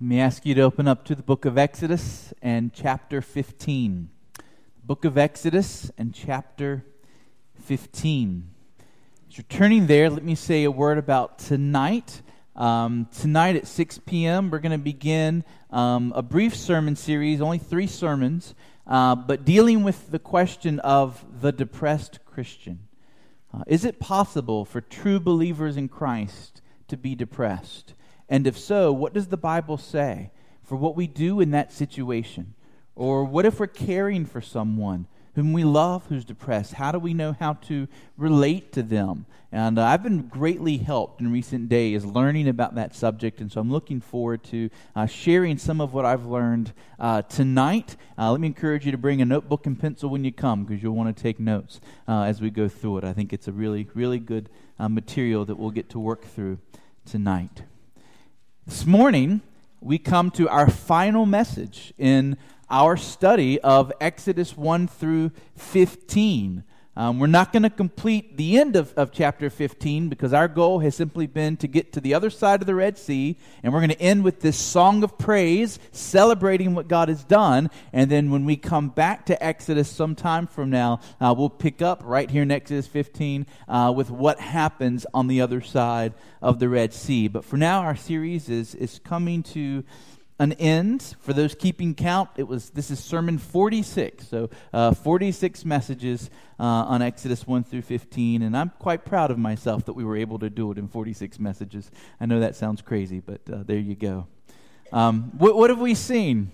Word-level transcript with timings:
Let 0.00 0.06
me 0.06 0.20
ask 0.20 0.46
you 0.46 0.54
to 0.54 0.60
open 0.60 0.86
up 0.86 1.04
to 1.06 1.16
the 1.16 1.24
book 1.24 1.44
of 1.44 1.58
Exodus 1.58 2.32
and 2.40 2.72
chapter 2.72 3.20
15. 3.20 4.08
Book 4.84 5.04
of 5.04 5.18
Exodus 5.18 5.90
and 5.98 6.14
chapter 6.14 6.84
15. 7.64 8.48
As 9.28 9.36
you're 9.36 9.44
turning 9.48 9.88
there, 9.88 10.08
let 10.08 10.22
me 10.22 10.36
say 10.36 10.62
a 10.62 10.70
word 10.70 10.98
about 10.98 11.40
tonight. 11.40 12.22
Um, 12.54 13.08
tonight 13.12 13.56
at 13.56 13.66
6 13.66 13.98
p.m., 14.06 14.52
we're 14.52 14.60
going 14.60 14.70
to 14.70 14.78
begin 14.78 15.42
um, 15.72 16.12
a 16.14 16.22
brief 16.22 16.54
sermon 16.54 16.94
series, 16.94 17.40
only 17.40 17.58
three 17.58 17.88
sermons, 17.88 18.54
uh, 18.86 19.16
but 19.16 19.44
dealing 19.44 19.82
with 19.82 20.12
the 20.12 20.20
question 20.20 20.78
of 20.78 21.24
the 21.40 21.50
depressed 21.50 22.20
Christian. 22.24 22.86
Uh, 23.52 23.64
is 23.66 23.84
it 23.84 23.98
possible 23.98 24.64
for 24.64 24.80
true 24.80 25.18
believers 25.18 25.76
in 25.76 25.88
Christ 25.88 26.62
to 26.86 26.96
be 26.96 27.16
depressed? 27.16 27.94
And 28.28 28.46
if 28.46 28.58
so, 28.58 28.92
what 28.92 29.14
does 29.14 29.28
the 29.28 29.36
Bible 29.36 29.78
say 29.78 30.30
for 30.62 30.76
what 30.76 30.96
we 30.96 31.06
do 31.06 31.40
in 31.40 31.50
that 31.52 31.72
situation? 31.72 32.54
Or 32.94 33.24
what 33.24 33.46
if 33.46 33.60
we're 33.60 33.68
caring 33.68 34.26
for 34.26 34.40
someone 34.40 35.06
whom 35.34 35.52
we 35.52 35.62
love 35.62 36.04
who's 36.08 36.24
depressed? 36.24 36.74
How 36.74 36.90
do 36.90 36.98
we 36.98 37.14
know 37.14 37.32
how 37.38 37.52
to 37.54 37.86
relate 38.16 38.72
to 38.72 38.82
them? 38.82 39.24
And 39.52 39.78
uh, 39.78 39.84
I've 39.84 40.02
been 40.02 40.26
greatly 40.26 40.78
helped 40.78 41.20
in 41.20 41.32
recent 41.32 41.68
days 41.68 42.04
learning 42.04 42.48
about 42.48 42.74
that 42.74 42.94
subject, 42.94 43.40
and 43.40 43.50
so 43.50 43.60
I'm 43.60 43.70
looking 43.70 44.00
forward 44.00 44.42
to 44.44 44.68
uh, 44.96 45.06
sharing 45.06 45.56
some 45.56 45.80
of 45.80 45.94
what 45.94 46.04
I've 46.04 46.26
learned 46.26 46.72
uh, 46.98 47.22
tonight. 47.22 47.96
Uh, 48.18 48.32
let 48.32 48.40
me 48.40 48.48
encourage 48.48 48.84
you 48.84 48.92
to 48.92 48.98
bring 48.98 49.22
a 49.22 49.24
notebook 49.24 49.64
and 49.64 49.80
pencil 49.80 50.10
when 50.10 50.24
you 50.24 50.32
come 50.32 50.64
because 50.64 50.82
you'll 50.82 50.96
want 50.96 51.16
to 51.16 51.22
take 51.22 51.38
notes 51.38 51.80
uh, 52.08 52.22
as 52.22 52.42
we 52.42 52.50
go 52.50 52.68
through 52.68 52.98
it. 52.98 53.04
I 53.04 53.12
think 53.12 53.32
it's 53.32 53.48
a 53.48 53.52
really, 53.52 53.86
really 53.94 54.18
good 54.18 54.50
uh, 54.78 54.88
material 54.88 55.44
that 55.44 55.54
we'll 55.54 55.70
get 55.70 55.88
to 55.90 55.98
work 55.98 56.24
through 56.24 56.58
tonight. 57.06 57.62
This 58.68 58.84
morning, 58.84 59.40
we 59.80 59.96
come 59.96 60.30
to 60.32 60.46
our 60.46 60.68
final 60.68 61.24
message 61.24 61.94
in 61.96 62.36
our 62.68 62.98
study 62.98 63.58
of 63.62 63.90
Exodus 63.98 64.58
1 64.58 64.88
through 64.88 65.32
15. 65.56 66.64
Um, 66.98 67.20
we're 67.20 67.28
not 67.28 67.52
going 67.52 67.62
to 67.62 67.70
complete 67.70 68.36
the 68.36 68.58
end 68.58 68.74
of, 68.74 68.92
of 68.94 69.12
chapter 69.12 69.50
15 69.50 70.08
because 70.08 70.32
our 70.32 70.48
goal 70.48 70.80
has 70.80 70.96
simply 70.96 71.28
been 71.28 71.56
to 71.58 71.68
get 71.68 71.92
to 71.92 72.00
the 72.00 72.12
other 72.12 72.28
side 72.28 72.60
of 72.60 72.66
the 72.66 72.74
Red 72.74 72.98
Sea, 72.98 73.38
and 73.62 73.72
we're 73.72 73.78
going 73.78 73.90
to 73.90 74.02
end 74.02 74.24
with 74.24 74.40
this 74.40 74.58
song 74.58 75.04
of 75.04 75.16
praise, 75.16 75.78
celebrating 75.92 76.74
what 76.74 76.88
God 76.88 77.08
has 77.08 77.22
done. 77.22 77.70
And 77.92 78.10
then 78.10 78.32
when 78.32 78.44
we 78.44 78.56
come 78.56 78.88
back 78.88 79.26
to 79.26 79.40
Exodus 79.40 79.88
sometime 79.88 80.48
from 80.48 80.70
now, 80.70 80.98
uh, 81.20 81.32
we'll 81.38 81.50
pick 81.50 81.82
up 81.82 82.02
right 82.04 82.28
here 82.28 82.42
in 82.42 82.50
Exodus 82.50 82.88
15 82.88 83.46
uh, 83.68 83.92
with 83.94 84.10
what 84.10 84.40
happens 84.40 85.06
on 85.14 85.28
the 85.28 85.40
other 85.40 85.60
side 85.60 86.14
of 86.42 86.58
the 86.58 86.68
Red 86.68 86.92
Sea. 86.92 87.28
But 87.28 87.44
for 87.44 87.56
now, 87.56 87.82
our 87.82 87.94
series 87.94 88.48
is, 88.48 88.74
is 88.74 88.98
coming 89.04 89.44
to 89.44 89.84
an 90.38 90.52
end. 90.52 91.16
For 91.20 91.32
those 91.32 91.54
keeping 91.54 91.94
count 91.94 92.30
it 92.36 92.44
was 92.44 92.70
this 92.70 92.90
is 92.90 93.00
sermon 93.00 93.38
46 93.38 94.28
so 94.28 94.50
uh, 94.72 94.94
46 94.94 95.64
messages 95.64 96.30
uh, 96.58 96.62
on 96.62 97.02
exodus 97.02 97.46
1 97.46 97.64
through 97.64 97.82
15 97.82 98.42
and 98.42 98.56
i'm 98.56 98.70
quite 98.78 99.04
proud 99.04 99.30
of 99.30 99.38
myself 99.38 99.84
that 99.86 99.94
we 99.94 100.04
were 100.04 100.16
able 100.16 100.38
to 100.38 100.50
do 100.50 100.70
it 100.70 100.78
in 100.78 100.88
46 100.88 101.38
messages. 101.38 101.90
I 102.20 102.26
know 102.26 102.40
that 102.40 102.56
sounds 102.56 102.82
crazy 102.82 103.20
but 103.20 103.40
uh, 103.52 103.62
there 103.64 103.78
you 103.78 103.94
go. 103.94 104.26
Um, 104.92 105.32
what, 105.36 105.54
what, 105.56 105.68
have 105.68 105.80
we 105.80 105.94
seen? 105.94 106.50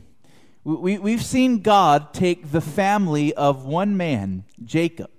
We, 0.64 0.98
we've 0.98 1.24
seen 1.24 1.60
god 1.60 2.14
take 2.14 2.50
the 2.50 2.60
family 2.60 3.34
of 3.34 3.64
one 3.64 3.96
man 3.96 4.44
jacob 4.64 5.10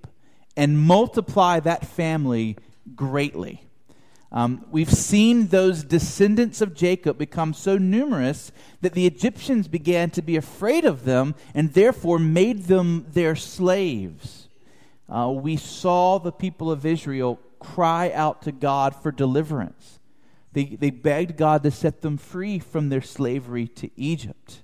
and 0.56 0.78
multiply 0.78 1.60
that 1.60 1.86
family 1.86 2.56
greatly 2.94 3.65
um, 4.36 4.66
we've 4.70 4.92
seen 4.92 5.46
those 5.46 5.82
descendants 5.82 6.60
of 6.60 6.74
Jacob 6.74 7.16
become 7.16 7.54
so 7.54 7.78
numerous 7.78 8.52
that 8.82 8.92
the 8.92 9.06
Egyptians 9.06 9.66
began 9.66 10.10
to 10.10 10.20
be 10.20 10.36
afraid 10.36 10.84
of 10.84 11.06
them 11.06 11.34
and 11.54 11.72
therefore 11.72 12.18
made 12.18 12.64
them 12.64 13.06
their 13.14 13.34
slaves. 13.34 14.48
Uh, 15.08 15.32
we 15.34 15.56
saw 15.56 16.18
the 16.18 16.32
people 16.32 16.70
of 16.70 16.84
Israel 16.84 17.40
cry 17.60 18.12
out 18.12 18.42
to 18.42 18.52
God 18.52 18.94
for 18.94 19.10
deliverance. 19.10 20.00
They, 20.52 20.64
they 20.64 20.90
begged 20.90 21.38
God 21.38 21.62
to 21.62 21.70
set 21.70 22.02
them 22.02 22.18
free 22.18 22.58
from 22.58 22.90
their 22.90 23.00
slavery 23.00 23.66
to 23.68 23.88
Egypt. 23.96 24.62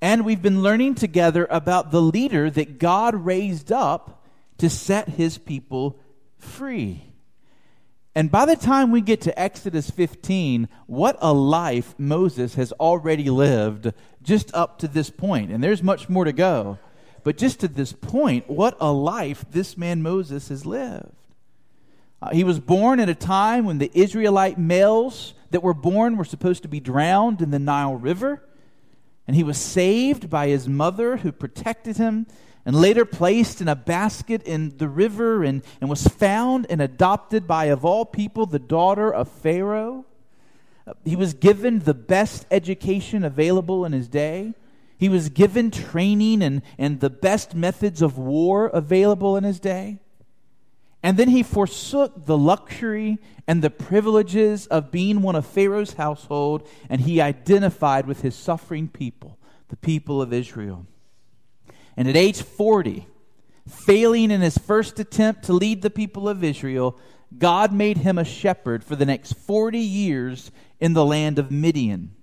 And 0.00 0.24
we've 0.24 0.40
been 0.40 0.62
learning 0.62 0.94
together 0.94 1.48
about 1.50 1.90
the 1.90 2.00
leader 2.00 2.48
that 2.48 2.78
God 2.78 3.16
raised 3.16 3.72
up 3.72 4.24
to 4.58 4.70
set 4.70 5.08
his 5.08 5.36
people 5.36 5.98
free. 6.38 7.13
And 8.14 8.30
by 8.30 8.46
the 8.46 8.56
time 8.56 8.92
we 8.92 9.00
get 9.00 9.22
to 9.22 9.38
Exodus 9.38 9.90
15, 9.90 10.68
what 10.86 11.16
a 11.20 11.32
life 11.32 11.94
Moses 11.98 12.54
has 12.54 12.70
already 12.72 13.28
lived 13.28 13.92
just 14.22 14.54
up 14.54 14.78
to 14.78 14.88
this 14.88 15.10
point. 15.10 15.50
And 15.50 15.62
there's 15.62 15.82
much 15.82 16.08
more 16.08 16.24
to 16.24 16.32
go. 16.32 16.78
But 17.24 17.36
just 17.36 17.60
to 17.60 17.68
this 17.68 17.92
point, 17.92 18.48
what 18.48 18.76
a 18.80 18.92
life 18.92 19.44
this 19.50 19.76
man 19.76 20.02
Moses 20.02 20.48
has 20.48 20.64
lived. 20.64 21.10
Uh, 22.22 22.30
he 22.30 22.44
was 22.44 22.60
born 22.60 23.00
at 23.00 23.08
a 23.08 23.14
time 23.14 23.64
when 23.64 23.78
the 23.78 23.90
Israelite 23.94 24.58
males 24.58 25.34
that 25.50 25.62
were 25.62 25.74
born 25.74 26.16
were 26.16 26.24
supposed 26.24 26.62
to 26.62 26.68
be 26.68 26.80
drowned 26.80 27.42
in 27.42 27.50
the 27.50 27.58
Nile 27.58 27.96
River. 27.96 28.42
And 29.26 29.34
he 29.34 29.42
was 29.42 29.58
saved 29.58 30.30
by 30.30 30.48
his 30.48 30.68
mother 30.68 31.16
who 31.16 31.32
protected 31.32 31.96
him 31.96 32.26
and 32.64 32.74
later 32.74 33.04
placed 33.04 33.60
in 33.60 33.68
a 33.68 33.76
basket 33.76 34.42
in 34.44 34.76
the 34.78 34.88
river 34.88 35.44
and, 35.44 35.62
and 35.80 35.90
was 35.90 36.06
found 36.06 36.66
and 36.70 36.80
adopted 36.80 37.46
by, 37.46 37.66
of 37.66 37.84
all 37.84 38.04
people, 38.04 38.46
the 38.46 38.58
daughter 38.58 39.12
of 39.12 39.28
Pharaoh. 39.28 40.06
Uh, 40.86 40.94
he 41.04 41.16
was 41.16 41.34
given 41.34 41.80
the 41.80 41.94
best 41.94 42.46
education 42.50 43.24
available 43.24 43.84
in 43.84 43.92
his 43.92 44.08
day. 44.08 44.54
He 44.96 45.08
was 45.08 45.28
given 45.28 45.70
training 45.70 46.42
and, 46.42 46.62
and 46.78 47.00
the 47.00 47.10
best 47.10 47.54
methods 47.54 48.00
of 48.00 48.16
war 48.16 48.68
available 48.68 49.36
in 49.36 49.44
his 49.44 49.60
day. 49.60 49.98
And 51.02 51.18
then 51.18 51.28
he 51.28 51.42
forsook 51.42 52.24
the 52.24 52.38
luxury 52.38 53.18
and 53.46 53.60
the 53.60 53.68
privileges 53.68 54.66
of 54.68 54.90
being 54.90 55.20
one 55.20 55.36
of 55.36 55.44
Pharaoh's 55.44 55.92
household, 55.94 56.66
and 56.88 57.02
he 57.02 57.20
identified 57.20 58.06
with 58.06 58.22
his 58.22 58.34
suffering 58.34 58.88
people, 58.88 59.38
the 59.68 59.76
people 59.76 60.22
of 60.22 60.32
Israel. 60.32 60.86
And 61.96 62.08
at 62.08 62.16
age 62.16 62.42
40, 62.42 63.06
failing 63.68 64.30
in 64.30 64.40
his 64.40 64.58
first 64.58 64.98
attempt 64.98 65.44
to 65.44 65.52
lead 65.52 65.82
the 65.82 65.90
people 65.90 66.28
of 66.28 66.42
Israel, 66.44 66.98
God 67.36 67.72
made 67.72 67.98
him 67.98 68.18
a 68.18 68.24
shepherd 68.24 68.84
for 68.84 68.96
the 68.96 69.06
next 69.06 69.34
40 69.34 69.78
years 69.78 70.50
in 70.80 70.92
the 70.92 71.04
land 71.04 71.38
of 71.38 71.50
Midian. 71.50 72.14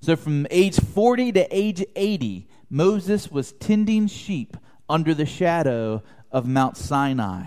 So 0.00 0.16
from 0.16 0.46
age 0.50 0.78
40 0.78 1.32
to 1.32 1.56
age 1.56 1.84
80, 1.94 2.48
Moses 2.70 3.30
was 3.30 3.52
tending 3.52 4.06
sheep 4.06 4.56
under 4.88 5.14
the 5.14 5.26
shadow 5.26 6.02
of 6.30 6.46
Mount 6.46 6.76
Sinai. 6.76 7.44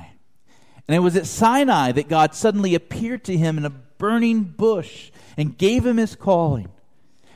And 0.88 0.96
it 0.96 1.00
was 1.00 1.16
at 1.16 1.28
Sinai 1.28 1.92
that 1.94 2.10
God 2.10 2.34
suddenly 2.34 2.76
appeared 2.76 3.24
to 3.26 3.38
him 3.38 3.58
in 3.58 3.66
a 3.66 3.70
burning 3.70 4.44
bush 4.44 5.12
and 5.38 5.58
gave 5.58 5.86
him 5.86 5.98
his 5.98 6.16
calling. 6.16 6.70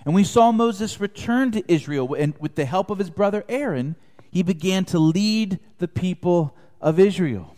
And 0.05 0.13
we 0.15 0.23
saw 0.23 0.51
Moses 0.51 0.99
return 0.99 1.51
to 1.51 1.71
Israel, 1.71 2.07
with 2.07 2.55
the 2.55 2.65
help 2.65 2.89
of 2.89 2.97
his 2.97 3.09
brother 3.09 3.45
Aaron, 3.47 3.95
he 4.33 4.41
began 4.41 4.83
to 4.83 4.97
lead 4.97 5.59
the 5.77 5.87
people 5.87 6.57
of 6.81 6.99
Israel. 6.99 7.55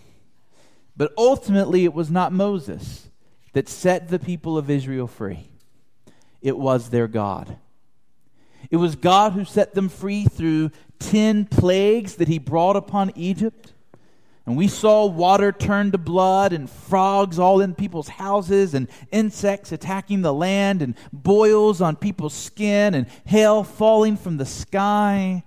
But 0.98 1.14
ultimately, 1.18 1.86
it 1.86 1.94
was 1.94 2.12
not 2.12 2.34
Moses 2.34 3.10
that 3.54 3.70
set 3.70 4.10
the 4.10 4.20
people 4.20 4.58
of 4.58 4.70
Israel 4.70 5.08
free, 5.08 5.48
it 6.42 6.58
was 6.58 6.90
their 6.90 7.08
God. 7.08 7.56
It 8.70 8.76
was 8.76 8.96
God 8.96 9.34
who 9.34 9.46
set 9.46 9.74
them 9.74 9.88
free 9.88 10.26
through 10.26 10.72
10 11.00 11.46
plagues 11.46 12.16
that 12.16 12.28
he 12.28 12.40
brought 12.40 12.76
upon 12.76 13.14
Egypt. 13.16 13.72
And 14.46 14.58
we 14.58 14.68
saw 14.68 15.06
water 15.06 15.52
turn 15.52 15.92
to 15.92 15.98
blood 15.98 16.52
and 16.52 16.70
frogs 16.70 17.40
all 17.40 17.62
in 17.62 17.74
people's 17.74 18.10
houses 18.10 18.74
and 18.74 18.90
insects 19.12 19.72
attacking 19.72 20.24
the 20.24 20.34
land 20.34 20.82
and 20.82 20.96
boils 21.14 21.80
on 21.80 21.96
people's 21.96 22.34
skin 22.34 22.96
and 22.96 23.08
hail 23.24 23.64
falling 23.64 24.18
from 24.18 24.38
the 24.38 24.46
sky. 24.46 25.44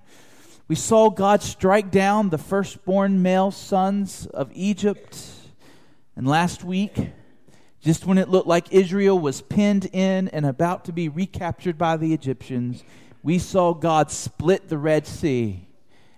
We 0.69 0.75
saw 0.75 1.09
God 1.09 1.43
strike 1.43 1.91
down 1.91 2.29
the 2.29 2.37
firstborn 2.37 3.23
male 3.23 3.50
sons 3.50 4.26
of 4.26 4.50
Egypt. 4.53 5.19
And 6.15 6.29
last 6.29 6.62
week, 6.62 7.11
just 7.81 8.05
when 8.05 8.19
it 8.19 8.29
looked 8.29 8.47
like 8.47 8.70
Israel 8.70 9.19
was 9.19 9.41
pinned 9.41 9.87
in 9.94 10.29
and 10.29 10.44
about 10.44 10.85
to 10.85 10.93
be 10.93 11.09
recaptured 11.09 11.79
by 11.79 11.97
the 11.97 12.12
Egyptians, 12.12 12.85
we 13.23 13.38
saw 13.38 13.73
God 13.73 14.11
split 14.11 14.69
the 14.69 14.76
Red 14.76 15.06
Sea. 15.06 15.67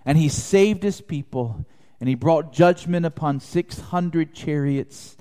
And 0.04 0.18
he 0.18 0.28
saved 0.28 0.82
his 0.82 1.00
people, 1.00 1.64
and 2.00 2.08
he 2.08 2.16
brought 2.16 2.52
judgment 2.52 3.06
upon 3.06 3.38
600 3.38 4.34
chariots 4.34 5.16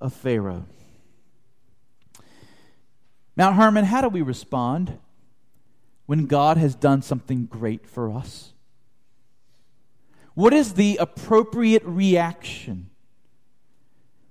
of 0.00 0.14
Pharaoh. 0.14 0.64
Mount 3.36 3.56
Hermon, 3.56 3.84
how 3.84 4.00
do 4.00 4.08
we 4.08 4.22
respond? 4.22 4.98
When 6.06 6.26
God 6.26 6.56
has 6.56 6.74
done 6.74 7.02
something 7.02 7.46
great 7.46 7.86
for 7.86 8.12
us? 8.12 8.52
What 10.34 10.52
is 10.52 10.74
the 10.74 10.96
appropriate 11.00 11.84
reaction 11.84 12.90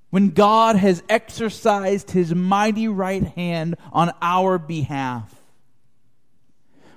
when 0.10 0.30
God 0.32 0.76
has 0.76 1.02
exercised 1.10 2.12
his 2.12 2.36
mighty 2.36 2.88
right 2.88 3.24
hand 3.24 3.76
on 3.92 4.12
our 4.22 4.58
behalf? 4.58 5.34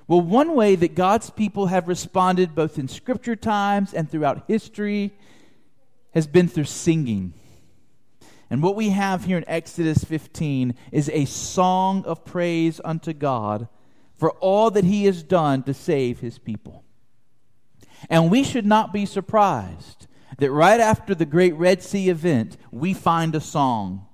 Well, 0.07 0.21
one 0.21 0.55
way 0.55 0.75
that 0.75 0.95
God's 0.95 1.29
people 1.29 1.67
have 1.67 1.87
responded 1.87 2.55
both 2.55 2.77
in 2.77 2.87
scripture 2.87 3.35
times 3.35 3.93
and 3.93 4.09
throughout 4.09 4.45
history 4.47 5.13
has 6.13 6.27
been 6.27 6.47
through 6.47 6.65
singing. 6.65 7.33
And 8.49 8.63
what 8.63 8.75
we 8.75 8.89
have 8.89 9.25
here 9.25 9.37
in 9.37 9.43
Exodus 9.47 10.03
15 10.03 10.75
is 10.91 11.09
a 11.09 11.25
song 11.25 12.05
of 12.05 12.23
praise 12.23 12.79
unto 12.83 13.11
God 13.11 13.67
for 14.17 14.31
all 14.31 14.71
that 14.71 14.83
he 14.83 15.05
has 15.05 15.23
done 15.23 15.63
to 15.63 15.73
save 15.73 16.19
his 16.19 16.39
people. 16.39 16.83
And 18.09 18.29
we 18.29 18.43
should 18.43 18.65
not 18.65 18.91
be 18.91 19.05
surprised 19.05 20.07
that 20.37 20.51
right 20.51 20.79
after 20.79 21.15
the 21.15 21.25
great 21.25 21.55
Red 21.55 21.81
Sea 21.81 22.09
event, 22.09 22.57
we 22.71 22.93
find 22.93 23.33
a 23.35 23.41
song. 23.41 24.05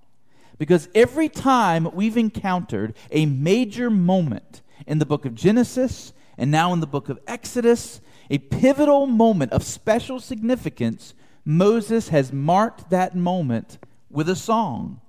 Because 0.57 0.88
every 0.94 1.29
time 1.29 1.89
we've 1.94 2.17
encountered 2.17 2.95
a 3.11 3.25
major 3.25 3.89
moment 3.89 4.61
in 4.88 5.00
the 5.00 5.05
book 5.05 5.25
of 5.25 5.35
Genesis 5.35 6.13
and 6.38 6.51
now 6.51 6.73
in 6.73 6.79
the 6.79 6.88
book 6.88 7.09
of 7.09 7.19
Exodus, 7.27 7.99
a 8.29 8.38
pivotal 8.38 9.06
moment 9.06 9.51
of 9.51 9.63
special 9.63 10.19
significance, 10.19 11.13
Moses 11.44 12.09
has 12.09 12.31
marked 12.31 12.89
that 12.89 13.15
moment 13.15 13.77
with 14.09 14.29
a 14.29 14.35
song. 14.35 15.01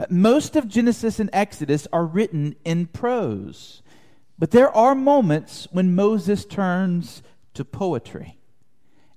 Uh, 0.00 0.06
most 0.08 0.56
of 0.56 0.66
Genesis 0.66 1.20
and 1.20 1.28
Exodus 1.30 1.86
are 1.92 2.06
written 2.06 2.56
in 2.64 2.86
prose, 2.86 3.82
but 4.38 4.50
there 4.50 4.74
are 4.74 4.94
moments 4.94 5.68
when 5.72 5.94
Moses 5.94 6.46
turns 6.46 7.22
to 7.52 7.66
poetry. 7.66 8.38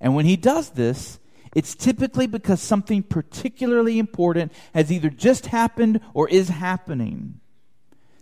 And 0.01 0.13
when 0.13 0.25
he 0.25 0.35
does 0.35 0.71
this, 0.71 1.19
it's 1.56 1.74
typically 1.74 2.27
because 2.27 2.59
something 2.59 3.01
particularly 3.01 3.97
important 3.97 4.51
has 4.74 4.91
either 4.91 5.09
just 5.09 5.45
happened 5.45 6.01
or 6.13 6.27
is 6.27 6.50
happening. 6.50 7.39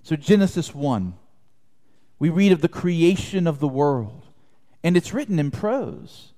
So, 0.03 0.15
Genesis 0.15 0.75
1, 0.75 1.15
we 2.19 2.29
read 2.29 2.51
of 2.51 2.61
the 2.61 2.67
creation 2.67 3.47
of 3.47 3.59
the 3.59 3.67
world, 3.67 4.27
and 4.83 4.95
it's 4.95 5.13
written 5.13 5.39
in 5.39 5.49
prose. 5.49 6.30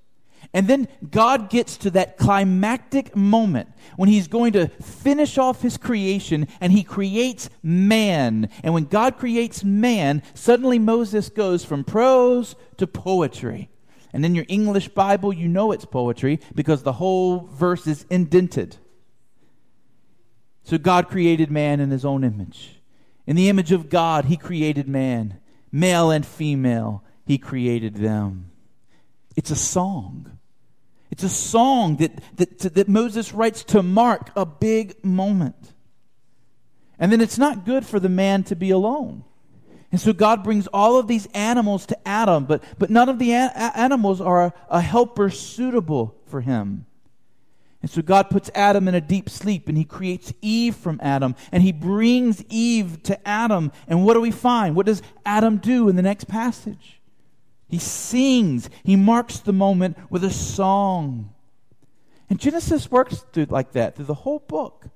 And 0.54 0.68
then 0.68 0.88
God 1.10 1.50
gets 1.50 1.78
to 1.78 1.92
that 1.92 2.18
climactic 2.18 3.16
moment 3.16 3.70
when 3.96 4.10
he's 4.10 4.28
going 4.28 4.54
to 4.54 4.68
finish 4.68 5.38
off 5.38 5.62
his 5.62 5.78
creation 5.78 6.48
and 6.60 6.72
he 6.72 6.84
creates 6.84 7.50
man. 7.62 8.50
And 8.64 8.74
when 8.74 8.86
God 8.86 9.18
creates 9.18 9.64
man, 9.64 10.22
suddenly 10.34 10.80
Moses 10.80 11.30
goes 11.30 11.64
from 11.64 11.84
prose 11.84 12.56
to 12.78 12.88
poetry. 12.88 13.70
And 14.12 14.26
in 14.26 14.36
your 14.36 14.46
English 14.48 14.90
Bible, 14.90 15.34
you 15.34 15.48
know 15.48 15.72
it's 15.72 15.86
poetry 15.86 16.40
because 16.54 16.84
the 16.84 16.94
whole 16.94 17.48
verse 17.52 17.88
is 17.88 18.06
indented. 18.10 18.78
So 20.64 20.78
God 20.78 21.10
created 21.10 21.52
man 21.52 21.80
in 21.80 21.90
his 21.90 22.06
own 22.06 22.24
image. 22.24 22.80
In 23.26 23.36
the 23.36 23.50
image 23.50 23.72
of 23.72 23.90
God, 23.90 24.26
he 24.26 24.38
created 24.38 24.88
man. 24.88 25.40
Male 25.72 26.12
and 26.12 26.26
female, 26.26 27.04
he 27.26 27.38
created 27.38 27.96
them. 27.96 28.52
It's 29.36 29.50
a 29.50 29.56
song. 29.56 30.33
It's 31.14 31.22
a 31.22 31.30
song 31.30 31.98
that, 31.98 32.12
that, 32.38 32.74
that 32.74 32.88
Moses 32.88 33.36
writes 33.36 33.64
to 33.66 33.84
mark 33.84 34.32
a 34.36 34.48
big 34.48 35.06
moment. 35.06 35.74
And 36.98 37.12
then 37.12 37.22
it's 37.22 37.38
not 37.38 37.66
good 37.66 37.86
for 37.86 38.00
the 38.00 38.10
man 38.10 38.42
to 38.46 38.56
be 38.56 38.72
alone. 38.72 39.24
And 39.92 40.02
so 40.02 40.12
God 40.12 40.44
brings 40.44 40.66
all 40.74 40.98
of 40.98 41.06
these 41.06 41.28
animals 41.36 41.86
to 41.86 42.08
Adam, 42.08 42.46
but, 42.46 42.64
but 42.80 42.90
none 42.90 43.10
of 43.10 43.20
the 43.20 43.32
a- 43.34 43.52
animals 43.76 44.22
are 44.22 44.46
a, 44.46 44.54
a 44.72 44.82
helper 44.82 45.30
suitable 45.30 46.16
for 46.26 46.42
him. 46.42 46.88
And 47.84 47.92
so 47.92 48.02
God 48.02 48.32
puts 48.32 48.50
Adam 48.56 48.88
in 48.88 48.96
a 48.96 49.02
deep 49.02 49.30
sleep 49.30 49.70
and 49.70 49.78
he 49.78 49.86
creates 49.86 50.34
Eve 50.42 50.76
from 50.76 51.00
Adam 51.04 51.36
and 51.52 51.62
he 51.62 51.72
brings 51.72 52.44
Eve 52.50 53.04
to 53.04 53.28
Adam. 53.28 53.72
And 53.88 54.04
what 54.04 54.16
do 54.16 54.22
we 54.22 54.32
find? 54.32 54.76
What 54.76 54.88
does 54.88 55.04
Adam 55.28 55.58
do 55.58 55.90
in 55.90 55.96
the 55.96 56.02
next 56.02 56.28
passage? 56.28 57.03
He 57.74 57.80
sings, 57.80 58.70
he 58.84 58.96
marks 58.96 59.40
the 59.40 59.52
moment 59.52 59.98
with 60.12 60.24
a 60.24 60.30
song. 60.30 61.34
And 62.30 62.40
Genesis 62.40 62.92
works 62.92 63.26
through 63.34 63.46
like 63.46 63.72
that 63.72 63.96
through 63.96 64.06
the 64.06 64.14
whole 64.14 64.38
book. 64.38 64.90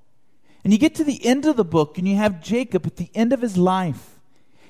And 0.64 0.72
you 0.72 0.78
get 0.78 0.94
to 0.94 1.04
the 1.04 1.26
end 1.26 1.48
of 1.48 1.56
the 1.56 1.66
book 1.66 1.98
and 1.98 2.08
you 2.08 2.18
have 2.18 2.40
Jacob 2.40 2.86
at 2.86 2.98
the 2.98 3.10
end 3.16 3.34
of 3.34 3.42
his 3.42 3.58
life 3.58 4.20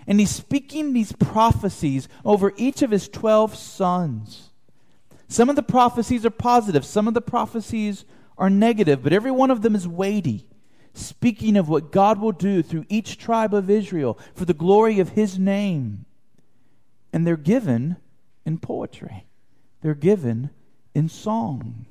and 0.07 0.21
he's 0.21 0.29
speaking 0.29 0.93
these 0.93 1.11
prophecies 1.11 2.07
over 2.23 2.53
each 2.55 2.81
of 2.81 2.91
his 2.91 3.09
12 3.09 3.55
sons. 3.55 4.51
Some 5.27 5.49
of 5.49 5.57
the 5.57 5.61
prophecies 5.61 6.25
are 6.25 6.29
positive, 6.29 6.85
some 6.85 7.09
of 7.09 7.13
the 7.13 7.19
prophecies 7.19 8.05
are 8.37 8.49
negative, 8.49 9.03
but 9.03 9.11
every 9.11 9.31
one 9.31 9.51
of 9.51 9.63
them 9.63 9.75
is 9.75 9.85
weighty, 9.85 10.47
speaking 10.93 11.57
of 11.57 11.67
what 11.67 11.91
God 11.91 12.21
will 12.21 12.31
do 12.31 12.63
through 12.63 12.85
each 12.87 13.17
tribe 13.17 13.53
of 13.53 13.69
Israel 13.69 14.17
for 14.33 14.45
the 14.45 14.53
glory 14.53 15.01
of 15.01 15.09
his 15.09 15.37
name. 15.37 16.05
And 17.17 17.25
they're 17.25 17.35
given 17.35 17.97
in 18.45 18.59
poetry, 18.59 19.25
they're 19.81 19.95
given 19.95 20.51
in 20.93 21.09
song. 21.09 21.87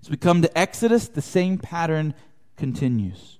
As 0.00 0.08
we 0.08 0.16
come 0.16 0.40
to 0.40 0.58
Exodus, 0.58 1.08
the 1.08 1.20
same 1.20 1.58
pattern 1.58 2.14
continues. 2.56 3.38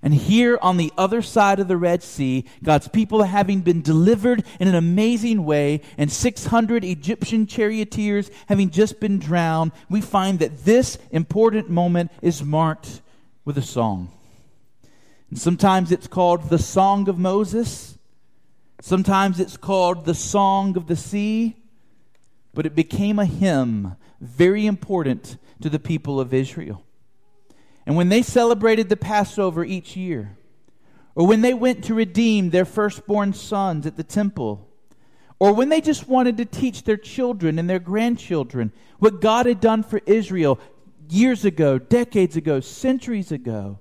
And 0.00 0.14
here 0.14 0.56
on 0.62 0.76
the 0.76 0.92
other 0.96 1.20
side 1.20 1.58
of 1.58 1.66
the 1.66 1.76
Red 1.76 2.04
Sea, 2.04 2.44
God's 2.62 2.86
people 2.86 3.24
having 3.24 3.62
been 3.62 3.82
delivered 3.82 4.44
in 4.60 4.68
an 4.68 4.76
amazing 4.76 5.44
way, 5.44 5.80
and 5.98 6.12
600 6.12 6.84
Egyptian 6.84 7.48
charioteers 7.48 8.30
having 8.46 8.70
just 8.70 9.00
been 9.00 9.18
drowned, 9.18 9.72
we 9.90 10.00
find 10.00 10.38
that 10.38 10.64
this 10.64 10.96
important 11.10 11.68
moment 11.68 12.12
is 12.22 12.44
marked 12.44 13.02
with 13.44 13.58
a 13.58 13.62
song. 13.62 14.12
And 15.28 15.40
sometimes 15.40 15.90
it's 15.90 16.06
called 16.06 16.50
the 16.50 16.58
Song 16.60 17.08
of 17.08 17.18
Moses, 17.18 17.98
sometimes 18.82 19.38
it's 19.38 19.56
called 19.56 20.04
the 20.04 20.14
Song 20.14 20.76
of 20.76 20.88
the 20.88 20.96
Sea, 20.96 21.56
but 22.52 22.66
it 22.66 22.74
became 22.74 23.18
a 23.18 23.24
hymn 23.24 23.96
very 24.20 24.66
important 24.66 25.38
to 25.60 25.70
the 25.70 25.78
people 25.78 26.20
of 26.20 26.34
Israel. 26.34 26.84
And 27.86 27.96
when 27.96 28.08
they 28.08 28.22
celebrated 28.22 28.88
the 28.88 28.96
Passover 28.96 29.64
each 29.64 29.96
year, 29.96 30.36
or 31.14 31.26
when 31.26 31.42
they 31.42 31.54
went 31.54 31.84
to 31.84 31.94
redeem 31.94 32.50
their 32.50 32.64
firstborn 32.64 33.32
sons 33.34 33.86
at 33.86 33.96
the 33.96 34.04
temple, 34.04 34.68
or 35.38 35.52
when 35.52 35.68
they 35.68 35.80
just 35.80 36.08
wanted 36.08 36.36
to 36.36 36.44
teach 36.44 36.82
their 36.82 36.96
children 36.96 37.58
and 37.58 37.70
their 37.70 37.78
grandchildren 37.78 38.72
what 38.98 39.20
God 39.20 39.46
had 39.46 39.60
done 39.60 39.82
for 39.82 40.00
Israel 40.06 40.58
years 41.08 41.44
ago, 41.44 41.78
decades 41.78 42.36
ago, 42.36 42.60
centuries 42.60 43.30
ago, 43.30 43.78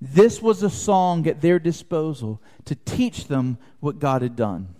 this 0.00 0.40
was 0.40 0.62
a 0.62 0.70
song 0.70 1.26
at 1.26 1.40
their 1.40 1.58
disposal 1.58 2.40
to 2.64 2.74
teach 2.74 3.26
them 3.26 3.58
what 3.80 3.98
God 3.98 4.22
had 4.22 4.36
done. 4.36 4.74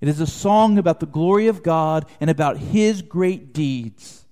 It 0.00 0.08
is 0.08 0.20
a 0.20 0.26
song 0.26 0.78
about 0.78 1.00
the 1.00 1.06
glory 1.06 1.48
of 1.48 1.62
God 1.62 2.06
and 2.20 2.30
about 2.30 2.56
His 2.56 3.02
great 3.02 3.52
deeds. 3.52 4.24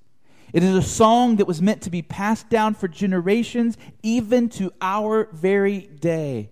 It 0.52 0.62
is 0.62 0.74
a 0.74 0.82
song 0.82 1.36
that 1.36 1.46
was 1.46 1.60
meant 1.60 1.82
to 1.82 1.90
be 1.90 2.00
passed 2.00 2.48
down 2.48 2.74
for 2.74 2.88
generations, 2.88 3.76
even 4.02 4.48
to 4.50 4.72
our 4.80 5.28
very 5.32 5.80
day, 5.80 6.50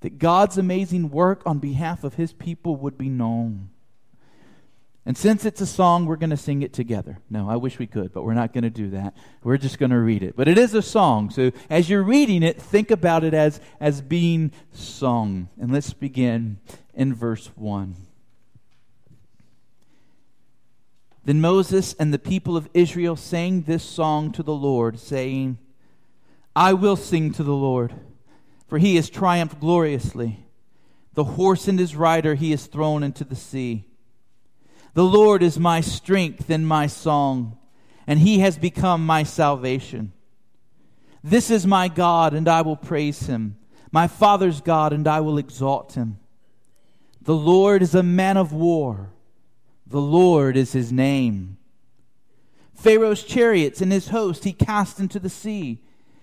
that 0.00 0.18
God's 0.18 0.58
amazing 0.58 1.10
work 1.10 1.42
on 1.46 1.58
behalf 1.58 2.04
of 2.04 2.14
his 2.14 2.32
people 2.34 2.76
would 2.76 2.98
be 2.98 3.08
known. 3.08 3.70
And 5.04 5.18
since 5.18 5.44
it's 5.44 5.60
a 5.60 5.66
song, 5.66 6.06
we're 6.06 6.16
going 6.16 6.30
to 6.30 6.36
sing 6.36 6.62
it 6.62 6.72
together. 6.72 7.18
No, 7.28 7.50
I 7.50 7.56
wish 7.56 7.78
we 7.78 7.88
could, 7.88 8.12
but 8.12 8.22
we're 8.22 8.34
not 8.34 8.52
going 8.52 8.62
to 8.62 8.70
do 8.70 8.90
that. 8.90 9.16
We're 9.42 9.56
just 9.56 9.78
going 9.78 9.90
to 9.90 9.98
read 9.98 10.22
it. 10.22 10.36
But 10.36 10.46
it 10.46 10.56
is 10.56 10.74
a 10.74 10.82
song. 10.82 11.30
So 11.30 11.50
as 11.68 11.90
you're 11.90 12.04
reading 12.04 12.44
it, 12.44 12.62
think 12.62 12.90
about 12.92 13.24
it 13.24 13.34
as, 13.34 13.60
as 13.80 14.00
being 14.00 14.52
sung. 14.70 15.48
And 15.60 15.72
let's 15.72 15.92
begin 15.92 16.58
in 16.94 17.14
verse 17.14 17.50
1. 17.56 17.96
Then 21.24 21.40
Moses 21.40 21.94
and 21.94 22.14
the 22.14 22.18
people 22.18 22.56
of 22.56 22.68
Israel 22.72 23.16
sang 23.16 23.62
this 23.62 23.82
song 23.82 24.30
to 24.32 24.42
the 24.42 24.54
Lord, 24.54 25.00
saying, 25.00 25.58
I 26.54 26.74
will 26.74 26.96
sing 26.96 27.32
to 27.32 27.42
the 27.42 27.54
Lord, 27.54 27.94
for 28.68 28.78
he 28.78 28.96
has 28.96 29.10
triumphed 29.10 29.58
gloriously. 29.58 30.46
The 31.14 31.24
horse 31.24 31.66
and 31.66 31.78
his 31.78 31.96
rider 31.96 32.34
he 32.34 32.52
has 32.52 32.66
thrown 32.66 33.02
into 33.02 33.24
the 33.24 33.36
sea. 33.36 33.86
The 34.94 35.04
Lord 35.04 35.42
is 35.42 35.58
my 35.58 35.80
strength 35.80 36.50
and 36.50 36.66
my 36.66 36.86
song, 36.86 37.56
and 38.06 38.18
he 38.18 38.40
has 38.40 38.58
become 38.58 39.06
my 39.06 39.22
salvation. 39.22 40.12
This 41.24 41.50
is 41.50 41.66
my 41.66 41.88
God, 41.88 42.34
and 42.34 42.48
I 42.48 42.62
will 42.62 42.76
praise 42.76 43.26
him, 43.26 43.56
my 43.90 44.06
father's 44.06 44.60
God, 44.60 44.92
and 44.92 45.06
I 45.08 45.20
will 45.20 45.38
exalt 45.38 45.94
him. 45.94 46.18
The 47.22 47.34
Lord 47.36 47.82
is 47.82 47.94
a 47.94 48.02
man 48.02 48.36
of 48.36 48.52
war. 48.52 49.10
The 49.86 50.00
Lord 50.00 50.56
is 50.56 50.72
his 50.72 50.92
name. 50.92 51.56
Pharaoh's 52.74 53.22
chariots 53.22 53.80
and 53.80 53.92
his 53.92 54.08
host 54.08 54.44
he 54.44 54.52
cast 54.52 54.98
into 54.98 55.18
the 55.18 55.28
sea, 55.28 55.82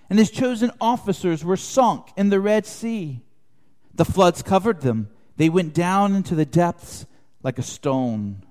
and 0.09 0.19
his 0.19 0.29
chosen 0.29 0.71
officers 0.81 1.45
were 1.45 1.57
sunk 1.57 2.07
in 2.17 2.29
the 2.29 2.39
Red 2.39 2.65
Sea. 2.65 3.21
The 3.93 4.05
floods 4.05 4.41
covered 4.41 4.81
them, 4.81 5.09
they 5.37 5.49
went 5.49 5.73
down 5.73 6.15
into 6.15 6.35
the 6.35 6.45
depths 6.45 7.05
like 7.41 7.57
a 7.57 7.63
stone. 7.63 8.43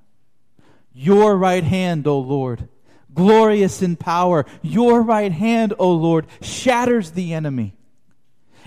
Your 1.00 1.36
right 1.36 1.62
hand, 1.62 2.08
O 2.08 2.18
Lord, 2.18 2.68
glorious 3.14 3.82
in 3.82 3.94
power, 3.94 4.44
your 4.62 5.00
right 5.00 5.30
hand, 5.30 5.72
O 5.78 5.92
Lord, 5.92 6.26
shatters 6.42 7.12
the 7.12 7.34
enemy. 7.34 7.76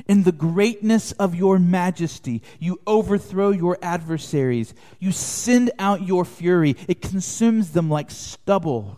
In 0.08 0.24
the 0.24 0.32
greatness 0.32 1.12
of 1.12 1.36
your 1.36 1.60
majesty, 1.60 2.42
you 2.58 2.80
overthrow 2.88 3.50
your 3.50 3.78
adversaries. 3.82 4.74
You 4.98 5.12
send 5.12 5.72
out 5.78 6.08
your 6.08 6.24
fury, 6.24 6.78
it 6.88 7.02
consumes 7.02 7.72
them 7.72 7.90
like 7.90 8.10
stubble. 8.10 8.98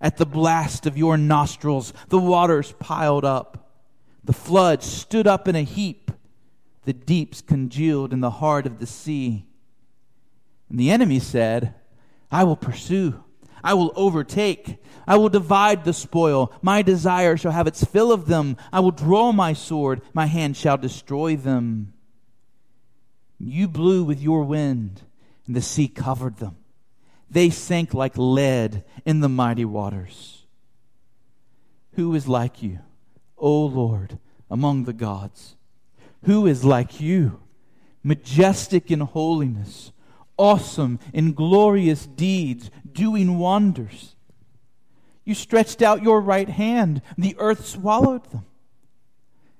At 0.00 0.16
the 0.16 0.24
blast 0.24 0.86
of 0.86 0.96
your 0.96 1.18
nostrils, 1.18 1.92
the 2.08 2.16
waters 2.16 2.72
piled 2.78 3.26
up. 3.26 3.68
The 4.24 4.32
floods 4.32 4.86
stood 4.86 5.26
up 5.26 5.48
in 5.48 5.54
a 5.54 5.64
heap. 5.64 6.10
The 6.86 6.94
deeps 6.94 7.42
congealed 7.42 8.14
in 8.14 8.20
the 8.20 8.30
heart 8.30 8.64
of 8.64 8.78
the 8.78 8.86
sea. 8.86 9.44
And 10.70 10.80
the 10.80 10.90
enemy 10.90 11.18
said, 11.18 11.74
I 12.30 12.44
will 12.44 12.56
pursue. 12.56 13.22
I 13.62 13.74
will 13.74 13.92
overtake. 13.96 14.78
I 15.06 15.16
will 15.16 15.28
divide 15.28 15.84
the 15.84 15.92
spoil. 15.92 16.52
My 16.62 16.82
desire 16.82 17.36
shall 17.36 17.52
have 17.52 17.66
its 17.66 17.84
fill 17.84 18.12
of 18.12 18.26
them. 18.26 18.56
I 18.72 18.80
will 18.80 18.90
draw 18.90 19.32
my 19.32 19.52
sword. 19.52 20.02
My 20.12 20.26
hand 20.26 20.56
shall 20.56 20.76
destroy 20.76 21.36
them. 21.36 21.94
You 23.38 23.68
blew 23.68 24.04
with 24.04 24.20
your 24.20 24.44
wind, 24.44 25.02
and 25.46 25.54
the 25.54 25.62
sea 25.62 25.88
covered 25.88 26.38
them. 26.38 26.56
They 27.30 27.50
sank 27.50 27.94
like 27.94 28.16
lead 28.16 28.84
in 29.04 29.20
the 29.20 29.28
mighty 29.28 29.64
waters. 29.64 30.46
Who 31.92 32.14
is 32.14 32.28
like 32.28 32.62
you, 32.62 32.80
O 33.36 33.64
Lord, 33.64 34.18
among 34.50 34.84
the 34.84 34.92
gods? 34.92 35.56
Who 36.24 36.46
is 36.46 36.64
like 36.64 37.00
you, 37.00 37.40
majestic 38.02 38.90
in 38.90 39.00
holiness? 39.00 39.92
Awesome 40.38 40.98
in 41.12 41.34
glorious 41.34 42.06
deeds, 42.06 42.70
doing 42.90 43.38
wonders. 43.38 44.16
You 45.24 45.34
stretched 45.34 45.82
out 45.82 46.02
your 46.02 46.22
right 46.22 46.48
hand, 46.48 47.02
the 47.18 47.36
earth 47.38 47.66
swallowed 47.66 48.24
them. 48.30 48.46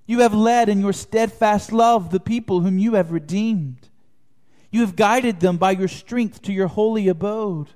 You 0.06 0.20
have 0.20 0.32
led 0.32 0.70
in 0.70 0.80
your 0.80 0.94
steadfast 0.94 1.70
love 1.70 2.10
the 2.10 2.20
people 2.20 2.60
whom 2.60 2.78
you 2.78 2.94
have 2.94 3.12
redeemed. 3.12 3.90
You 4.70 4.80
have 4.80 4.96
guided 4.96 5.40
them 5.40 5.58
by 5.58 5.72
your 5.72 5.88
strength 5.88 6.40
to 6.42 6.52
your 6.52 6.68
holy 6.68 7.08
abode. 7.08 7.68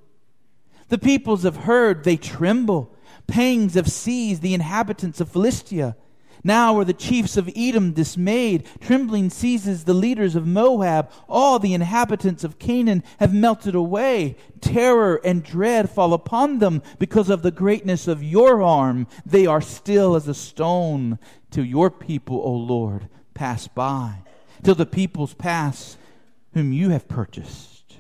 The 0.89 0.99
peoples 0.99 1.43
have 1.43 1.57
heard, 1.57 2.05
they 2.05 2.17
tremble. 2.17 2.95
Pangs 3.27 3.75
have 3.75 3.91
seized 3.91 4.41
the 4.41 4.55
inhabitants 4.55 5.21
of 5.21 5.29
Philistia. 5.29 5.97
Now 6.45 6.77
are 6.79 6.85
the 6.85 6.93
chiefs 6.93 7.37
of 7.37 7.49
Edom 7.55 7.93
dismayed. 7.93 8.67
Trembling 8.81 9.31
seizes 9.31 9.85
the 9.85 9.95
leaders 9.95 10.35
of 10.35 10.47
Moab. 10.47 11.11
All 11.29 11.59
the 11.59 11.75
inhabitants 11.75 12.43
of 12.43 12.59
Canaan 12.59 13.05
have 13.21 13.33
melted 13.33 13.77
away. 13.77 14.37
Terror 14.61 15.21
and 15.25 15.45
dread 15.45 15.89
fall 15.89 16.13
upon 16.13 16.59
them 16.59 16.83
because 16.99 17.31
of 17.31 17.43
the 17.43 17.53
greatness 17.53 18.09
of 18.09 18.25
your 18.25 18.61
arm. 18.61 19.07
They 19.25 19.47
are 19.47 19.61
still 19.61 20.17
as 20.17 20.27
a 20.27 20.35
stone 20.35 21.19
till 21.51 21.65
your 21.65 21.91
people, 21.91 22.41
O 22.43 22.53
Lord, 22.53 23.09
pass 23.35 23.69
by, 23.69 24.23
till 24.65 24.75
the 24.75 24.87
peoples 24.87 25.35
pass 25.35 25.97
whom 26.55 26.73
you 26.73 26.89
have 26.91 27.07
purchased. 27.07 27.99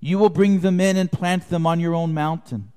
You 0.00 0.18
will 0.18 0.30
bring 0.30 0.60
them 0.60 0.80
in 0.80 0.96
and 0.96 1.12
plant 1.12 1.48
them 1.50 1.66
on 1.66 1.80
your 1.80 1.94
own 1.94 2.14
mountain, 2.14 2.72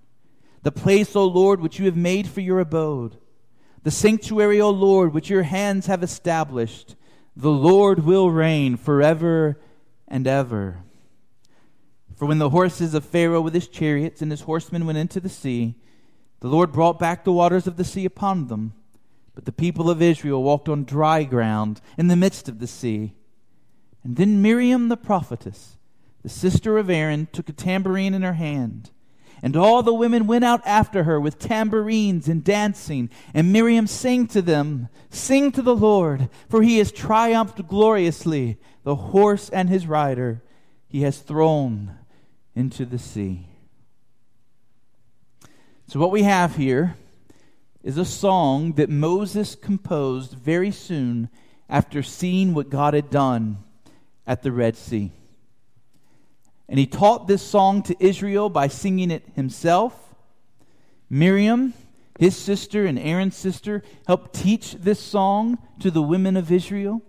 the 0.63 0.71
place, 0.71 1.15
O 1.15 1.25
Lord, 1.25 1.61
which 1.61 1.79
you 1.79 1.85
have 1.85 1.95
made 1.95 2.27
for 2.27 2.41
your 2.41 2.59
abode 2.59 3.17
the 3.85 3.91
sanctuary, 3.91 4.59
O 4.59 4.71
Lord, 4.71 5.13
which 5.13 5.29
your 5.29 5.43
hands 5.43 5.85
have 5.85 6.01
established. 6.01 6.95
The 7.35 7.51
Lord 7.51 8.03
will 8.03 8.31
reign 8.31 8.77
forever 8.77 9.59
and 10.07 10.25
ever. 10.25 10.79
For 12.15 12.25
when 12.25 12.39
the 12.39 12.49
horses 12.49 12.95
of 12.95 13.05
Pharaoh 13.05 13.41
with 13.41 13.53
his 13.53 13.67
chariots 13.67 14.23
and 14.23 14.31
his 14.31 14.41
horsemen 14.41 14.87
went 14.87 14.97
into 14.97 15.19
the 15.19 15.29
sea, 15.29 15.75
the 16.39 16.47
Lord 16.47 16.71
brought 16.71 16.97
back 16.97 17.23
the 17.23 17.31
waters 17.31 17.67
of 17.67 17.77
the 17.77 17.83
sea 17.83 18.05
upon 18.05 18.47
them. 18.47 18.73
But 19.35 19.45
the 19.45 19.51
people 19.51 19.91
of 19.91 20.01
Israel 20.01 20.41
walked 20.41 20.67
on 20.67 20.83
dry 20.83 21.23
ground 21.23 21.79
in 21.95 22.07
the 22.07 22.15
midst 22.15 22.49
of 22.49 22.57
the 22.57 22.65
sea. 22.65 23.13
And 24.03 24.15
then 24.15 24.41
Miriam 24.41 24.89
the 24.89 24.97
prophetess, 24.97 25.77
the 26.23 26.29
sister 26.29 26.79
of 26.79 26.89
Aaron, 26.89 27.27
took 27.31 27.49
a 27.49 27.53
tambourine 27.53 28.15
in 28.15 28.23
her 28.23 28.33
hand 28.33 28.89
and 29.41 29.55
all 29.55 29.83
the 29.83 29.93
women 29.93 30.27
went 30.27 30.45
out 30.45 30.61
after 30.65 31.03
her 31.03 31.19
with 31.19 31.39
tambourines 31.39 32.27
and 32.27 32.43
dancing. 32.43 33.09
And 33.33 33.51
Miriam 33.51 33.87
sang 33.87 34.27
to 34.27 34.41
them, 34.41 34.89
Sing 35.09 35.51
to 35.53 35.61
the 35.61 35.75
Lord, 35.75 36.29
for 36.49 36.61
he 36.61 36.77
has 36.79 36.91
triumphed 36.91 37.67
gloriously. 37.67 38.57
The 38.83 38.95
horse 38.95 39.49
and 39.49 39.69
his 39.69 39.87
rider 39.87 40.43
he 40.87 41.01
has 41.01 41.19
thrown 41.19 41.91
into 42.55 42.85
the 42.85 42.99
sea. 42.99 43.47
So, 45.87 45.99
what 45.99 46.11
we 46.11 46.23
have 46.23 46.55
here 46.55 46.95
is 47.83 47.97
a 47.97 48.05
song 48.05 48.73
that 48.73 48.89
Moses 48.89 49.55
composed 49.55 50.33
very 50.33 50.71
soon 50.71 51.29
after 51.69 52.01
seeing 52.01 52.53
what 52.53 52.69
God 52.69 52.93
had 52.93 53.09
done 53.09 53.57
at 54.25 54.41
the 54.41 54.51
Red 54.51 54.75
Sea. 54.75 55.11
And 56.67 56.79
he 56.79 56.87
taught 56.87 57.27
this 57.27 57.41
song 57.41 57.83
to 57.83 57.95
Israel 57.99 58.49
by 58.49 58.67
singing 58.67 59.11
it 59.11 59.23
himself. 59.35 60.15
Miriam, 61.09 61.73
his 62.19 62.35
sister 62.35 62.85
and 62.85 62.97
Aaron's 62.97 63.35
sister, 63.35 63.83
helped 64.07 64.33
teach 64.33 64.73
this 64.73 64.99
song 64.99 65.59
to 65.79 65.91
the 65.91 66.01
women 66.01 66.35
of 66.35 66.51
Israel. 66.51 67.01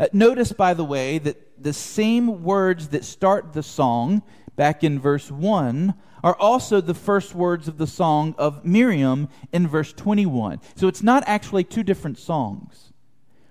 Uh, 0.00 0.08
notice, 0.12 0.52
by 0.52 0.74
the 0.74 0.84
way, 0.84 1.18
that 1.18 1.62
the 1.62 1.72
same 1.72 2.42
words 2.42 2.88
that 2.88 3.04
start 3.04 3.52
the 3.52 3.62
song 3.62 4.22
back 4.56 4.82
in 4.82 4.98
verse 4.98 5.30
1 5.30 5.94
are 6.24 6.36
also 6.36 6.80
the 6.80 6.94
first 6.94 7.34
words 7.34 7.68
of 7.68 7.78
the 7.78 7.86
song 7.86 8.34
of 8.36 8.64
Miriam 8.64 9.28
in 9.52 9.68
verse 9.68 9.92
21. 9.92 10.60
So 10.74 10.88
it's 10.88 11.02
not 11.02 11.22
actually 11.26 11.62
two 11.62 11.84
different 11.84 12.18
songs. 12.18 12.92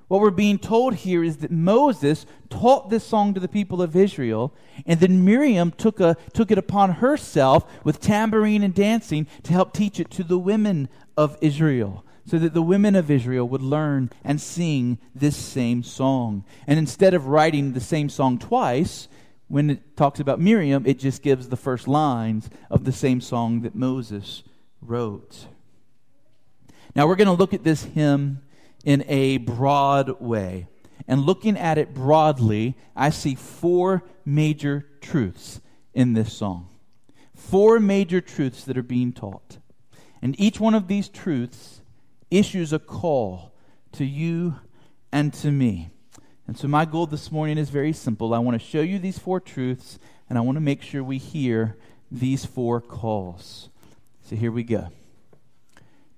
What 0.08 0.22
we're 0.22 0.30
being 0.30 0.60
told 0.60 0.96
here 0.96 1.24
is 1.24 1.38
that 1.38 1.52
Moses 1.52 2.28
taught 2.50 2.90
this 2.90 3.04
song 3.04 3.34
to 3.34 3.40
the 3.40 3.48
people 3.48 3.82
of 3.82 3.96
Israel, 3.96 4.54
and 4.86 5.00
then 5.00 5.26
Miriam 5.26 5.72
took, 5.72 6.00
a, 6.00 6.16
took 6.34 6.52
it 6.52 6.60
upon 6.60 6.94
herself 6.94 7.66
with 7.84 8.00
tambourine 8.00 8.62
and 8.62 8.74
dancing 8.74 9.26
to 9.44 9.54
help 9.54 9.74
teach 9.74 10.00
it 10.00 10.12
to 10.12 10.24
the 10.24 10.38
women 10.38 10.90
of 11.18 11.38
Israel, 11.42 12.06
so 12.28 12.38
that 12.38 12.54
the 12.54 12.62
women 12.62 12.96
of 12.96 13.10
Israel 13.10 13.48
would 13.48 13.64
learn 13.64 14.12
and 14.24 14.40
sing 14.40 15.00
this 15.16 15.36
same 15.36 15.82
song. 15.82 16.46
And 16.68 16.78
instead 16.78 17.16
of 17.16 17.28
writing 17.28 17.74
the 17.74 17.82
same 17.82 18.10
song 18.10 18.38
twice, 18.38 19.08
when 19.48 19.72
it 19.72 19.98
talks 19.98 20.20
about 20.20 20.40
Miriam, 20.40 20.86
it 20.86 21.00
just 21.00 21.24
gives 21.24 21.50
the 21.50 21.58
first 21.58 21.88
lines 21.88 22.50
of 22.70 22.84
the 22.84 22.92
same 22.92 23.22
song 23.22 23.62
that 23.62 23.74
Moses 23.74 24.44
wrote. 24.82 25.48
Now 26.96 27.08
we're 27.08 27.16
going 27.16 27.28
to 27.28 27.34
look 27.34 27.54
at 27.54 27.64
this 27.64 27.84
hymn 27.84 28.42
in 28.86 29.04
a 29.08 29.38
broad 29.38 30.22
way. 30.22 30.68
And 31.08 31.22
looking 31.25 31.58
at 31.58 31.77
it 31.77 31.94
broadly, 31.94 32.75
I 32.96 33.10
see 33.10 33.36
four 33.36 34.04
major 34.24 34.88
truths 35.01 35.60
in 35.94 36.13
this 36.13 36.32
song. 36.32 36.70
Four 37.36 37.80
major 37.80 38.22
truths 38.22 38.63
that 38.63 38.77
are 38.77 38.84
being 38.84 39.12
taught. 39.12 39.58
And 40.22 40.39
each 40.39 40.60
one 40.60 40.74
of 40.74 40.88
these 40.88 41.10
truths 41.10 41.82
issues 42.32 42.72
a 42.72 42.80
call 42.80 43.54
to 43.92 44.06
you 44.06 44.56
and 45.12 45.34
to 45.36 45.51
me. 45.51 45.89
And 46.48 46.58
so, 46.58 46.68
my 46.68 46.86
goal 46.86 47.08
this 47.08 47.32
morning 47.32 47.58
is 47.58 47.70
very 47.70 47.94
simple. 47.94 48.34
I 48.34 48.39
want 48.39 48.60
to 48.60 48.65
show 48.65 48.82
you 48.82 49.00
these 49.00 49.18
four 49.18 49.39
truths, 49.39 49.98
and 50.30 50.38
I 50.38 50.42
want 50.42 50.58
to 50.58 50.62
make 50.62 50.84
sure 50.84 51.04
we 51.04 51.18
hear 51.18 51.75
these 52.12 52.46
four 52.46 52.82
calls. 52.82 53.70
So, 54.24 54.36
here 54.36 54.51
we 54.51 54.63
go. 54.63 54.89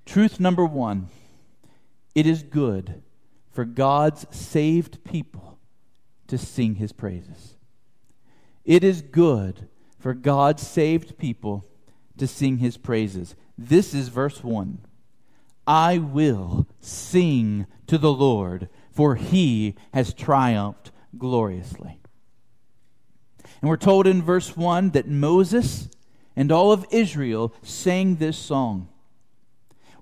Truth 0.06 0.40
number 0.40 0.66
one 0.66 1.10
it 2.18 2.26
is 2.26 2.42
good 2.42 3.04
for 3.52 3.64
God's 3.64 4.26
saved 4.36 5.04
people 5.04 5.60
to 6.26 6.36
sing 6.36 6.74
his 6.74 6.92
praises. 6.92 7.56
It 8.66 8.84
is 8.84 9.04
good 9.04 9.68
for 10.00 10.16
God's 10.16 10.66
saved 10.66 11.20
people 11.20 11.64
to 12.18 12.26
sing 12.26 12.58
his 12.58 12.76
praises. 12.76 13.36
This 13.56 13.94
is 13.94 14.08
verse 14.08 14.44
1. 14.44 14.80
I 15.68 16.00
will 16.00 16.66
sing 16.80 17.68
to 17.86 18.00
the 18.00 18.12
Lord, 18.12 18.68
for 18.90 19.14
he 19.14 19.76
has 19.94 20.12
triumphed 20.12 20.90
gloriously. 21.20 22.00
And 23.62 23.70
we're 23.70 23.78
told 23.78 24.08
in 24.08 24.24
verse 24.24 24.58
1 24.58 24.90
that 24.90 25.08
Moses 25.08 25.88
and 26.36 26.52
all 26.52 26.72
of 26.72 26.88
Israel 26.90 27.54
sang 27.62 28.16
this 28.16 28.40
song. 28.40 28.90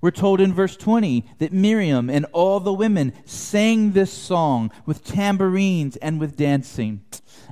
We're 0.01 0.11
told 0.11 0.41
in 0.41 0.53
verse 0.53 0.75
20 0.77 1.25
that 1.39 1.53
Miriam 1.53 2.09
and 2.09 2.25
all 2.31 2.59
the 2.59 2.73
women 2.73 3.13
sang 3.25 3.91
this 3.91 4.11
song 4.11 4.71
with 4.85 5.03
tambourines 5.03 5.95
and 5.97 6.19
with 6.19 6.37
dancing. 6.37 7.01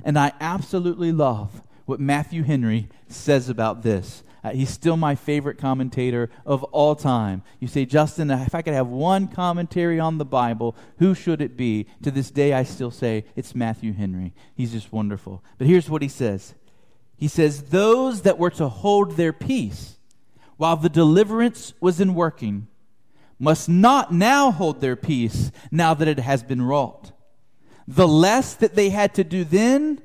And 0.04 0.18
I 0.18 0.32
absolutely 0.40 1.12
love 1.12 1.62
what 1.86 2.00
Matthew 2.00 2.42
Henry 2.42 2.88
says 3.08 3.48
about 3.48 3.82
this. 3.82 4.22
Uh, 4.44 4.50
he's 4.50 4.68
still 4.68 4.98
my 4.98 5.14
favorite 5.14 5.56
commentator 5.56 6.28
of 6.44 6.62
all 6.64 6.94
time. 6.94 7.42
You 7.60 7.66
say, 7.66 7.86
Justin, 7.86 8.30
if 8.30 8.54
I 8.54 8.60
could 8.60 8.74
have 8.74 8.88
one 8.88 9.26
commentary 9.26 9.98
on 9.98 10.18
the 10.18 10.24
Bible, 10.26 10.76
who 10.98 11.14
should 11.14 11.40
it 11.40 11.56
be? 11.56 11.86
To 12.02 12.10
this 12.10 12.30
day, 12.30 12.52
I 12.52 12.64
still 12.64 12.90
say 12.90 13.24
it's 13.36 13.54
Matthew 13.54 13.94
Henry. 13.94 14.34
He's 14.54 14.72
just 14.72 14.92
wonderful. 14.92 15.42
But 15.56 15.66
here's 15.66 15.88
what 15.88 16.02
he 16.02 16.08
says 16.08 16.54
He 17.16 17.26
says, 17.26 17.64
Those 17.64 18.22
that 18.22 18.38
were 18.38 18.50
to 18.50 18.68
hold 18.68 19.16
their 19.16 19.32
peace 19.32 19.96
while 20.56 20.76
the 20.76 20.88
deliverance 20.88 21.74
was 21.80 22.00
in 22.00 22.14
working, 22.14 22.68
must 23.38 23.68
not 23.68 24.12
now 24.12 24.50
hold 24.50 24.80
their 24.80 24.96
peace 24.96 25.50
now 25.70 25.94
that 25.94 26.08
it 26.08 26.18
has 26.18 26.42
been 26.42 26.62
wrought. 26.62 27.12
The 27.86 28.08
less 28.08 28.54
that 28.54 28.74
they 28.74 28.90
had 28.90 29.14
to 29.14 29.24
do 29.24 29.44
then, 29.44 30.00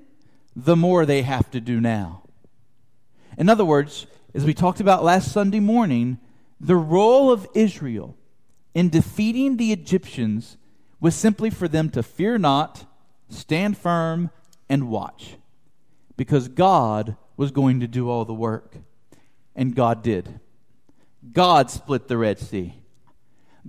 the 0.56 0.76
more 0.76 1.06
they 1.06 1.22
have 1.22 1.50
to 1.52 1.62
do 1.62 1.80
now. 1.80 2.24
In 3.38 3.48
other 3.48 3.64
words, 3.64 4.08
as 4.34 4.44
we 4.44 4.54
talked 4.54 4.80
about 4.82 5.04
last 5.04 5.32
Sunday 5.32 5.60
morning, 5.60 6.20
the 6.60 6.76
role 6.76 7.32
of 7.32 7.48
Israel 7.54 8.18
in 8.74 8.90
defeating 8.90 9.58
the 9.58 9.72
Egyptians 9.72 10.58
was 11.00 11.16
simply 11.16 11.50
for 11.50 11.68
them 11.68 11.90
to 11.92 12.04
fear 12.04 12.38
not, 12.38 12.86
stand 13.30 13.78
firm, 13.78 14.30
and 14.68 14.90
watch. 14.90 15.38
Because 16.18 16.50
God 16.50 17.16
was 17.38 17.52
going 17.52 17.80
to 17.80 17.88
do 17.88 18.10
all 18.10 18.26
the 18.26 18.34
work. 18.34 18.76
And 19.60 19.76
God 19.76 20.04
did. 20.04 20.40
God 21.34 21.70
split 21.70 22.08
the 22.08 22.18
Red 22.18 22.40
Sea. 22.40 22.76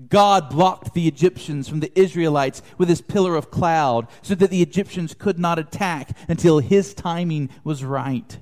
God 0.09 0.49
blocked 0.49 0.95
the 0.95 1.09
Egyptians 1.09 1.69
from 1.69 1.81
the 1.81 1.91
Israelites 1.99 2.63
with 2.79 2.89
his 2.89 3.01
pillar 3.01 3.35
of 3.35 3.51
cloud 3.51 4.07
so 4.23 4.37
that 4.37 4.51
the 4.51 4.63
Egyptians 4.63 5.15
could 5.15 5.37
not 5.37 5.59
attack 5.59 6.17
until 6.29 6.61
his 6.61 6.95
timing 6.95 7.51
was 7.65 7.83
right. 7.83 8.39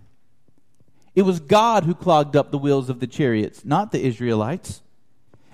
It 1.15 1.23
was 1.23 1.41
God 1.41 1.85
who 1.85 1.95
clogged 1.95 2.37
up 2.37 2.51
the 2.51 2.59
wheels 2.59 2.91
of 2.91 3.01
the 3.01 3.07
chariots, 3.07 3.65
not 3.65 3.93
the 3.93 4.05
Israelites. 4.05 4.83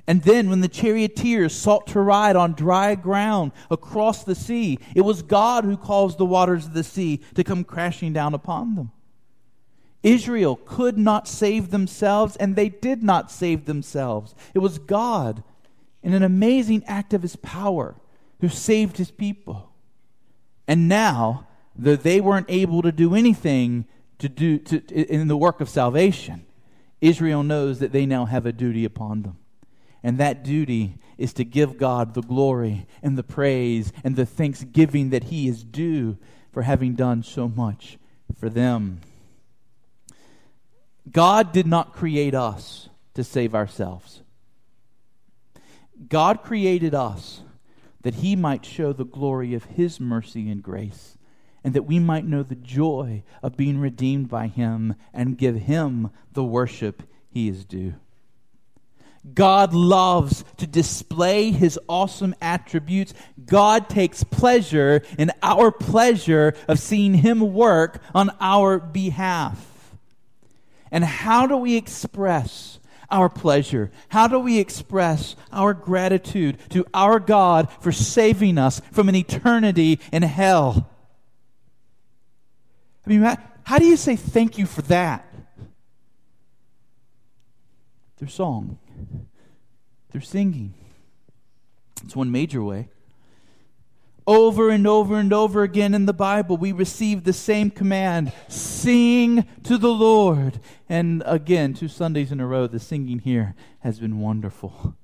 And 0.04 0.20
then, 0.24 0.50
when 0.50 0.62
the 0.62 0.68
charioteers 0.68 1.54
sought 1.54 1.86
to 1.86 2.00
ride 2.00 2.34
on 2.34 2.54
dry 2.54 2.96
ground 2.96 3.52
across 3.70 4.24
the 4.24 4.34
sea, 4.34 4.80
it 4.96 5.02
was 5.02 5.22
God 5.22 5.62
who 5.62 5.76
caused 5.76 6.18
the 6.18 6.26
waters 6.26 6.66
of 6.66 6.74
the 6.74 6.82
sea 6.82 7.20
to 7.36 7.44
come 7.44 7.62
crashing 7.62 8.12
down 8.12 8.34
upon 8.34 8.74
them. 8.74 8.90
Israel 10.04 10.56
could 10.56 10.98
not 10.98 11.26
save 11.26 11.70
themselves, 11.70 12.36
and 12.36 12.54
they 12.54 12.68
did 12.68 13.02
not 13.02 13.30
save 13.30 13.64
themselves. 13.64 14.34
It 14.52 14.58
was 14.58 14.78
God, 14.78 15.42
in 16.02 16.12
an 16.12 16.22
amazing 16.22 16.84
act 16.86 17.14
of 17.14 17.22
his 17.22 17.36
power, 17.36 17.96
who 18.40 18.48
saved 18.50 18.98
his 18.98 19.10
people. 19.10 19.72
And 20.68 20.88
now, 20.88 21.48
though 21.74 21.96
they 21.96 22.20
weren't 22.20 22.50
able 22.50 22.82
to 22.82 22.92
do 22.92 23.14
anything 23.14 23.86
to 24.18 24.28
do 24.28 24.58
to, 24.58 24.80
in 24.94 25.26
the 25.26 25.38
work 25.38 25.62
of 25.62 25.70
salvation, 25.70 26.44
Israel 27.00 27.42
knows 27.42 27.78
that 27.78 27.92
they 27.92 28.04
now 28.04 28.26
have 28.26 28.44
a 28.44 28.52
duty 28.52 28.84
upon 28.84 29.22
them. 29.22 29.38
And 30.02 30.18
that 30.18 30.44
duty 30.44 30.98
is 31.16 31.32
to 31.34 31.44
give 31.44 31.78
God 31.78 32.12
the 32.12 32.22
glory 32.22 32.86
and 33.02 33.16
the 33.16 33.22
praise 33.22 33.90
and 34.04 34.16
the 34.16 34.26
thanksgiving 34.26 35.08
that 35.10 35.24
He 35.24 35.48
is 35.48 35.64
due 35.64 36.18
for 36.52 36.62
having 36.62 36.94
done 36.94 37.22
so 37.22 37.48
much 37.48 37.98
for 38.38 38.50
them. 38.50 39.00
God 41.10 41.52
did 41.52 41.66
not 41.66 41.92
create 41.92 42.34
us 42.34 42.88
to 43.14 43.24
save 43.24 43.54
ourselves. 43.54 44.22
God 46.08 46.42
created 46.42 46.94
us 46.94 47.42
that 48.02 48.16
He 48.16 48.36
might 48.36 48.64
show 48.64 48.92
the 48.92 49.04
glory 49.04 49.54
of 49.54 49.64
His 49.64 50.00
mercy 50.00 50.50
and 50.50 50.62
grace, 50.62 51.16
and 51.62 51.74
that 51.74 51.84
we 51.84 51.98
might 51.98 52.26
know 52.26 52.42
the 52.42 52.54
joy 52.54 53.22
of 53.42 53.56
being 53.56 53.78
redeemed 53.78 54.28
by 54.28 54.48
Him 54.48 54.94
and 55.12 55.38
give 55.38 55.56
Him 55.56 56.10
the 56.32 56.44
worship 56.44 57.02
He 57.30 57.48
is 57.48 57.64
due. 57.64 57.94
God 59.32 59.72
loves 59.72 60.44
to 60.58 60.66
display 60.66 61.50
his 61.50 61.78
awesome 61.88 62.34
attributes. 62.42 63.14
God 63.46 63.88
takes 63.88 64.22
pleasure 64.22 65.00
in 65.16 65.32
our 65.42 65.70
pleasure 65.70 66.54
of 66.68 66.78
seeing 66.78 67.14
him 67.14 67.54
work 67.54 68.02
on 68.14 68.30
our 68.38 68.78
behalf. 68.78 69.73
And 70.94 71.04
how 71.04 71.48
do 71.48 71.56
we 71.56 71.76
express 71.76 72.78
our 73.10 73.28
pleasure? 73.28 73.90
How 74.10 74.28
do 74.28 74.38
we 74.38 74.60
express 74.60 75.34
our 75.52 75.74
gratitude 75.74 76.58
to 76.70 76.86
our 76.94 77.18
God 77.18 77.68
for 77.80 77.90
saving 77.90 78.58
us 78.58 78.80
from 78.92 79.08
an 79.08 79.16
eternity 79.16 79.98
in 80.12 80.22
hell? 80.22 80.88
I 83.04 83.10
mean, 83.10 83.36
how 83.64 83.78
do 83.78 83.86
you 83.86 83.96
say 83.96 84.14
thank 84.14 84.56
you 84.56 84.66
for 84.66 84.82
that? 84.82 85.26
Through 88.16 88.28
song 88.28 88.78
through 90.14 90.20
singing. 90.20 90.72
It's 92.04 92.14
one 92.14 92.30
major 92.30 92.62
way. 92.62 92.88
Over 94.26 94.70
and 94.70 94.86
over 94.86 95.16
and 95.16 95.32
over 95.32 95.62
again 95.62 95.92
in 95.92 96.06
the 96.06 96.14
Bible, 96.14 96.56
we 96.56 96.72
receive 96.72 97.24
the 97.24 97.34
same 97.34 97.70
command 97.70 98.32
sing 98.48 99.46
to 99.64 99.76
the 99.76 99.92
Lord. 99.92 100.60
And 100.88 101.22
again, 101.26 101.74
two 101.74 101.88
Sundays 101.88 102.32
in 102.32 102.40
a 102.40 102.46
row, 102.46 102.66
the 102.66 102.80
singing 102.80 103.18
here 103.18 103.54
has 103.80 104.00
been 104.00 104.20
wonderful. 104.20 104.96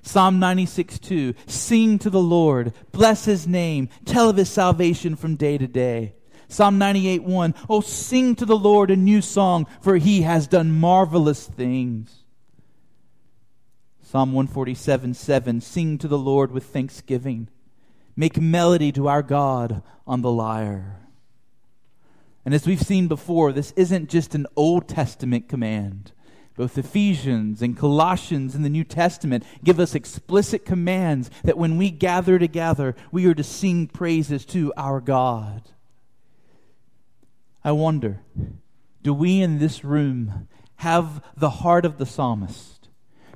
Psalm 0.00 0.38
96 0.38 0.98
2 0.98 1.34
Sing 1.46 1.98
to 1.98 2.10
the 2.10 2.22
Lord, 2.22 2.72
bless 2.92 3.26
his 3.26 3.46
name, 3.46 3.88
tell 4.04 4.30
of 4.30 4.36
his 4.36 4.50
salvation 4.50 5.16
from 5.16 5.36
day 5.36 5.58
to 5.58 5.66
day. 5.66 6.14
Psalm 6.48 6.78
98 6.78 7.22
1 7.22 7.54
Oh, 7.68 7.80
sing 7.80 8.34
to 8.36 8.44
the 8.44 8.56
Lord 8.56 8.90
a 8.90 8.96
new 8.96 9.22
song, 9.22 9.66
for 9.80 9.96
he 9.96 10.22
has 10.22 10.46
done 10.46 10.72
marvelous 10.72 11.46
things. 11.46 12.24
Psalm 14.02 14.32
147 14.32 15.14
7 15.14 15.60
Sing 15.60 15.98
to 15.98 16.08
the 16.08 16.18
Lord 16.18 16.52
with 16.52 16.64
thanksgiving, 16.64 17.48
make 18.16 18.40
melody 18.40 18.92
to 18.92 19.08
our 19.08 19.22
God 19.22 19.82
on 20.06 20.22
the 20.22 20.30
lyre. 20.30 21.00
And 22.44 22.54
as 22.54 22.66
we've 22.66 22.82
seen 22.82 23.08
before, 23.08 23.52
this 23.52 23.72
isn't 23.76 24.10
just 24.10 24.34
an 24.34 24.46
Old 24.56 24.88
Testament 24.88 25.48
command. 25.48 26.12
Both 26.56 26.76
Ephesians 26.76 27.62
and 27.62 27.76
Colossians 27.76 28.54
in 28.54 28.62
the 28.62 28.68
New 28.68 28.84
Testament 28.84 29.44
give 29.64 29.80
us 29.80 29.94
explicit 29.94 30.66
commands 30.66 31.30
that 31.44 31.56
when 31.56 31.78
we 31.78 31.90
gather 31.90 32.38
together, 32.38 32.94
we 33.10 33.26
are 33.26 33.34
to 33.34 33.44
sing 33.44 33.86
praises 33.86 34.44
to 34.46 34.72
our 34.76 35.00
God. 35.00 35.62
I 37.64 37.72
wonder, 37.72 38.20
do 39.02 39.14
we 39.14 39.40
in 39.40 39.58
this 39.60 39.84
room 39.84 40.48
have 40.76 41.22
the 41.36 41.50
heart 41.50 41.84
of 41.84 41.98
the 41.98 42.06
psalmist? 42.06 42.71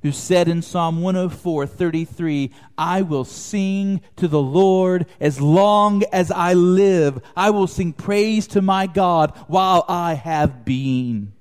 Who 0.02 0.12
said 0.12 0.48
in 0.48 0.62
Psalm 0.62 1.00
104 1.00 1.66
33, 1.66 2.52
I 2.76 3.02
will 3.02 3.24
sing 3.24 4.00
to 4.16 4.28
the 4.28 4.40
Lord 4.40 5.06
as 5.20 5.40
long 5.40 6.02
as 6.12 6.30
I 6.30 6.54
live. 6.54 7.20
I 7.36 7.50
will 7.50 7.66
sing 7.66 7.92
praise 7.92 8.46
to 8.48 8.62
my 8.62 8.86
God 8.86 9.36
while 9.48 9.84
I 9.88 10.14
have 10.14 10.64
being. 10.64 11.32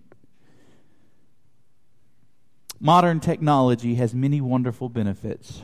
Modern 2.79 3.19
technology 3.19 3.95
has 3.95 4.13
many 4.13 4.41
wonderful 4.41 4.89
benefits, 4.89 5.63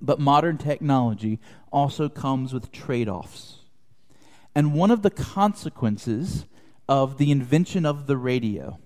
but 0.00 0.18
modern 0.18 0.58
technology 0.58 1.38
also 1.72 2.08
comes 2.08 2.52
with 2.52 2.72
trade 2.72 3.08
offs. 3.08 3.60
And 4.54 4.74
one 4.74 4.90
of 4.90 5.02
the 5.02 5.10
consequences 5.10 6.46
of 6.88 7.18
the 7.18 7.30
invention 7.30 7.86
of 7.86 8.06
the 8.06 8.16
radio 8.16 8.78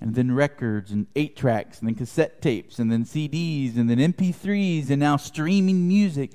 and 0.00 0.14
then 0.14 0.32
records 0.32 0.90
and 0.90 1.06
eight 1.14 1.36
tracks 1.36 1.78
and 1.78 1.88
then 1.88 1.94
cassette 1.94 2.40
tapes 2.40 2.78
and 2.78 2.90
then 2.90 3.04
CDs 3.04 3.76
and 3.76 3.90
then 3.90 3.98
MP3s 3.98 4.90
and 4.90 4.98
now 4.98 5.16
streaming 5.16 5.86
music. 5.86 6.32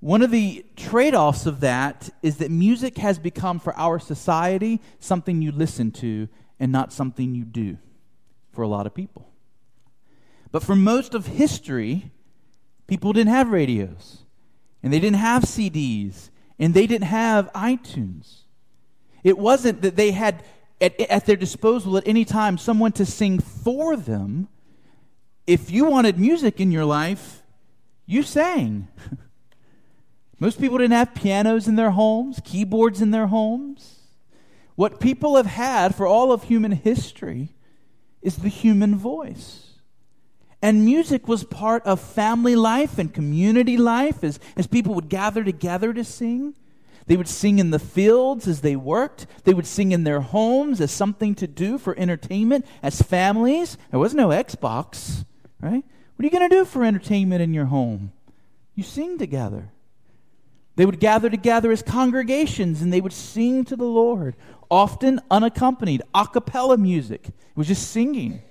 One 0.00 0.22
of 0.22 0.30
the 0.30 0.64
trade 0.76 1.14
offs 1.14 1.46
of 1.46 1.60
that 1.60 2.10
is 2.22 2.36
that 2.36 2.50
music 2.50 2.98
has 2.98 3.18
become 3.18 3.58
for 3.58 3.74
our 3.74 3.98
society 3.98 4.80
something 5.00 5.42
you 5.42 5.50
listen 5.50 5.90
to 5.92 6.28
and 6.60 6.70
not 6.70 6.92
something 6.92 7.34
you 7.34 7.44
do 7.44 7.78
for 8.52 8.62
a 8.62 8.68
lot 8.68 8.86
of 8.86 8.94
people. 8.94 9.30
But 10.52 10.62
for 10.62 10.76
most 10.76 11.14
of 11.14 11.26
history, 11.26 12.12
people 12.86 13.12
didn't 13.12 13.32
have 13.32 13.50
radios 13.50 14.22
and 14.82 14.92
they 14.92 15.00
didn't 15.00 15.16
have 15.16 15.42
CDs 15.42 16.30
and 16.58 16.74
they 16.74 16.86
didn't 16.86 17.08
have 17.08 17.52
iTunes. 17.54 18.42
It 19.24 19.38
wasn't 19.38 19.82
that 19.82 19.96
they 19.96 20.12
had 20.12 20.44
at, 20.80 20.98
at 21.00 21.26
their 21.26 21.36
disposal 21.36 21.96
at 21.96 22.06
any 22.06 22.24
time 22.24 22.58
someone 22.58 22.92
to 22.92 23.06
sing 23.06 23.38
for 23.38 23.96
them. 23.96 24.48
If 25.46 25.70
you 25.70 25.84
wanted 25.84 26.18
music 26.18 26.60
in 26.60 26.72
your 26.72 26.84
life, 26.84 27.42
you 28.06 28.22
sang. 28.22 28.88
Most 30.38 30.60
people 30.60 30.78
didn't 30.78 30.92
have 30.92 31.14
pianos 31.14 31.68
in 31.68 31.76
their 31.76 31.90
homes, 31.90 32.40
keyboards 32.44 33.00
in 33.00 33.10
their 33.10 33.28
homes. 33.28 34.00
What 34.74 35.00
people 35.00 35.36
have 35.36 35.46
had 35.46 35.94
for 35.94 36.06
all 36.06 36.32
of 36.32 36.44
human 36.44 36.72
history 36.72 37.54
is 38.20 38.36
the 38.36 38.48
human 38.48 38.96
voice. 38.96 39.74
And 40.60 40.84
music 40.84 41.28
was 41.28 41.44
part 41.44 41.84
of 41.84 42.00
family 42.00 42.56
life 42.56 42.98
and 42.98 43.12
community 43.12 43.76
life 43.76 44.24
as, 44.24 44.40
as 44.56 44.66
people 44.66 44.94
would 44.94 45.10
gather 45.10 45.44
together 45.44 45.92
to 45.92 46.02
sing. 46.02 46.54
They 47.06 47.16
would 47.16 47.28
sing 47.28 47.58
in 47.58 47.70
the 47.70 47.78
fields 47.78 48.48
as 48.48 48.62
they 48.62 48.76
worked. 48.76 49.26
They 49.44 49.52
would 49.52 49.66
sing 49.66 49.92
in 49.92 50.04
their 50.04 50.20
homes 50.20 50.80
as 50.80 50.90
something 50.90 51.34
to 51.36 51.46
do 51.46 51.76
for 51.76 51.98
entertainment 51.98 52.66
as 52.82 53.02
families. 53.02 53.76
There 53.90 54.00
was 54.00 54.14
no 54.14 54.28
Xbox, 54.28 55.24
right? 55.60 55.84
What 56.16 56.22
are 56.22 56.24
you 56.24 56.30
going 56.30 56.48
to 56.48 56.56
do 56.56 56.64
for 56.64 56.84
entertainment 56.84 57.42
in 57.42 57.52
your 57.52 57.66
home? 57.66 58.12
You 58.74 58.84
sing 58.84 59.18
together. 59.18 59.70
They 60.76 60.86
would 60.86 60.98
gather 60.98 61.30
together 61.30 61.70
as 61.70 61.82
congregations 61.82 62.82
and 62.82 62.92
they 62.92 63.00
would 63.00 63.12
sing 63.12 63.64
to 63.66 63.76
the 63.76 63.84
Lord, 63.84 64.34
often 64.70 65.20
unaccompanied, 65.30 66.02
a 66.14 66.26
cappella 66.26 66.76
music. 66.76 67.28
It 67.28 67.56
was 67.56 67.68
just 67.68 67.90
singing. 67.90 68.42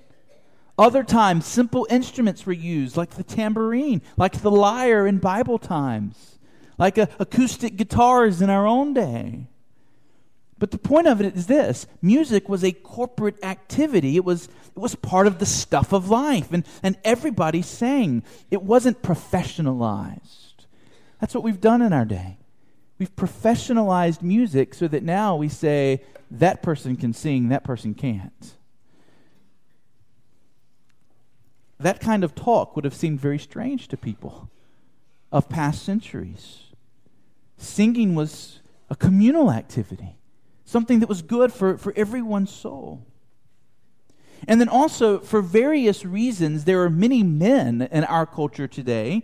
Other 0.78 1.04
times, 1.04 1.46
simple 1.46 1.86
instruments 1.90 2.46
were 2.46 2.52
used, 2.52 2.96
like 2.96 3.10
the 3.10 3.22
tambourine, 3.22 4.02
like 4.16 4.40
the 4.40 4.50
lyre 4.50 5.06
in 5.06 5.18
Bible 5.18 5.58
times, 5.58 6.38
like 6.78 6.98
a, 6.98 7.08
acoustic 7.18 7.76
guitars 7.76 8.40
in 8.42 8.50
our 8.50 8.66
own 8.66 8.94
day. 8.94 9.46
But 10.58 10.70
the 10.70 10.78
point 10.78 11.06
of 11.06 11.20
it 11.20 11.36
is 11.36 11.46
this 11.46 11.86
music 12.00 12.48
was 12.48 12.64
a 12.64 12.72
corporate 12.72 13.42
activity. 13.44 14.16
It 14.16 14.24
was, 14.24 14.46
it 14.46 14.78
was 14.78 14.94
part 14.94 15.26
of 15.26 15.38
the 15.38 15.46
stuff 15.46 15.92
of 15.92 16.08
life, 16.08 16.52
and, 16.52 16.64
and 16.82 16.96
everybody 17.04 17.62
sang. 17.62 18.22
It 18.50 18.62
wasn't 18.62 19.02
professionalized. 19.02 20.66
That's 21.20 21.34
what 21.34 21.44
we've 21.44 21.60
done 21.60 21.82
in 21.82 21.92
our 21.92 22.04
day. 22.04 22.38
We've 22.98 23.14
professionalized 23.14 24.22
music 24.22 24.74
so 24.74 24.86
that 24.88 25.02
now 25.02 25.36
we 25.36 25.48
say 25.48 26.02
that 26.30 26.62
person 26.62 26.96
can 26.96 27.12
sing, 27.12 27.48
that 27.48 27.64
person 27.64 27.94
can't. 27.94 28.54
That 31.80 32.00
kind 32.00 32.22
of 32.22 32.34
talk 32.34 32.76
would 32.76 32.84
have 32.84 32.94
seemed 32.94 33.20
very 33.20 33.38
strange 33.38 33.88
to 33.88 33.96
people 33.96 34.48
of 35.34 35.50
past 35.50 35.82
centuries. 35.84 36.60
Singing 37.58 38.14
was 38.14 38.60
a 38.88 38.96
communal 38.96 39.50
activity 39.50 40.16
something 40.64 41.00
that 41.00 41.08
was 41.08 41.22
good 41.22 41.52
for, 41.52 41.78
for 41.78 41.92
everyone's 41.96 42.50
soul. 42.50 43.06
And 44.48 44.60
then 44.60 44.68
also, 44.68 45.20
for 45.20 45.40
various 45.40 46.04
reasons, 46.04 46.64
there 46.64 46.82
are 46.82 46.90
many 46.90 47.22
men 47.22 47.88
in 47.92 48.04
our 48.04 48.26
culture 48.26 48.66
today 48.66 49.22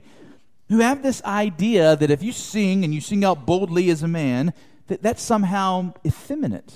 who 0.69 0.79
have 0.79 1.03
this 1.03 1.23
idea 1.25 1.97
that 1.97 2.11
if 2.11 2.23
you 2.23 2.31
sing 2.33 2.85
and 2.85 2.95
you 2.95 3.01
sing 3.01 3.25
out 3.25 3.47
boldly 3.47 3.91
as 3.91 4.05
a 4.05 4.09
man, 4.09 4.55
that 4.87 5.03
that's 5.03 5.23
somehow 5.23 5.93
effeminate 6.07 6.73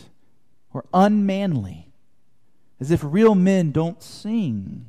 or 0.73 0.85
unmanly, 0.93 1.93
as 2.81 2.91
if 2.91 3.01
real 3.05 3.37
men 3.37 3.71
don't 3.71 4.03
sing. 4.03 4.89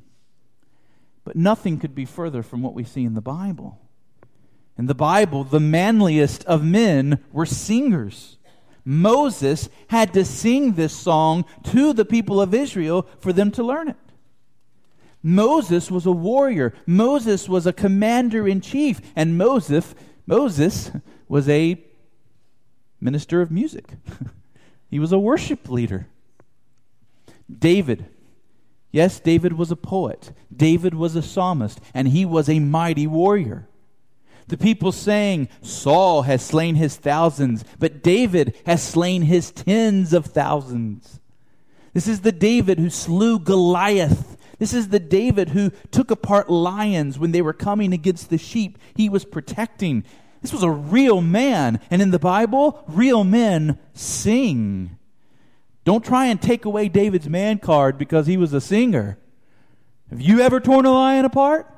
But 1.24 1.36
nothing 1.36 1.78
could 1.80 1.94
be 1.94 2.06
further 2.06 2.42
from 2.42 2.64
what 2.64 2.74
we 2.74 2.84
see 2.84 3.04
in 3.04 3.14
the 3.14 3.22
Bible. 3.22 3.85
In 4.78 4.88
the 4.88 4.96
Bible, 4.96 5.44
the 5.44 5.60
manliest 5.60 6.44
of 6.46 6.64
men 6.64 7.20
were 7.32 7.46
singers. 7.46 8.38
Moses 8.84 9.70
had 9.88 10.14
to 10.14 10.24
sing 10.24 10.74
this 10.74 10.94
song 10.94 11.46
to 11.64 11.94
the 11.94 12.06
people 12.06 12.40
of 12.42 12.54
Israel 12.54 13.08
for 13.20 13.34
them 13.34 13.52
to 13.52 13.64
learn 13.64 13.88
it. 13.88 13.96
Moses 15.24 15.90
was 15.90 16.06
a 16.06 16.12
warrior. 16.12 16.72
Moses 16.86 17.50
was 17.50 17.66
a 17.66 17.74
commander 17.74 18.48
in 18.48 18.62
chief. 18.62 19.02
And 19.16 19.40
Moses, 19.40 19.96
Moses 20.28 20.92
was 21.28 21.50
a 21.50 21.84
minister 23.02 23.42
of 23.42 23.50
music. 23.50 23.86
he 24.92 25.00
was 25.00 25.12
a 25.12 25.18
worship 25.18 25.68
leader. 25.68 26.06
David. 27.52 28.06
Yes, 28.92 29.20
David 29.20 29.54
was 29.54 29.72
a 29.72 29.76
poet. 29.76 30.32
David 30.56 30.94
was 30.94 31.16
a 31.16 31.24
psalmist. 31.24 31.80
And 31.92 32.10
he 32.10 32.24
was 32.24 32.48
a 32.48 32.60
mighty 32.60 33.08
warrior. 33.08 33.68
The 34.48 34.58
people 34.58 34.92
saying, 34.92 35.50
Saul 35.62 36.24
has 36.24 36.46
slain 36.46 36.76
his 36.76 36.96
thousands, 36.96 37.66
but 37.80 38.04
David 38.04 38.56
has 38.66 38.84
slain 38.84 39.24
his 39.24 39.52
tens 39.52 40.14
of 40.14 40.28
thousands. 40.28 41.20
This 41.94 42.08
is 42.08 42.22
the 42.22 42.32
David 42.32 42.78
who 42.78 42.90
slew 42.90 43.40
Goliath. 43.40 44.38
This 44.60 44.74
is 44.74 44.90
the 44.90 45.00
David 45.00 45.50
who 45.50 45.72
took 45.92 46.12
apart 46.12 46.50
lions 46.50 47.18
when 47.18 47.32
they 47.32 47.42
were 47.42 47.54
coming 47.54 47.92
against 47.92 48.30
the 48.30 48.38
sheep 48.38 48.78
he 48.96 49.10
was 49.10 49.26
protecting. 49.26 50.04
This 50.42 50.54
was 50.54 50.64
a 50.64 50.70
real 50.70 51.22
man. 51.22 51.80
And 51.90 52.02
in 52.02 52.12
the 52.12 52.20
Bible, 52.20 52.84
real 52.88 53.24
men 53.24 53.80
sing. 53.94 54.98
Don't 55.86 56.06
try 56.06 56.26
and 56.26 56.42
take 56.42 56.66
away 56.66 56.88
David's 56.88 57.30
man 57.30 57.58
card 57.58 57.98
because 57.98 58.28
he 58.28 58.38
was 58.38 58.54
a 58.54 58.62
singer. 58.62 59.18
Have 60.10 60.22
you 60.22 60.40
ever 60.40 60.60
torn 60.60 60.86
a 60.86 60.92
lion 60.92 61.26
apart? 61.26 61.75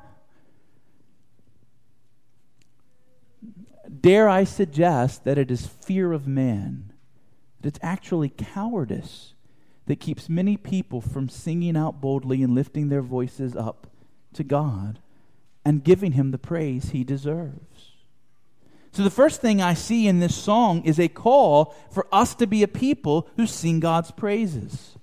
Dare 4.00 4.28
I 4.28 4.44
suggest 4.44 5.24
that 5.24 5.38
it 5.38 5.50
is 5.50 5.66
fear 5.66 6.12
of 6.12 6.26
man, 6.26 6.92
that 7.60 7.68
it's 7.68 7.78
actually 7.82 8.28
cowardice 8.30 9.34
that 9.86 10.00
keeps 10.00 10.28
many 10.28 10.56
people 10.56 11.00
from 11.00 11.28
singing 11.28 11.76
out 11.76 12.00
boldly 12.00 12.42
and 12.42 12.54
lifting 12.54 12.88
their 12.88 13.02
voices 13.02 13.56
up 13.56 13.86
to 14.34 14.44
God 14.44 14.98
and 15.64 15.82
giving 15.84 16.12
Him 16.12 16.30
the 16.30 16.38
praise 16.38 16.90
He 16.90 17.04
deserves. 17.04 17.92
So, 18.92 19.02
the 19.02 19.10
first 19.10 19.40
thing 19.40 19.60
I 19.62 19.74
see 19.74 20.06
in 20.06 20.20
this 20.20 20.34
song 20.34 20.82
is 20.84 20.98
a 20.98 21.08
call 21.08 21.74
for 21.90 22.06
us 22.12 22.34
to 22.36 22.46
be 22.46 22.62
a 22.62 22.68
people 22.68 23.28
who 23.36 23.46
sing 23.46 23.80
God's 23.80 24.10
praises. 24.10 24.96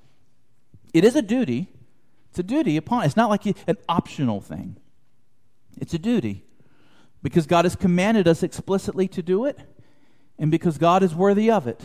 It 0.94 1.04
is 1.04 1.16
a 1.16 1.22
duty. 1.22 1.70
It's 2.30 2.40
a 2.40 2.44
duty 2.44 2.78
upon 2.78 3.06
It's 3.06 3.16
not 3.16 3.30
like 3.30 3.46
an 3.46 3.78
optional 3.88 4.42
thing. 4.42 4.78
It's 5.78 5.94
a 5.94 6.00
duty 6.00 6.46
because 7.26 7.48
God 7.48 7.66
has 7.66 7.76
commanded 7.76 8.28
us 8.28 8.44
explicitly 8.44 9.08
to 9.08 9.24
do 9.24 9.46
it, 9.46 9.58
and 10.38 10.52
because 10.52 10.78
God 10.78 11.02
is 11.02 11.16
worthy 11.16 11.50
of 11.50 11.66
it, 11.66 11.82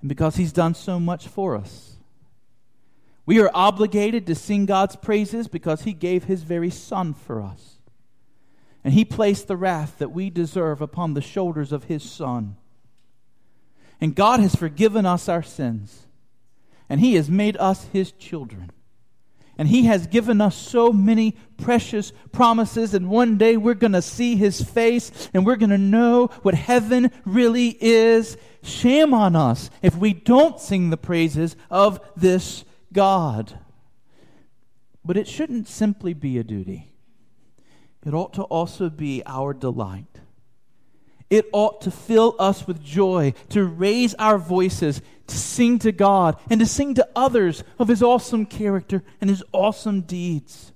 and 0.00 0.08
because 0.08 0.34
He's 0.34 0.52
done 0.52 0.74
so 0.74 0.98
much 0.98 1.28
for 1.28 1.54
us. 1.54 1.94
We 3.24 3.38
are 3.38 3.52
obligated 3.54 4.26
to 4.26 4.34
sing 4.34 4.66
God's 4.66 4.96
praises 4.96 5.46
because 5.46 5.82
He 5.82 5.92
gave 5.92 6.24
His 6.24 6.42
very 6.42 6.70
Son 6.70 7.14
for 7.14 7.40
us. 7.40 7.76
And 8.82 8.92
He 8.92 9.04
placed 9.04 9.46
the 9.46 9.56
wrath 9.56 9.98
that 9.98 10.10
we 10.10 10.28
deserve 10.28 10.80
upon 10.80 11.14
the 11.14 11.22
shoulders 11.22 11.70
of 11.70 11.84
His 11.84 12.02
Son. 12.02 12.56
And 14.00 14.16
God 14.16 14.40
has 14.40 14.56
forgiven 14.56 15.06
us 15.06 15.28
our 15.28 15.44
sins, 15.44 16.08
and 16.88 17.00
He 17.00 17.14
has 17.14 17.30
made 17.30 17.56
us 17.58 17.84
His 17.92 18.10
children. 18.10 18.72
And 19.56 19.68
He 19.68 19.84
has 19.84 20.06
given 20.06 20.40
us 20.40 20.56
so 20.56 20.92
many 20.92 21.36
precious 21.56 22.12
promises. 22.32 22.94
And 22.94 23.08
one 23.08 23.38
day 23.38 23.56
we're 23.56 23.74
going 23.74 23.92
to 23.92 24.02
see 24.02 24.36
His 24.36 24.62
face 24.62 25.28
and 25.32 25.46
we're 25.46 25.56
going 25.56 25.70
to 25.70 25.78
know 25.78 26.26
what 26.42 26.54
heaven 26.54 27.10
really 27.24 27.76
is. 27.80 28.36
Shame 28.62 29.14
on 29.14 29.36
us 29.36 29.70
if 29.82 29.96
we 29.96 30.12
don't 30.12 30.60
sing 30.60 30.90
the 30.90 30.96
praises 30.96 31.56
of 31.70 32.00
this 32.16 32.64
God. 32.92 33.58
But 35.04 35.16
it 35.16 35.28
shouldn't 35.28 35.68
simply 35.68 36.14
be 36.14 36.38
a 36.38 36.44
duty, 36.44 36.92
it 38.06 38.14
ought 38.14 38.34
to 38.34 38.42
also 38.42 38.90
be 38.90 39.22
our 39.26 39.52
delight. 39.52 40.20
It 41.34 41.48
ought 41.50 41.80
to 41.80 41.90
fill 41.90 42.36
us 42.38 42.64
with 42.64 42.80
joy, 42.80 43.34
to 43.48 43.64
raise 43.64 44.14
our 44.20 44.38
voices, 44.38 45.02
to 45.26 45.36
sing 45.36 45.80
to 45.80 45.90
God, 45.90 46.38
and 46.48 46.60
to 46.60 46.66
sing 46.66 46.94
to 46.94 47.08
others 47.16 47.64
of 47.76 47.88
His 47.88 48.04
awesome 48.04 48.46
character 48.46 49.02
and 49.20 49.28
His 49.28 49.42
awesome 49.50 50.02
deeds. 50.02 50.72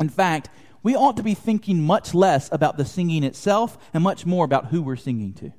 In 0.00 0.08
fact, 0.08 0.48
we 0.82 0.96
ought 0.96 1.16
to 1.16 1.22
be 1.22 1.34
thinking 1.34 1.80
much 1.80 2.12
less 2.12 2.50
about 2.50 2.76
the 2.76 2.84
singing 2.84 3.22
itself 3.22 3.78
and 3.94 4.02
much 4.02 4.26
more 4.26 4.44
about 4.44 4.66
who 4.66 4.82
we're 4.82 4.96
singing 4.96 5.32
to. 5.34 5.52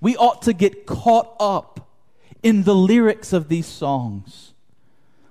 We 0.00 0.16
ought 0.16 0.40
to 0.42 0.54
get 0.54 0.86
caught 0.86 1.36
up 1.38 1.90
in 2.42 2.62
the 2.62 2.74
lyrics 2.74 3.34
of 3.34 3.50
these 3.50 3.66
songs. 3.66 4.54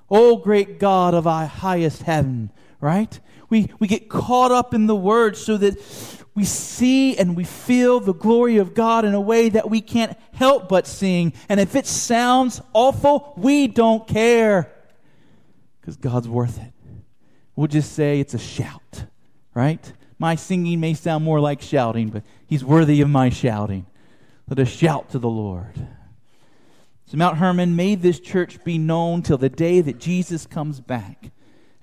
Oh, 0.08 0.38
great 0.38 0.78
God 0.78 1.16
of 1.16 1.26
our 1.26 1.48
highest 1.48 2.04
heaven, 2.04 2.52
right? 2.80 3.20
We, 3.50 3.72
we 3.80 3.88
get 3.88 4.08
caught 4.08 4.52
up 4.52 4.76
in 4.76 4.86
the 4.86 4.96
words 4.96 5.44
so 5.44 5.58
that 5.58 5.82
we 6.38 6.46
see 6.46 7.18
and 7.18 7.36
we 7.36 7.44
feel 7.44 8.00
the 8.00 8.14
glory 8.14 8.58
of 8.58 8.76
God 8.76 9.06
in 9.06 9.16
a 9.16 9.20
way 9.20 9.50
that 9.50 9.72
we 9.72 9.82
can't 9.82 10.16
help 10.34 10.70
but 10.70 10.86
sing. 10.86 11.34
And 11.50 11.60
if 11.60 11.76
it 11.76 11.88
sounds 11.88 12.62
awful, 12.74 13.34
we 13.38 13.66
don't 13.66 14.08
care 14.08 14.72
because 15.82 15.98
God's 15.98 16.28
worth 16.28 16.60
it. 16.60 16.74
We'll 17.56 17.66
just 17.66 17.94
say 17.94 18.20
it's 18.20 18.36
a 18.36 18.38
shout, 18.38 19.06
right? 19.56 19.92
My 20.20 20.36
singing 20.36 20.80
may 20.80 20.94
sound 20.94 21.24
more 21.24 21.40
like 21.40 21.60
shouting, 21.60 22.10
but 22.10 22.22
He's 22.46 22.64
worthy 22.64 23.02
of 23.02 23.10
my 23.10 23.30
shouting. 23.30 23.88
Let 24.48 24.60
us 24.60 24.68
shout 24.68 25.10
to 25.14 25.20
the 25.20 25.28
Lord. 25.28 25.88
So, 27.08 27.18
Mount 27.18 27.38
Hermon, 27.38 27.76
may 27.76 27.96
this 27.96 28.20
church 28.20 28.64
be 28.64 28.78
known 28.78 29.24
till 29.24 29.40
the 29.40 29.50
day 29.50 29.82
that 29.82 29.98
Jesus 29.98 30.46
comes 30.46 30.82
back 30.82 31.32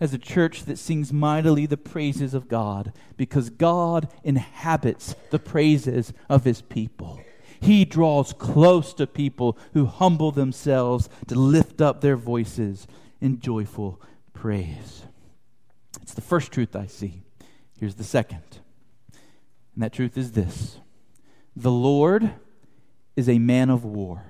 as 0.00 0.12
a 0.12 0.18
church 0.18 0.64
that 0.64 0.78
sings 0.78 1.12
mightily 1.12 1.66
the 1.66 1.76
praises 1.76 2.34
of 2.34 2.48
God 2.48 2.92
because 3.16 3.50
God 3.50 4.08
inhabits 4.22 5.14
the 5.30 5.38
praises 5.38 6.12
of 6.28 6.44
his 6.44 6.62
people. 6.62 7.20
He 7.60 7.84
draws 7.84 8.32
close 8.32 8.92
to 8.94 9.06
people 9.06 9.56
who 9.72 9.86
humble 9.86 10.32
themselves 10.32 11.08
to 11.28 11.34
lift 11.34 11.80
up 11.80 12.00
their 12.00 12.16
voices 12.16 12.86
in 13.20 13.40
joyful 13.40 14.00
praise. 14.32 15.04
It's 16.02 16.14
the 16.14 16.20
first 16.20 16.52
truth 16.52 16.76
I 16.76 16.86
see. 16.86 17.22
Here's 17.78 17.94
the 17.94 18.04
second. 18.04 18.42
And 19.74 19.82
that 19.82 19.92
truth 19.92 20.18
is 20.18 20.32
this 20.32 20.78
The 21.56 21.70
Lord 21.70 22.32
is 23.16 23.28
a 23.28 23.38
man 23.38 23.70
of 23.70 23.84
war. 23.84 24.24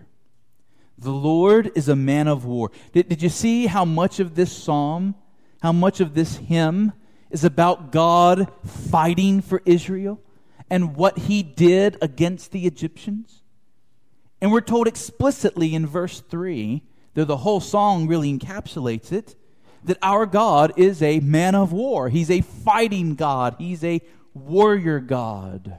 The 0.97 1.11
Lord 1.11 1.73
is 1.75 1.89
a 1.89 1.97
man 1.97 2.29
of 2.29 2.45
war. 2.45 2.71
Did, 2.93 3.09
did 3.09 3.23
you 3.23 3.29
see 3.29 3.67
how 3.67 3.85
much 3.85 4.21
of 4.21 4.37
this 4.37 4.53
psalm 4.53 5.17
how 5.65 5.73
much 5.73 5.99
of 5.99 6.13
this 6.13 6.37
hymn 6.37 6.93
is 7.31 7.43
about 7.43 7.91
God 7.91 8.53
fighting 8.67 9.41
for 9.41 9.63
Israel 9.65 10.21
and 10.69 10.95
what 10.95 11.17
he 11.21 11.43
did 11.43 11.97
against 12.03 12.53
the 12.53 12.67
Egyptians. 12.67 13.41
And 14.43 14.53
we're 14.53 14.61
told 14.61 14.87
explicitly 14.87 15.75
in 15.75 15.87
verse 15.87 16.21
3, 16.21 16.83
though 17.15 17.25
the 17.25 17.39
whole 17.39 17.61
song 17.61 18.07
really 18.07 18.31
encapsulates 18.31 19.11
it, 19.11 19.37
that 19.85 19.97
our 20.03 20.27
God 20.27 20.75
is 20.77 21.01
a 21.01 21.21
man 21.21 21.55
of 21.55 21.73
war. 21.73 22.11
He's 22.11 22.31
a 22.31 22.43
fighting 22.43 23.15
God, 23.15 23.57
He's 23.59 23.83
a 23.83 24.03
warrior 24.35 25.01
God. 25.01 25.79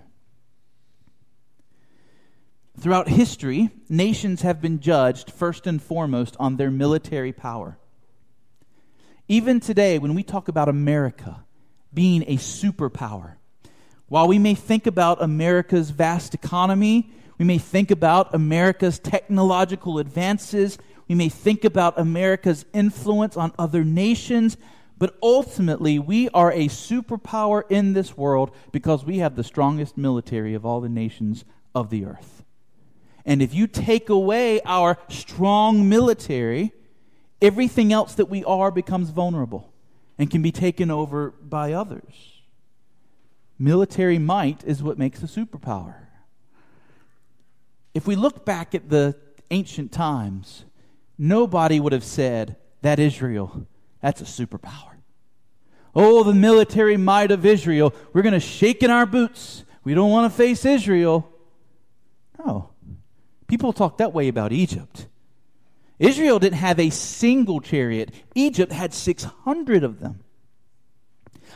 Throughout 2.79 3.07
history, 3.07 3.69
nations 3.87 4.41
have 4.41 4.63
been 4.63 4.79
judged 4.79 5.29
first 5.29 5.67
and 5.67 5.79
foremost 5.79 6.35
on 6.39 6.57
their 6.57 6.71
military 6.71 7.31
power. 7.31 7.77
Even 9.27 9.59
today, 9.59 9.97
when 9.97 10.13
we 10.13 10.21
talk 10.21 10.47
about 10.47 10.69
America 10.69 11.43
being 11.93 12.23
a 12.27 12.37
superpower, 12.37 13.35
while 14.07 14.27
we 14.27 14.37
may 14.37 14.53
think 14.53 14.85
about 14.85 15.23
America's 15.23 15.89
vast 15.89 16.35
economy, 16.35 17.09
we 17.39 17.45
may 17.45 17.57
think 17.57 17.89
about 17.89 18.35
America's 18.35 18.99
technological 18.99 19.97
advances, 19.97 20.77
we 21.07 21.15
may 21.15 21.29
think 21.29 21.65
about 21.65 21.99
America's 21.99 22.65
influence 22.71 23.35
on 23.35 23.51
other 23.57 23.83
nations, 23.83 24.57
but 24.97 25.17
ultimately, 25.23 25.97
we 25.97 26.29
are 26.29 26.51
a 26.51 26.67
superpower 26.67 27.63
in 27.69 27.93
this 27.93 28.15
world 28.15 28.51
because 28.71 29.03
we 29.03 29.17
have 29.17 29.35
the 29.35 29.43
strongest 29.43 29.97
military 29.97 30.53
of 30.53 30.65
all 30.65 30.81
the 30.81 30.89
nations 30.89 31.43
of 31.73 31.89
the 31.89 32.05
earth. 32.05 32.43
And 33.25 33.41
if 33.41 33.55
you 33.55 33.65
take 33.65 34.07
away 34.07 34.61
our 34.61 34.97
strong 35.09 35.89
military, 35.89 36.73
everything 37.45 37.93
else 37.93 38.15
that 38.15 38.25
we 38.25 38.43
are 38.43 38.71
becomes 38.71 39.11
vulnerable 39.11 39.71
and 40.17 40.31
can 40.31 40.41
be 40.41 40.51
taken 40.51 40.89
over 40.89 41.29
by 41.29 41.73
others. 41.73 42.41
Military 43.59 44.17
might 44.17 44.63
is 44.65 44.81
what 44.81 44.97
makes 44.97 45.21
a 45.21 45.27
superpower. 45.27 45.95
If 47.93 48.07
we 48.07 48.15
look 48.15 48.45
back 48.45 48.73
at 48.73 48.89
the 48.89 49.15
ancient 49.51 49.91
times, 49.91 50.65
nobody 51.17 51.79
would 51.79 51.93
have 51.93 52.03
said, 52.03 52.57
That 52.81 52.99
Israel, 52.99 53.67
that's 54.01 54.21
a 54.21 54.25
superpower. 54.25 54.95
Oh, 55.93 56.23
the 56.23 56.33
military 56.33 56.97
might 56.97 57.31
of 57.31 57.45
Israel. 57.45 57.93
We're 58.11 58.23
going 58.23 58.33
to 58.33 58.39
shake 58.39 58.83
in 58.83 58.91
our 58.91 59.05
boots. 59.05 59.63
We 59.85 59.93
don't 59.93 60.09
want 60.09 60.29
to 60.29 60.35
face 60.35 60.65
Israel. 60.65 61.31
No. 62.43 62.71
People 63.47 63.71
talk 63.71 63.99
that 63.99 64.11
way 64.13 64.27
about 64.27 64.51
Egypt. 64.51 65.07
Israel 65.99 66.39
didn't 66.39 66.57
have 66.57 66.79
a 66.79 66.89
single 66.89 67.61
chariot, 67.61 68.11
Egypt 68.33 68.71
had 68.71 68.93
600 68.93 69.83
of 69.83 69.99
them. 69.99 70.19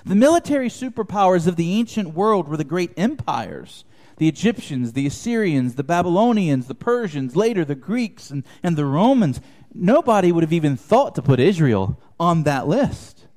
The 0.06 0.16
military 0.16 0.70
superpowers 0.70 1.46
of 1.48 1.56
the 1.56 1.74
ancient 1.74 2.14
world 2.14 2.48
were 2.48 2.58
the 2.58 2.64
great 2.64 2.94
empires 2.98 3.84
the 4.20 4.28
Egyptians, 4.28 4.92
the 4.92 5.08
Assyrians, 5.08 5.76
the 5.76 5.84
Babylonians, 5.84 6.68
the 6.68 6.76
Persians, 6.76 7.38
later 7.38 7.64
the 7.64 7.74
Greeks, 7.74 8.30
and, 8.30 8.44
and 8.62 8.76
the 8.76 8.86
Romans. 8.86 9.40
Nobody 9.74 10.32
would 10.32 10.44
have 10.44 10.52
even 10.52 10.76
thought 10.76 11.16
to 11.16 11.22
put 11.22 11.40
Israel 11.40 11.98
on 12.20 12.44
that 12.44 12.68
list. 12.68 13.28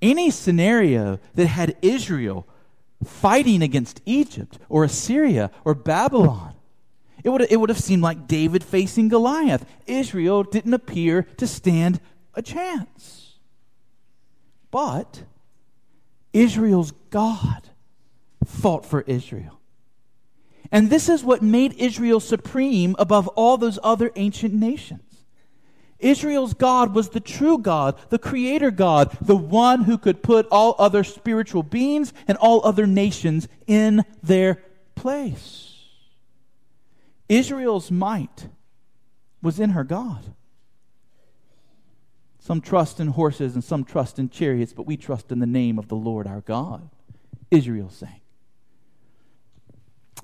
Any 0.00 0.30
scenario 0.30 1.18
that 1.34 1.46
had 1.46 1.76
Israel 1.82 2.48
fighting 3.04 3.62
against 3.62 4.00
Egypt 4.06 4.58
or 4.70 4.82
Assyria 4.82 5.50
or 5.62 5.74
Babylon 5.74 6.53
it 7.24 7.30
would, 7.30 7.46
it 7.50 7.56
would 7.56 7.70
have 7.70 7.80
seemed 7.80 8.02
like 8.02 8.28
David 8.28 8.62
facing 8.62 9.08
Goliath. 9.08 9.64
Israel 9.86 10.42
didn't 10.44 10.74
appear 10.74 11.22
to 11.38 11.46
stand 11.46 11.98
a 12.34 12.42
chance. 12.42 13.38
But 14.70 15.22
Israel's 16.34 16.92
God 17.10 17.70
fought 18.44 18.84
for 18.84 19.00
Israel. 19.02 19.58
And 20.70 20.90
this 20.90 21.08
is 21.08 21.24
what 21.24 21.42
made 21.42 21.72
Israel 21.74 22.20
supreme 22.20 22.94
above 22.98 23.28
all 23.28 23.56
those 23.56 23.78
other 23.82 24.10
ancient 24.16 24.52
nations. 24.52 25.00
Israel's 26.00 26.52
God 26.52 26.94
was 26.94 27.10
the 27.10 27.20
true 27.20 27.56
God, 27.56 27.98
the 28.10 28.18
creator 28.18 28.70
God, 28.70 29.16
the 29.22 29.36
one 29.36 29.84
who 29.84 29.96
could 29.96 30.22
put 30.22 30.46
all 30.50 30.74
other 30.78 31.04
spiritual 31.04 31.62
beings 31.62 32.12
and 32.28 32.36
all 32.36 32.60
other 32.66 32.86
nations 32.86 33.48
in 33.66 34.04
their 34.22 34.62
place. 34.94 35.63
Israel's 37.28 37.90
might 37.90 38.48
was 39.42 39.60
in 39.60 39.70
her 39.70 39.84
God. 39.84 40.34
Some 42.38 42.60
trust 42.60 43.00
in 43.00 43.08
horses 43.08 43.54
and 43.54 43.64
some 43.64 43.84
trust 43.84 44.18
in 44.18 44.28
chariots, 44.28 44.72
but 44.72 44.86
we 44.86 44.96
trust 44.96 45.32
in 45.32 45.38
the 45.38 45.46
name 45.46 45.78
of 45.78 45.88
the 45.88 45.96
Lord 45.96 46.26
our 46.26 46.42
God. 46.42 46.90
Israel 47.50 47.88
sang. 47.88 48.20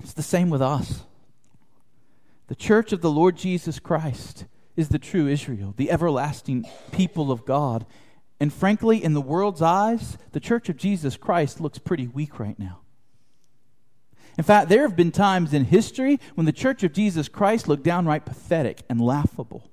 It's 0.00 0.12
the 0.12 0.22
same 0.22 0.50
with 0.50 0.62
us. 0.62 1.04
The 2.48 2.54
church 2.54 2.92
of 2.92 3.00
the 3.00 3.10
Lord 3.10 3.36
Jesus 3.36 3.78
Christ 3.78 4.44
is 4.76 4.88
the 4.88 4.98
true 4.98 5.28
Israel, 5.28 5.72
the 5.76 5.90
everlasting 5.90 6.66
people 6.92 7.30
of 7.30 7.44
God. 7.44 7.86
And 8.38 8.52
frankly, 8.52 9.02
in 9.02 9.14
the 9.14 9.20
world's 9.20 9.62
eyes, 9.62 10.18
the 10.32 10.40
church 10.40 10.68
of 10.68 10.76
Jesus 10.76 11.16
Christ 11.16 11.60
looks 11.60 11.78
pretty 11.78 12.06
weak 12.06 12.38
right 12.38 12.58
now. 12.58 12.80
In 14.40 14.44
fact, 14.44 14.70
there 14.70 14.81
have 14.81 14.96
been 14.96 15.12
times 15.12 15.53
in 15.53 15.66
history 15.66 16.18
when 16.35 16.46
the 16.46 16.50
Church 16.50 16.83
of 16.83 16.94
Jesus 16.94 17.29
Christ 17.29 17.68
looked 17.68 17.83
downright 17.83 18.24
pathetic 18.24 18.81
and 18.88 18.98
laughable. 18.98 19.70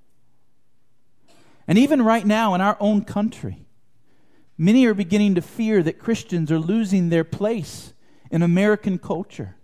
And 1.70 1.78
even 1.78 2.02
right 2.02 2.28
now 2.28 2.54
in 2.54 2.60
our 2.60 2.76
own 2.82 3.06
country, 3.06 3.66
many 4.58 4.86
are 4.86 4.94
beginning 4.94 5.36
to 5.36 5.42
fear 5.42 5.82
that 5.84 6.00
Christians 6.00 6.52
are 6.52 6.60
losing 6.60 7.08
their 7.08 7.24
place 7.24 7.94
in 8.30 8.42
American 8.42 8.98
culture 8.98 9.56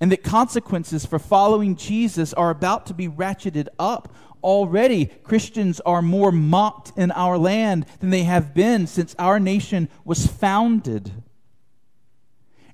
and 0.00 0.10
that 0.10 0.24
consequences 0.24 1.04
for 1.04 1.18
following 1.18 1.76
Jesus 1.76 2.32
are 2.32 2.48
about 2.48 2.86
to 2.86 2.94
be 2.94 3.06
ratcheted 3.06 3.68
up. 3.78 4.14
Already, 4.42 5.04
Christians 5.22 5.80
are 5.80 6.00
more 6.00 6.32
mocked 6.32 6.92
in 6.96 7.10
our 7.10 7.36
land 7.36 7.84
than 8.00 8.08
they 8.08 8.24
have 8.24 8.54
been 8.54 8.86
since 8.86 9.14
our 9.18 9.38
nation 9.38 9.90
was 10.02 10.26
founded. 10.26 11.12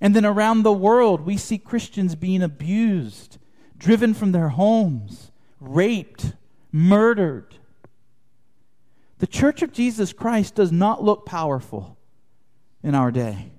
And 0.01 0.17
then 0.17 0.25
around 0.25 0.63
the 0.63 0.73
world, 0.73 1.21
we 1.23 1.37
see 1.37 1.59
Christians 1.59 2.15
being 2.15 2.43
abused, 2.43 3.39
driven 3.77 4.15
from 4.15 4.33
their 4.33 4.49
homes, 4.49 5.31
raped, 5.61 6.33
murdered. 6.73 7.57
The 9.19 9.27
church 9.27 9.61
of 9.63 9.73
Jesus 9.73 10.13
Christ 10.13 10.55
does 10.55 10.73
not 10.73 11.05
look 11.05 11.27
powerful 11.27 11.99
in 12.83 12.95
our 12.95 13.11
day. 13.11 13.53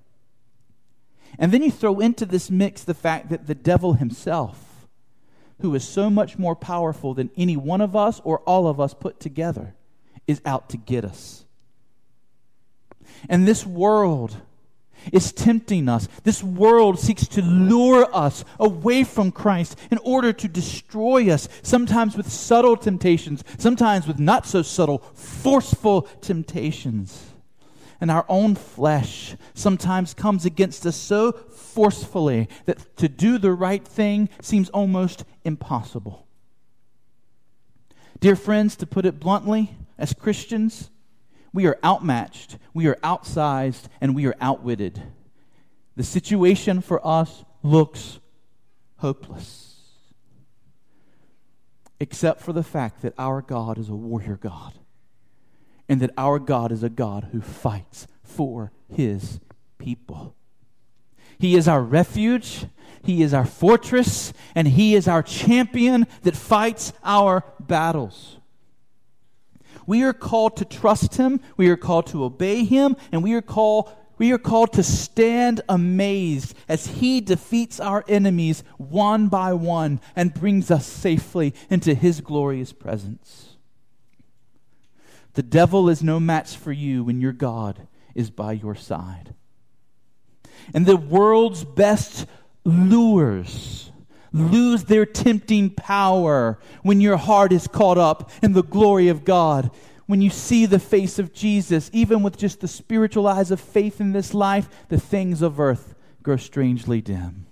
And 1.38 1.52
then 1.52 1.62
you 1.62 1.72
throw 1.72 2.00
into 2.00 2.26
this 2.26 2.50
mix 2.50 2.84
the 2.84 2.94
fact 2.94 3.30
that 3.30 3.46
the 3.46 3.56
devil 3.56 3.94
himself, 3.94 4.88
who 5.62 5.74
is 5.76 5.88
so 5.88 6.10
much 6.10 6.40
more 6.40 6.56
powerful 6.56 7.14
than 7.14 7.30
any 7.38 7.56
one 7.56 7.82
of 7.82 7.96
us 7.96 8.20
or 8.24 8.40
all 8.40 8.68
of 8.68 8.80
us 8.80 8.96
put 8.96 9.20
together, 9.20 9.76
is 10.28 10.42
out 10.46 10.70
to 10.70 10.78
get 10.78 11.06
us. 11.06 11.46
And 13.30 13.48
this 13.48 13.66
world 13.66 14.38
is 15.12 15.32
tempting 15.32 15.90
us. 15.90 16.08
This 16.24 16.44
world 16.44 17.00
seeks 17.00 17.28
to 17.30 17.42
lure 17.42 18.08
us 18.14 18.44
away 18.60 19.04
from 19.04 19.32
Christ 19.32 19.78
in 19.90 19.98
order 20.00 20.34
to 20.34 20.48
destroy 20.48 21.30
us, 21.30 21.48
sometimes 21.64 22.16
with 22.16 22.32
subtle 22.32 22.78
temptations, 22.78 23.44
sometimes 23.58 24.08
with 24.08 24.20
not 24.20 24.46
so 24.46 24.62
subtle, 24.62 25.00
forceful 25.14 26.04
temptations. 26.22 27.28
And 28.00 28.10
our 28.10 28.26
own 28.28 28.56
flesh 28.56 29.36
sometimes 29.54 30.16
comes 30.16 30.44
against 30.44 30.86
us 30.88 30.96
so 30.96 31.32
forcefully 31.32 32.50
that 32.66 32.98
to 32.98 33.08
do 33.08 33.38
the 33.38 33.52
right 33.52 33.88
thing 33.88 34.30
seems 34.42 34.70
almost 34.70 35.24
impossible. 35.46 36.26
Dear 38.20 38.36
friends, 38.36 38.76
to 38.78 38.86
put 38.88 39.06
it 39.06 39.20
bluntly, 39.20 39.76
as 39.98 40.14
Christians, 40.14 40.90
we 41.54 41.66
are 41.66 41.78
outmatched, 41.84 42.58
we 42.74 42.88
are 42.88 42.96
outsized, 43.04 43.86
and 44.00 44.16
we 44.16 44.26
are 44.26 44.36
outwitted. 44.40 45.02
The 45.96 46.04
situation 46.04 46.82
for 46.82 47.06
us 47.06 47.44
looks 47.64 48.20
hopeless, 48.98 49.80
except 52.00 52.42
for 52.42 52.54
the 52.54 52.64
fact 52.64 53.02
that 53.02 53.14
our 53.18 53.42
God 53.42 53.78
is 53.78 53.90
a 53.90 53.96
warrior 53.96 54.38
God, 54.38 54.74
and 55.90 56.00
that 56.00 56.12
our 56.18 56.40
God 56.40 56.72
is 56.72 56.84
a 56.84 56.90
God 56.90 57.30
who 57.32 57.42
fights 57.42 58.08
for 58.24 58.72
his 58.88 59.40
people. 59.78 60.36
He 61.38 61.56
is 61.56 61.68
our 61.68 61.82
refuge. 61.82 62.66
He 63.04 63.24
is 63.24 63.34
our 63.34 63.46
fortress, 63.46 64.32
and 64.54 64.68
He 64.68 64.94
is 64.94 65.08
our 65.08 65.24
champion 65.24 66.06
that 66.22 66.36
fights 66.36 66.94
our 67.04 67.44
battles. 67.60 68.38
We 69.86 70.04
are 70.04 70.14
called 70.14 70.58
to 70.58 70.66
trust 70.66 71.16
him, 71.16 71.40
we 71.58 71.70
are 71.70 71.78
called 71.78 72.08
to 72.08 72.24
obey 72.24 72.64
him, 72.64 72.96
and 73.12 73.24
we 73.24 73.34
are 73.34 73.42
called 73.42 73.92
we 74.18 74.32
are 74.34 74.38
called 74.38 74.74
to 74.74 74.84
stand 74.84 75.62
amazed 75.68 76.54
as 76.70 76.86
he 76.86 77.22
defeats 77.22 77.80
our 77.80 78.06
enemies 78.08 78.64
one 78.78 79.30
by 79.30 79.54
one 79.54 80.00
and 80.16 80.32
brings 80.32 80.70
us 80.70 80.86
safely 80.86 81.56
into 81.72 81.96
his 81.96 82.22
glorious 82.22 82.72
presence. 82.72 83.58
The 85.34 85.42
devil 85.42 85.90
is 85.90 86.04
no 86.04 86.20
match 86.20 86.56
for 86.56 86.72
you 86.72 87.04
when 87.04 87.20
your 87.20 87.32
God 87.32 87.88
is 88.14 88.30
by 88.30 88.52
your 88.52 88.76
side. 88.76 89.34
And 90.72 90.86
the 90.86 90.98
world's 90.98 91.64
best 91.64 92.28
lures 92.64 93.91
lose 94.34 94.86
their 94.86 95.06
tempting 95.06 95.70
power 95.70 96.58
when 96.84 97.02
your 97.02 97.18
heart 97.18 97.52
is 97.52 97.68
caught 97.68 97.98
up 97.98 98.32
in 98.42 98.54
the 98.54 98.64
glory 98.64 99.08
of 99.08 99.26
God. 99.26 99.72
when 100.12 100.22
you 100.22 100.30
see 100.30 100.66
the 100.66 100.78
face 100.78 101.20
of 101.20 101.32
Jesus, 101.32 101.90
even 101.94 102.22
with 102.22 102.36
just 102.36 102.60
the 102.60 102.68
spiritual 102.68 103.26
eyes 103.28 103.50
of 103.50 103.62
faith 103.62 104.02
in 104.02 104.12
this 104.12 104.34
life, 104.34 104.68
the 104.90 105.00
things 105.00 105.42
of 105.42 105.58
earth 105.58 105.96
grow 106.22 106.36
strangely 106.36 107.00
dim. 107.00 107.46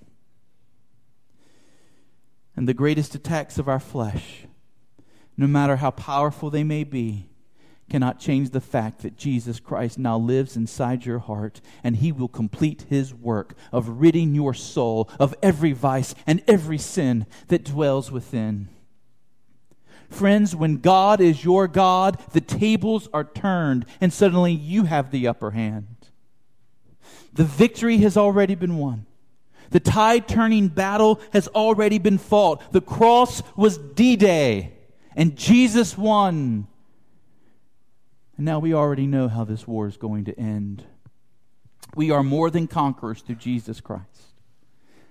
And 2.58 2.68
the 2.68 2.74
greatest 2.74 3.16
attacks 3.16 3.58
of 3.58 3.70
our 3.70 3.80
flesh, 3.80 4.46
no 5.38 5.48
matter 5.48 5.78
how 5.78 5.92
powerful 5.92 6.50
they 6.50 6.66
may 6.66 6.84
be, 6.84 7.30
cannot 7.90 8.20
change 8.20 8.50
the 8.50 8.62
fact 8.62 9.02
that 9.02 9.18
Jesus 9.18 9.60
Christ 9.60 9.98
now 9.98 10.18
lives 10.18 10.56
inside 10.56 11.06
your 11.06 11.20
heart 11.20 11.62
and 11.84 11.98
he 11.98 12.12
will 12.12 12.28
complete 12.28 12.86
his 12.90 13.14
work 13.14 13.54
of 13.72 14.02
ridding 14.02 14.36
your 14.36 14.54
soul 14.54 15.10
of 15.20 15.36
every 15.42 15.74
vice 15.74 16.16
and 16.28 16.44
every 16.48 16.78
sin 16.78 17.26
that 17.48 17.66
dwells 17.66 18.12
within. 18.12 18.70
Friends, 20.10 20.56
when 20.56 20.78
God 20.78 21.22
is 21.22 21.44
your 21.44 21.68
God, 21.68 22.20
the 22.32 22.42
tables 22.42 23.08
are 23.14 23.24
turned 23.24 23.86
and 24.02 24.12
suddenly 24.12 24.54
you 24.54 24.84
have 24.86 25.12
the 25.12 25.28
upper 25.28 25.52
hand. 25.52 25.96
The 27.34 27.44
victory 27.44 27.98
has 27.98 28.18
already 28.18 28.56
been 28.56 28.78
won. 28.78 29.06
The 29.72 29.80
tide 29.80 30.28
turning 30.28 30.68
battle 30.68 31.20
has 31.32 31.48
already 31.48 32.00
been 32.00 32.18
fought. 32.18 32.72
The 32.72 32.82
cross 32.82 33.44
was 33.56 33.78
D 33.78 34.16
Day, 34.16 34.74
and 35.16 35.36
Jesus 35.38 35.98
won. 35.98 36.68
And 38.40 38.46
now 38.46 38.60
we 38.60 38.74
already 38.74 39.06
know 39.06 39.28
how 39.28 39.44
this 39.44 39.68
war 39.68 39.86
is 39.86 39.98
going 39.98 40.24
to 40.24 40.40
end. 40.40 40.86
We 41.94 42.10
are 42.10 42.24
more 42.24 42.50
than 42.50 42.68
conquerors 42.68 43.20
through 43.20 43.36
Jesus 43.36 43.82
Christ. 43.82 44.32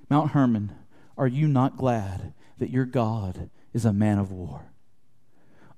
Mount 0.08 0.30
Hermon, 0.30 0.72
are 1.18 1.26
you 1.26 1.46
not 1.46 1.76
glad 1.76 2.32
that 2.56 2.70
your 2.70 2.86
God 2.86 3.50
is 3.74 3.84
a 3.84 3.92
man 3.92 4.18
of 4.18 4.32
war? 4.32 4.72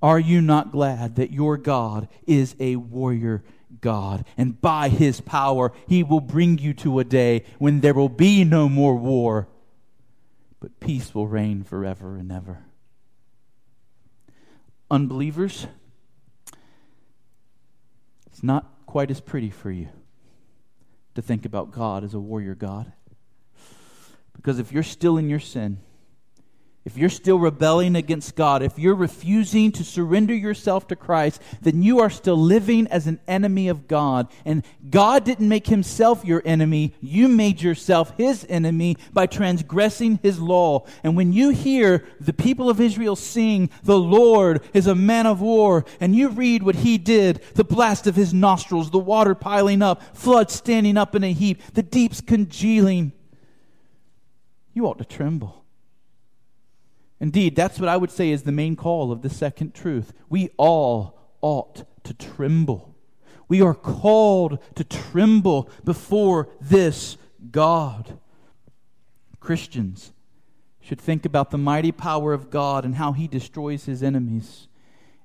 Are 0.00 0.20
you 0.20 0.40
not 0.40 0.70
glad 0.70 1.16
that 1.16 1.32
your 1.32 1.56
God 1.56 2.06
is 2.24 2.54
a 2.60 2.76
warrior 2.76 3.42
God? 3.80 4.24
And 4.38 4.60
by 4.60 4.88
his 4.88 5.20
power, 5.20 5.72
he 5.88 6.04
will 6.04 6.20
bring 6.20 6.58
you 6.58 6.72
to 6.74 7.00
a 7.00 7.04
day 7.04 7.42
when 7.58 7.80
there 7.80 7.94
will 7.94 8.08
be 8.08 8.44
no 8.44 8.68
more 8.68 8.94
war, 8.94 9.48
but 10.60 10.78
peace 10.78 11.12
will 11.16 11.26
reign 11.26 11.64
forever 11.64 12.14
and 12.14 12.30
ever. 12.30 12.58
Unbelievers, 14.88 15.66
it's 18.40 18.44
not 18.46 18.86
quite 18.86 19.10
as 19.10 19.20
pretty 19.20 19.50
for 19.50 19.70
you 19.70 19.90
to 21.14 21.20
think 21.20 21.44
about 21.44 21.72
God 21.72 22.02
as 22.02 22.14
a 22.14 22.18
warrior 22.18 22.54
God. 22.54 22.90
Because 24.34 24.58
if 24.58 24.72
you're 24.72 24.82
still 24.82 25.18
in 25.18 25.28
your 25.28 25.38
sin, 25.38 25.76
if 26.82 26.96
you're 26.96 27.10
still 27.10 27.38
rebelling 27.38 27.94
against 27.94 28.34
God, 28.34 28.62
if 28.62 28.78
you're 28.78 28.94
refusing 28.94 29.70
to 29.72 29.84
surrender 29.84 30.34
yourself 30.34 30.88
to 30.88 30.96
Christ, 30.96 31.42
then 31.60 31.82
you 31.82 32.00
are 32.00 32.08
still 32.08 32.38
living 32.38 32.86
as 32.86 33.06
an 33.06 33.20
enemy 33.28 33.68
of 33.68 33.86
God. 33.86 34.28
And 34.46 34.64
God 34.88 35.24
didn't 35.24 35.48
make 35.50 35.66
himself 35.66 36.24
your 36.24 36.40
enemy. 36.42 36.94
You 37.02 37.28
made 37.28 37.60
yourself 37.60 38.16
his 38.16 38.46
enemy 38.48 38.96
by 39.12 39.26
transgressing 39.26 40.20
his 40.22 40.40
law. 40.40 40.86
And 41.04 41.16
when 41.16 41.34
you 41.34 41.50
hear 41.50 42.06
the 42.18 42.32
people 42.32 42.70
of 42.70 42.80
Israel 42.80 43.14
sing, 43.14 43.68
The 43.82 43.98
Lord 43.98 44.62
is 44.72 44.86
a 44.86 44.94
man 44.94 45.26
of 45.26 45.42
war, 45.42 45.84
and 46.00 46.16
you 46.16 46.30
read 46.30 46.62
what 46.62 46.76
he 46.76 46.96
did 46.96 47.42
the 47.54 47.64
blast 47.64 48.06
of 48.06 48.16
his 48.16 48.32
nostrils, 48.32 48.90
the 48.90 48.98
water 48.98 49.34
piling 49.34 49.82
up, 49.82 50.16
floods 50.16 50.54
standing 50.54 50.96
up 50.96 51.14
in 51.14 51.24
a 51.24 51.32
heap, 51.32 51.60
the 51.74 51.82
deeps 51.82 52.22
congealing, 52.22 53.12
you 54.72 54.86
ought 54.86 54.98
to 54.98 55.04
tremble. 55.04 55.59
Indeed, 57.20 57.54
that's 57.54 57.78
what 57.78 57.88
I 57.88 57.98
would 57.98 58.10
say 58.10 58.30
is 58.30 58.42
the 58.42 58.52
main 58.52 58.76
call 58.76 59.12
of 59.12 59.20
the 59.20 59.28
second 59.28 59.74
truth. 59.74 60.14
We 60.30 60.50
all 60.56 61.18
ought 61.42 61.84
to 62.04 62.14
tremble. 62.14 62.94
We 63.46 63.60
are 63.60 63.74
called 63.74 64.58
to 64.76 64.84
tremble 64.84 65.68
before 65.84 66.48
this 66.60 67.18
God. 67.50 68.18
Christians 69.38 70.12
should 70.80 71.00
think 71.00 71.26
about 71.26 71.50
the 71.50 71.58
mighty 71.58 71.92
power 71.92 72.32
of 72.32 72.50
God 72.50 72.84
and 72.84 72.94
how 72.94 73.12
he 73.12 73.28
destroys 73.28 73.84
his 73.84 74.02
enemies. 74.02 74.66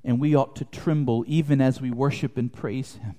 And 0.03 0.19
we 0.19 0.35
ought 0.35 0.55
to 0.57 0.65
tremble 0.65 1.23
even 1.27 1.61
as 1.61 1.79
we 1.79 1.91
worship 1.91 2.37
and 2.37 2.51
praise 2.51 2.95
him. 2.95 3.15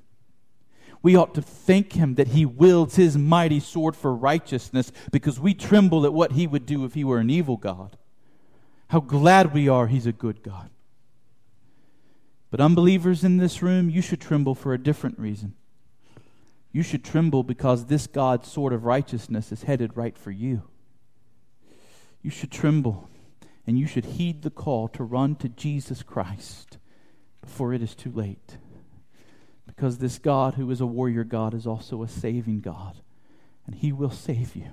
We 1.03 1.17
ought 1.17 1.35
to 1.35 1.43
thank 1.43 1.95
him 1.95 2.17
that 2.17 2.29
he 2.29 2.45
wields 2.45 2.97
his 2.97 3.17
mighty 3.17 3.61
sword 3.61 3.97
for 3.97 4.15
righteousness 4.15 4.93
because 5.13 5.41
we 5.41 5.55
tremble 5.55 6.05
at 6.05 6.13
what 6.13 6.33
he 6.33 6.47
would 6.47 6.67
do 6.67 6.85
if 6.85 6.95
he 6.95 7.05
were 7.05 7.19
an 7.19 7.31
evil 7.31 7.57
God 7.57 7.97
how 8.89 9.01
glad 9.01 9.53
we 9.53 9.69
are 9.69 9.87
He's 9.87 10.07
a 10.07 10.13
good 10.13 10.43
God. 10.43 10.71
But 12.51 12.61
unbelievers 12.61 13.25
in 13.25 13.39
this 13.39 13.63
room, 13.63 13.91
you 13.91 14.01
should 14.01 14.21
tremble 14.21 14.55
for 14.55 14.73
a 14.73 14.83
different 14.83 15.19
reason. 15.19 15.55
You 16.73 16.83
should 16.83 17.05
tremble 17.05 17.43
because 17.43 17.87
this 17.87 18.07
God's 18.07 18.51
sword 18.51 18.73
of 18.73 18.85
righteousness 18.85 19.51
is 19.51 19.65
headed 19.65 19.97
right 19.97 20.17
for 20.17 20.31
you. 20.31 20.63
You 22.23 22.31
should 22.31 22.51
tremble 22.51 23.09
and 23.67 23.79
you 23.79 23.87
should 23.87 24.05
heed 24.05 24.43
the 24.43 24.51
call 24.51 24.87
to 24.89 25.03
run 25.03 25.37
to 25.37 25.49
Jesus 25.49 26.03
Christ 26.03 26.79
before 27.41 27.73
it 27.73 27.83
is 27.83 27.95
too 27.95 28.13
late. 28.13 28.59
Because 29.67 29.99
this 29.99 30.19
God, 30.19 30.55
who 30.55 30.71
is 30.71 30.81
a 30.81 30.87
warrior 30.87 31.25
God, 31.25 31.53
is 31.55 31.67
also 31.67 32.03
a 32.03 32.09
saving 32.09 32.61
God. 32.61 32.97
And 33.67 33.75
He 33.75 33.93
will 33.93 34.11
save 34.11 34.55
you 34.55 34.73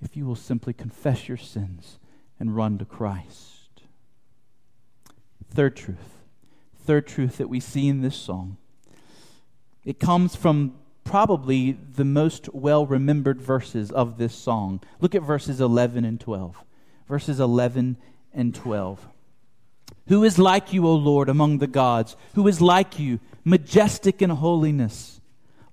if 0.00 0.16
you 0.16 0.26
will 0.26 0.36
simply 0.36 0.72
confess 0.72 1.28
your 1.28 1.36
sins 1.36 1.98
and 2.42 2.56
run 2.56 2.76
to 2.76 2.84
Christ. 2.84 3.82
Third 5.48 5.76
truth. 5.76 6.18
Third 6.84 7.06
truth 7.06 7.38
that 7.38 7.48
we 7.48 7.60
see 7.60 7.86
in 7.86 8.02
this 8.02 8.16
song. 8.16 8.56
It 9.84 10.00
comes 10.00 10.34
from 10.34 10.74
probably 11.04 11.70
the 11.70 12.04
most 12.04 12.52
well 12.52 12.84
remembered 12.84 13.40
verses 13.40 13.92
of 13.92 14.18
this 14.18 14.34
song. 14.34 14.80
Look 15.00 15.14
at 15.14 15.22
verses 15.22 15.60
11 15.60 16.04
and 16.04 16.18
12. 16.18 16.64
Verses 17.06 17.38
11 17.38 17.96
and 18.34 18.52
12. 18.52 19.06
Who 20.08 20.24
is 20.24 20.36
like 20.36 20.72
you, 20.72 20.84
O 20.88 20.96
Lord, 20.96 21.28
among 21.28 21.58
the 21.58 21.68
gods? 21.68 22.16
Who 22.34 22.48
is 22.48 22.60
like 22.60 22.98
you, 22.98 23.20
majestic 23.44 24.20
in 24.20 24.30
holiness, 24.30 25.20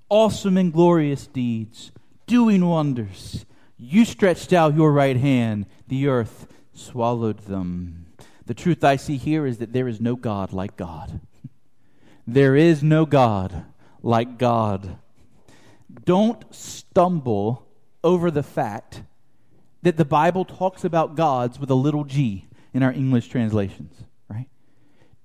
awesome 0.07 0.55
in 0.55 0.69
glorious 0.69 1.25
deeds, 1.25 1.91
doing 2.27 2.63
wonders? 2.63 3.47
You 3.75 4.05
stretched 4.05 4.53
out 4.53 4.75
your 4.75 4.91
right 4.91 5.17
hand, 5.17 5.65
the 5.87 6.09
earth 6.09 6.45
swallowed 6.79 7.39
them. 7.39 8.07
The 8.45 8.53
truth 8.53 8.83
I 8.83 8.95
see 8.95 9.17
here 9.17 9.45
is 9.45 9.59
that 9.59 9.73
there 9.73 9.87
is 9.87 10.01
no 10.01 10.15
God 10.15 10.53
like 10.53 10.75
God. 10.75 11.19
There 12.25 12.55
is 12.55 12.81
no 12.81 13.05
God 13.05 13.65
like 14.01 14.37
God. 14.37 14.97
Don't 16.05 16.43
stumble 16.53 17.67
over 18.03 18.31
the 18.31 18.43
fact 18.43 19.03
that 19.81 19.97
the 19.97 20.05
Bible 20.05 20.45
talks 20.45 20.83
about 20.83 21.15
gods 21.15 21.59
with 21.59 21.69
a 21.69 21.75
little 21.75 22.03
g 22.03 22.47
in 22.73 22.83
our 22.83 22.91
English 22.91 23.27
translations, 23.27 23.93
right? 24.29 24.47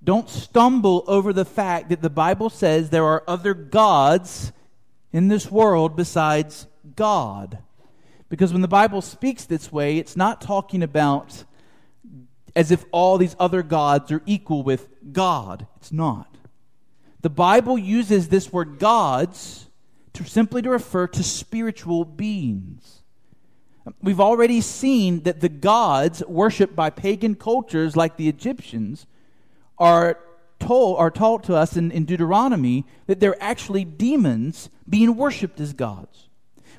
Don't 0.03 0.29
stumble 0.29 1.05
over 1.07 1.33
the 1.33 1.45
fact 1.45 1.89
that 1.89 2.03
the 2.03 2.11
Bible 2.11 2.51
says 2.51 2.91
there 2.91 3.05
are 3.05 3.25
other 3.27 3.55
gods 3.55 4.53
in 5.13 5.29
this 5.29 5.51
world 5.51 5.97
besides 5.97 6.67
God. 6.97 7.59
Because 8.35 8.53
when 8.53 8.63
the 8.63 8.67
Bible 8.67 9.01
speaks 9.01 9.45
this 9.45 9.71
way, 9.71 9.97
it's 9.97 10.17
not 10.17 10.41
talking 10.41 10.83
about 10.83 11.45
as 12.57 12.73
if 12.73 12.85
all 12.91 13.17
these 13.17 13.37
other 13.39 13.63
gods 13.63 14.11
are 14.11 14.23
equal 14.27 14.65
with 14.65 14.89
God. 15.13 15.69
It's 15.77 15.93
not. 15.93 16.37
The 17.21 17.31
Bible 17.31 17.79
uses 17.79 18.31
this 18.31 18.53
word 18.53 18.81
gods 18.81 19.71
to 20.15 20.25
simply 20.25 20.63
to 20.63 20.71
refer 20.71 21.07
to 21.07 21.23
spiritual 21.23 22.05
beings. 22.05 23.05
We've 24.03 24.19
already 24.19 24.61
seen 24.61 25.21
that 25.21 25.39
the 25.39 25.49
gods 25.49 26.21
worshipped 26.27 26.75
by 26.75 26.91
pagan 26.91 27.37
cultures 27.37 27.95
like 27.95 28.17
the 28.17 28.29
Egyptians 28.29 29.07
are 29.79 30.19
told 30.59 30.99
are 30.99 31.13
taught 31.13 31.45
to 31.45 31.55
us 31.55 31.77
in, 31.77 31.93
in 31.93 32.05
Deuteronomy 32.05 32.85
that 33.07 33.21
they're 33.21 33.41
actually 33.41 33.85
demons 33.85 34.71
being 34.89 35.15
worshipped 35.15 35.61
as 35.61 35.73
gods. 35.73 36.29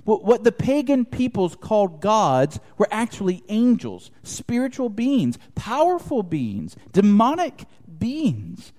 What 0.05 0.43
the 0.43 0.51
pagan 0.51 1.03
peoples 1.03 1.55
called 1.55 1.99
gods 1.99 2.59
were 2.77 2.87
actually 2.91 3.43
angels, 3.49 4.11
spiritual 4.21 4.89
beings, 4.89 5.39
powerful 5.55 6.21
beings, 6.21 6.75
demonic 6.91 7.65
beings 7.97 8.71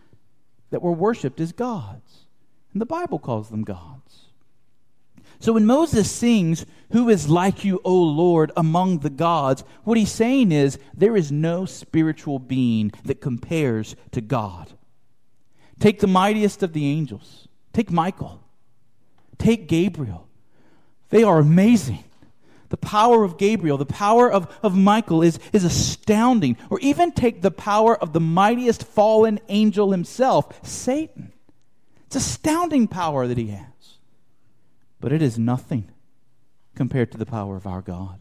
that 0.71 0.83
were 0.83 0.93
worshiped 0.93 1.41
as 1.41 1.51
gods. 1.51 2.27
And 2.73 2.81
the 2.81 2.87
Bible 2.87 3.19
calls 3.19 3.49
them 3.49 3.65
gods. 3.65 4.27
So 5.41 5.53
when 5.53 5.67
Moses 5.67 6.11
sings, 6.11 6.65
Who 6.93 7.09
is 7.09 7.29
like 7.29 7.65
you, 7.65 7.81
O 7.85 7.95
Lord, 7.95 8.53
among 8.57 9.01
the 9.01 9.11
gods, 9.11 9.65
what 9.83 9.99
he's 9.99 10.13
saying 10.13 10.53
is, 10.53 10.79
There 10.95 11.17
is 11.17 11.33
no 11.33 11.65
spiritual 11.65 12.39
being 12.39 12.93
that 13.05 13.21
compares 13.21 13.97
to 14.13 14.21
God. 14.21 14.73
Take 15.81 15.99
the 16.01 16.07
mightiest 16.07 16.63
of 16.63 16.73
the 16.73 16.87
angels, 16.87 17.49
take 17.73 17.91
Michael, 17.91 18.43
take 19.39 19.67
Gabriel. 19.67 20.26
They 21.11 21.23
are 21.23 21.39
amazing. 21.39 22.05
The 22.69 22.77
power 22.77 23.23
of 23.23 23.39
Gabriel, 23.39 23.79
the 23.79 23.87
power 23.87 24.31
of, 24.31 24.53
of 24.63 24.77
Michael 24.77 25.23
is, 25.23 25.39
is 25.53 25.65
astounding. 25.65 26.57
Or 26.69 26.81
even 26.81 27.13
take 27.13 27.43
the 27.43 27.51
power 27.51 27.97
of 27.97 28.13
the 28.13 28.21
mightiest 28.21 28.85
fallen 28.85 29.39
angel 29.49 29.93
himself, 29.93 30.67
Satan. 30.67 31.33
It's 32.07 32.17
astounding 32.17 32.89
power 32.89 33.27
that 33.27 33.39
he 33.39 33.49
has. 33.49 33.99
But 35.01 35.13
it 35.13 35.23
is 35.23 35.39
nothing 35.39 35.91
compared 36.75 37.13
to 37.13 37.19
the 37.19 37.27
power 37.27 37.57
of 37.57 37.67
our 37.67 37.83
God. 37.83 38.19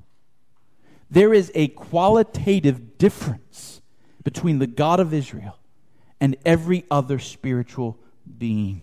There 1.10 1.34
is 1.34 1.52
a 1.56 1.70
qualitative 1.70 2.98
difference 2.98 3.82
between 4.24 4.60
the 4.60 4.68
God 4.68 5.00
of 5.00 5.14
Israel 5.14 5.58
and 6.20 6.36
every 6.46 6.84
other 6.90 7.20
spiritual 7.20 7.98
being. 8.38 8.82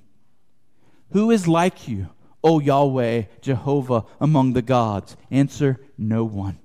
Who 1.11 1.31
is 1.31 1.49
like 1.49 1.89
you, 1.89 2.09
O 2.45 2.59
Yahweh, 2.59 3.25
Jehovah, 3.41 4.05
among 4.21 4.53
the 4.53 4.63
gods? 4.63 5.17
Answer 5.31 5.81
no 5.97 6.25
one. 6.25 6.59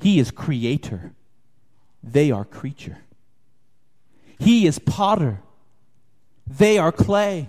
He 0.00 0.18
is 0.18 0.30
creator, 0.30 1.12
they 2.02 2.30
are 2.30 2.44
creature. 2.44 2.98
He 4.38 4.66
is 4.66 4.78
potter, 4.78 5.40
they 6.46 6.78
are 6.78 6.92
clay. 6.92 7.48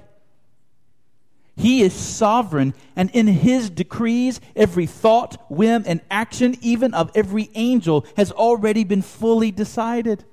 He 1.57 1.81
is 1.81 1.91
sovereign, 1.91 2.75
and 2.95 3.09
in 3.11 3.25
his 3.25 3.71
decrees, 3.71 4.39
every 4.55 4.85
thought, 4.85 5.43
whim, 5.49 5.83
and 5.87 6.01
action, 6.11 6.55
even 6.61 6.93
of 6.93 7.09
every 7.15 7.49
angel, 7.55 8.05
has 8.15 8.31
already 8.31 8.83
been 8.83 9.01
fully 9.01 9.49
decided. 9.49 10.23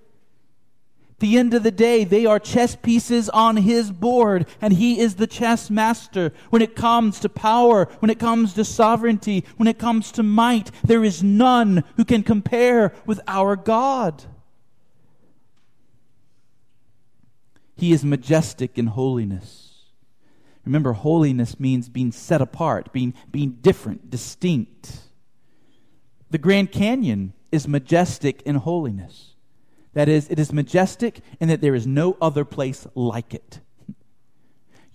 The 1.24 1.38
end 1.38 1.54
of 1.54 1.62
the 1.62 1.70
day, 1.70 2.04
they 2.04 2.26
are 2.26 2.38
chess 2.38 2.76
pieces 2.76 3.30
on 3.30 3.56
his 3.56 3.90
board, 3.90 4.46
and 4.60 4.74
he 4.74 5.00
is 5.00 5.14
the 5.14 5.26
chess 5.26 5.70
master. 5.70 6.34
When 6.50 6.60
it 6.60 6.76
comes 6.76 7.18
to 7.20 7.30
power, 7.30 7.86
when 8.00 8.10
it 8.10 8.18
comes 8.18 8.52
to 8.52 8.62
sovereignty, 8.62 9.42
when 9.56 9.66
it 9.66 9.78
comes 9.78 10.12
to 10.12 10.22
might, 10.22 10.70
there 10.84 11.02
is 11.02 11.22
none 11.22 11.82
who 11.96 12.04
can 12.04 12.24
compare 12.24 12.92
with 13.06 13.22
our 13.26 13.56
God. 13.56 14.24
He 17.74 17.92
is 17.92 18.04
majestic 18.04 18.76
in 18.76 18.88
holiness. 18.88 19.76
Remember, 20.66 20.92
holiness 20.92 21.58
means 21.58 21.88
being 21.88 22.12
set 22.12 22.42
apart, 22.42 22.92
being, 22.92 23.14
being 23.30 23.52
different, 23.62 24.10
distinct. 24.10 24.98
The 26.28 26.36
Grand 26.36 26.70
Canyon 26.70 27.32
is 27.50 27.66
majestic 27.66 28.42
in 28.42 28.56
holiness. 28.56 29.33
That 29.94 30.08
is, 30.08 30.28
it 30.28 30.38
is 30.38 30.52
majestic 30.52 31.20
and 31.40 31.48
that 31.48 31.60
there 31.60 31.74
is 31.74 31.86
no 31.86 32.16
other 32.20 32.44
place 32.44 32.86
like 32.94 33.34
it. 33.34 33.60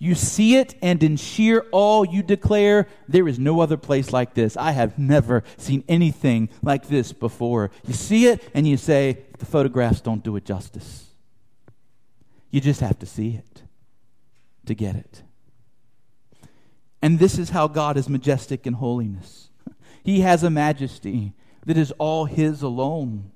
You 0.02 0.14
see 0.14 0.56
it, 0.56 0.76
and 0.80 1.02
in 1.02 1.18
sheer 1.18 1.66
awe, 1.72 2.04
you 2.04 2.22
declare, 2.22 2.88
There 3.06 3.28
is 3.28 3.38
no 3.38 3.60
other 3.60 3.76
place 3.76 4.14
like 4.14 4.32
this. 4.32 4.56
I 4.56 4.70
have 4.70 4.98
never 4.98 5.44
seen 5.58 5.84
anything 5.88 6.48
like 6.62 6.88
this 6.88 7.12
before. 7.12 7.70
You 7.86 7.92
see 7.92 8.24
it, 8.24 8.42
and 8.54 8.66
you 8.66 8.78
say, 8.78 9.18
The 9.38 9.44
photographs 9.44 10.00
don't 10.00 10.24
do 10.24 10.36
it 10.36 10.46
justice. 10.46 11.10
You 12.50 12.62
just 12.62 12.80
have 12.80 12.98
to 13.00 13.06
see 13.06 13.34
it 13.34 13.62
to 14.64 14.74
get 14.74 14.96
it. 14.96 15.22
And 17.02 17.18
this 17.18 17.38
is 17.38 17.50
how 17.50 17.68
God 17.68 17.98
is 17.98 18.08
majestic 18.08 18.66
in 18.66 18.74
holiness. 18.74 19.50
He 20.02 20.20
has 20.20 20.42
a 20.42 20.48
majesty 20.48 21.34
that 21.66 21.76
is 21.76 21.92
all 21.98 22.24
His 22.24 22.62
alone. 22.62 23.32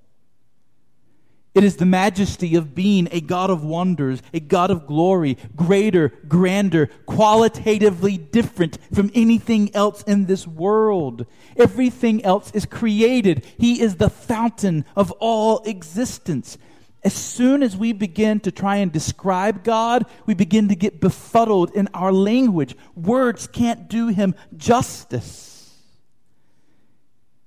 It 1.55 1.62
is 1.62 1.76
the 1.76 1.86
majesty 1.86 2.57
of 2.57 2.74
being 2.74 3.07
a 3.12 3.20
God 3.20 3.48
of 3.48 3.62
wonders, 3.62 4.22
a 4.32 4.40
God 4.40 4.72
of 4.72 4.88
glory, 4.88 5.38
greater, 5.55 6.09
grander, 6.26 6.88
qualitatively 7.07 8.18
different 8.18 8.78
from 8.92 9.11
anything 9.14 9.72
else 9.74 10.02
in 10.02 10.26
this 10.26 10.48
world. 10.48 11.26
Everything 11.57 12.24
else 12.24 12.50
is 12.52 12.66
created. 12.66 13.46
He 13.57 13.80
is 13.80 13.96
the 13.96 14.11
fountain 14.11 14.84
of 14.96 15.12
all 15.12 15.62
existence. 15.62 16.59
As 17.05 17.14
soon 17.14 17.62
as 17.62 17.76
we 17.76 17.92
begin 17.92 18.40
to 18.40 18.50
try 18.50 18.76
and 18.76 18.90
describe 18.90 19.62
God, 19.62 20.07
we 20.26 20.34
begin 20.34 20.68
to 20.68 20.74
get 20.74 21.00
befuddled 21.00 21.70
in 21.72 21.88
our 21.94 22.12
language. 22.12 22.74
Words 22.96 23.46
can't 23.46 23.88
do 23.88 24.09
him 24.09 24.34
justice. 24.57 25.78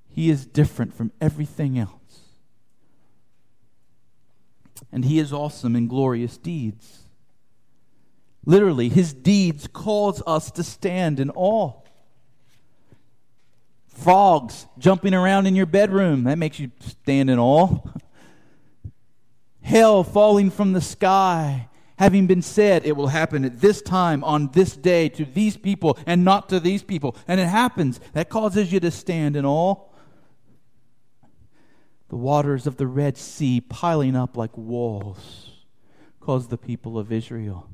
He 0.08 0.30
is 0.30 0.46
different 0.46 0.94
from 0.94 1.12
everything 1.20 1.78
else. 1.78 1.97
And 4.92 5.06
he 5.06 5.20
is 5.20 5.34
awesome 5.34 5.76
in 5.76 5.88
glorious 5.88 6.38
deeds. 6.38 7.04
Literally, 8.46 8.88
his 8.88 9.14
deeds 9.14 9.68
cause 9.68 10.24
us 10.26 10.52
to 10.52 10.64
stand 10.64 11.20
in 11.20 11.30
awe. 11.32 11.74
Frogs 13.88 14.68
jumping 14.78 15.14
around 15.14 15.48
in 15.48 15.56
your 15.56 15.66
bedroom, 15.66 16.24
that 16.24 16.38
makes 16.38 16.60
you 16.60 16.72
stand 16.80 17.30
in 17.30 17.40
awe. 17.40 17.80
hail 19.68 20.02
falling 20.04 20.50
from 20.50 20.72
the 20.72 20.80
sky, 20.80 21.68
having 21.98 22.26
been 22.26 22.42
said, 22.42 22.86
it 22.86 22.96
will 22.96 23.08
happen 23.08 23.44
at 23.44 23.60
this 23.60 23.82
time, 23.82 24.24
on 24.24 24.50
this 24.54 24.78
day, 24.78 25.10
to 25.10 25.26
these 25.26 25.58
people, 25.58 25.98
and 26.06 26.24
not 26.24 26.48
to 26.48 26.60
these 26.60 26.84
people. 26.84 27.18
And 27.28 27.40
it 27.40 27.48
happens. 27.48 28.00
That 28.14 28.30
causes 28.30 28.72
you 28.72 28.80
to 28.80 28.92
stand 28.92 29.36
in 29.36 29.46
awe. 29.46 29.76
The 32.10 32.16
waters 32.16 32.68
of 32.68 32.78
the 32.78 32.88
Red 32.88 33.18
Sea 33.18 33.62
piling 33.62 34.16
up 34.16 34.38
like 34.38 34.58
walls 34.58 35.50
caused 36.20 36.50
the 36.50 36.58
people 36.58 36.98
of 36.98 37.12
Israel 37.12 37.70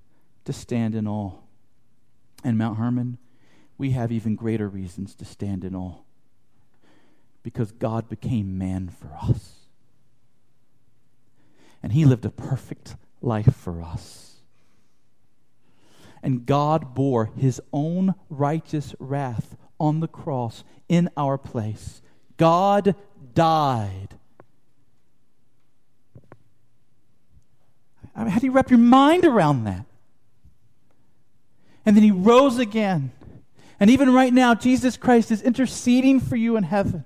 to 0.45 0.53
stand 0.53 0.95
in 0.95 1.07
awe. 1.07 1.33
And 2.43 2.57
Mount 2.57 2.77
Hermon, 2.77 3.17
we 3.77 3.91
have 3.91 4.11
even 4.11 4.35
greater 4.35 4.67
reasons 4.67 5.15
to 5.15 5.25
stand 5.25 5.63
in 5.63 5.75
awe 5.75 5.99
because 7.41 7.71
God 7.71 8.09
became 8.09 8.57
man 8.57 8.89
for 8.89 9.15
us 9.21 9.63
and 11.83 11.91
he 11.91 12.05
lived 12.05 12.25
a 12.25 12.31
perfect 12.31 12.95
life 13.21 13.53
for 13.53 13.81
us. 13.81 14.37
And 16.23 16.45
God 16.45 16.95
bore 16.95 17.25
his 17.25 17.61
own 17.73 18.15
righteous 18.29 18.95
wrath 18.97 19.57
on 19.77 19.99
the 19.99 20.07
cross 20.07 20.63
in 20.87 21.09
our 21.17 21.37
place. 21.37 22.01
God 22.37 22.95
died. 23.33 24.17
I 28.15 28.23
mean, 28.23 28.29
how 28.29 28.39
do 28.39 28.45
you 28.45 28.51
wrap 28.51 28.69
your 28.69 28.79
mind 28.79 29.25
around 29.25 29.63
that? 29.65 29.85
And 31.85 31.95
then 31.95 32.03
he 32.03 32.11
rose 32.11 32.59
again. 32.59 33.11
And 33.79 33.89
even 33.89 34.13
right 34.13 34.31
now, 34.31 34.55
Jesus 34.55 34.97
Christ 34.97 35.31
is 35.31 35.41
interceding 35.41 36.19
for 36.19 36.35
you 36.35 36.55
in 36.55 36.63
heaven. 36.63 37.03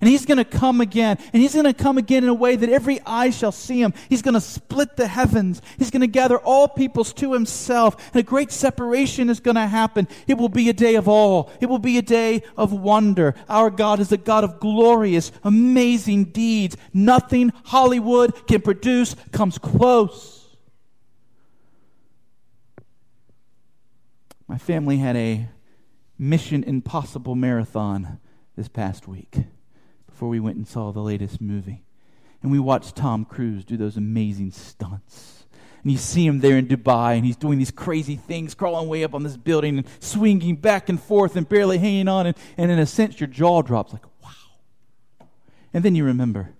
And 0.00 0.08
he's 0.08 0.26
going 0.26 0.38
to 0.38 0.44
come 0.44 0.80
again. 0.80 1.18
And 1.32 1.42
he's 1.42 1.54
going 1.54 1.64
to 1.64 1.74
come 1.74 1.98
again 1.98 2.22
in 2.24 2.28
a 2.28 2.34
way 2.34 2.56
that 2.56 2.68
every 2.68 3.00
eye 3.06 3.30
shall 3.30 3.52
see 3.52 3.80
him. 3.80 3.94
He's 4.08 4.22
going 4.22 4.34
to 4.34 4.40
split 4.40 4.96
the 4.96 5.06
heavens. 5.06 5.62
He's 5.78 5.90
going 5.90 6.02
to 6.02 6.06
gather 6.06 6.38
all 6.38 6.68
peoples 6.68 7.12
to 7.14 7.32
himself. 7.32 7.96
And 8.12 8.20
a 8.20 8.22
great 8.22 8.52
separation 8.52 9.30
is 9.30 9.40
going 9.40 9.54
to 9.54 9.66
happen. 9.66 10.08
It 10.26 10.34
will 10.34 10.48
be 10.48 10.68
a 10.68 10.72
day 10.72 10.96
of 10.96 11.08
awe. 11.08 11.48
It 11.60 11.66
will 11.66 11.78
be 11.78 11.98
a 11.98 12.02
day 12.02 12.42
of 12.56 12.72
wonder. 12.72 13.34
Our 13.48 13.70
God 13.70 14.00
is 14.00 14.12
a 14.12 14.16
God 14.16 14.44
of 14.44 14.60
glorious, 14.60 15.32
amazing 15.44 16.26
deeds. 16.26 16.76
Nothing 16.92 17.52
Hollywood 17.64 18.46
can 18.46 18.60
produce 18.60 19.16
comes 19.32 19.58
close. 19.58 20.56
My 24.48 24.58
family 24.58 24.98
had 24.98 25.16
a 25.16 25.48
Mission 26.18 26.62
Impossible 26.64 27.34
marathon 27.34 28.20
this 28.56 28.68
past 28.68 29.08
week 29.08 29.38
before 30.16 30.30
we 30.30 30.40
went 30.40 30.56
and 30.56 30.66
saw 30.66 30.92
the 30.92 31.00
latest 31.00 31.42
movie. 31.42 31.84
And 32.42 32.50
we 32.50 32.58
watched 32.58 32.96
Tom 32.96 33.26
Cruise 33.26 33.66
do 33.66 33.76
those 33.76 33.98
amazing 33.98 34.50
stunts. 34.50 35.44
And 35.82 35.92
you 35.92 35.98
see 35.98 36.26
him 36.26 36.40
there 36.40 36.56
in 36.56 36.66
Dubai, 36.66 37.16
and 37.16 37.26
he's 37.26 37.36
doing 37.36 37.58
these 37.58 37.70
crazy 37.70 38.16
things, 38.16 38.54
crawling 38.54 38.88
way 38.88 39.04
up 39.04 39.14
on 39.14 39.24
this 39.24 39.36
building 39.36 39.76
and 39.76 39.86
swinging 40.00 40.56
back 40.56 40.88
and 40.88 40.98
forth 40.98 41.36
and 41.36 41.46
barely 41.46 41.76
hanging 41.76 42.08
on. 42.08 42.28
And, 42.28 42.36
and 42.56 42.70
in 42.70 42.78
a 42.78 42.86
sense, 42.86 43.20
your 43.20 43.26
jaw 43.26 43.60
drops 43.60 43.92
like, 43.92 44.06
wow. 44.24 45.28
And 45.74 45.84
then 45.84 45.94
you 45.94 46.02
remember, 46.02 46.54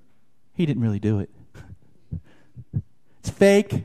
he 0.52 0.66
didn't 0.66 0.82
really 0.82 1.00
do 1.00 1.20
it. 1.20 1.30
it's 3.20 3.30
fake. 3.30 3.84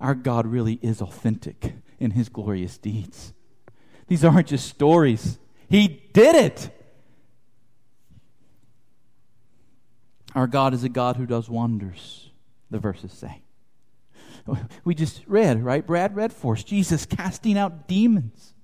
Our 0.00 0.14
God 0.14 0.46
really 0.46 0.78
is 0.80 1.02
authentic 1.02 1.74
in 2.00 2.12
his 2.12 2.30
glorious 2.30 2.78
deeds. 2.78 3.34
These 4.06 4.24
aren't 4.24 4.46
just 4.46 4.66
stories, 4.66 5.38
he 5.68 5.88
did 6.14 6.34
it. 6.34 6.70
Our 10.34 10.46
God 10.46 10.74
is 10.74 10.84
a 10.84 10.88
God 10.88 11.16
who 11.16 11.26
does 11.26 11.48
wonders, 11.48 12.30
the 12.70 12.78
verses 12.78 13.12
say. 13.12 13.42
We 14.84 14.94
just 14.94 15.22
read, 15.26 15.62
right? 15.62 15.86
Brad 15.86 16.16
read 16.16 16.32
for 16.32 16.54
us 16.54 16.64
Jesus 16.64 17.04
casting 17.04 17.58
out 17.58 17.86
demons. 17.86 18.54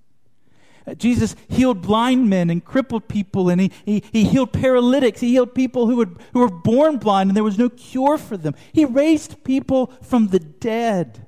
Uh, 0.86 0.94
Jesus 0.94 1.34
healed 1.48 1.82
blind 1.82 2.28
men 2.28 2.50
and 2.50 2.64
crippled 2.64 3.08
people, 3.08 3.48
and 3.48 3.60
he, 3.60 3.70
he, 3.84 4.02
he 4.12 4.24
healed 4.24 4.52
paralytics. 4.52 5.20
He 5.20 5.30
healed 5.30 5.54
people 5.54 5.86
who, 5.86 5.96
would, 5.96 6.18
who 6.32 6.40
were 6.40 6.50
born 6.50 6.98
blind, 6.98 7.30
and 7.30 7.36
there 7.36 7.44
was 7.44 7.58
no 7.58 7.68
cure 7.68 8.18
for 8.18 8.36
them. 8.36 8.54
He 8.72 8.84
raised 8.84 9.44
people 9.44 9.92
from 10.02 10.28
the 10.28 10.38
dead. 10.40 11.26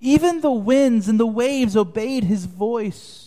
Even 0.00 0.40
the 0.40 0.52
winds 0.52 1.08
and 1.08 1.18
the 1.18 1.26
waves 1.26 1.76
obeyed 1.76 2.24
his 2.24 2.46
voice. 2.46 3.25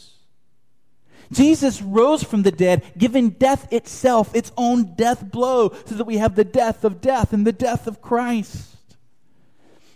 Jesus 1.32 1.82
rose 1.82 2.24
from 2.24 2.44
the 2.44 2.52
dead, 2.52 2.84
giving 2.98 3.30
death 3.30 3.72
itself 3.72 4.36
its 4.36 4.52
own 4.58 4.96
death 4.96 5.32
blow, 5.32 5.70
so 5.86 5.96
that 5.96 6.06
we 6.06 6.18
have 6.18 6.36
the 6.36 6.44
death 6.44 6.84
of 6.84 7.02
death 7.02 7.34
and 7.34 7.46
the 7.46 7.54
death 7.54 7.88
of 7.88 8.02
Christ. 8.02 8.76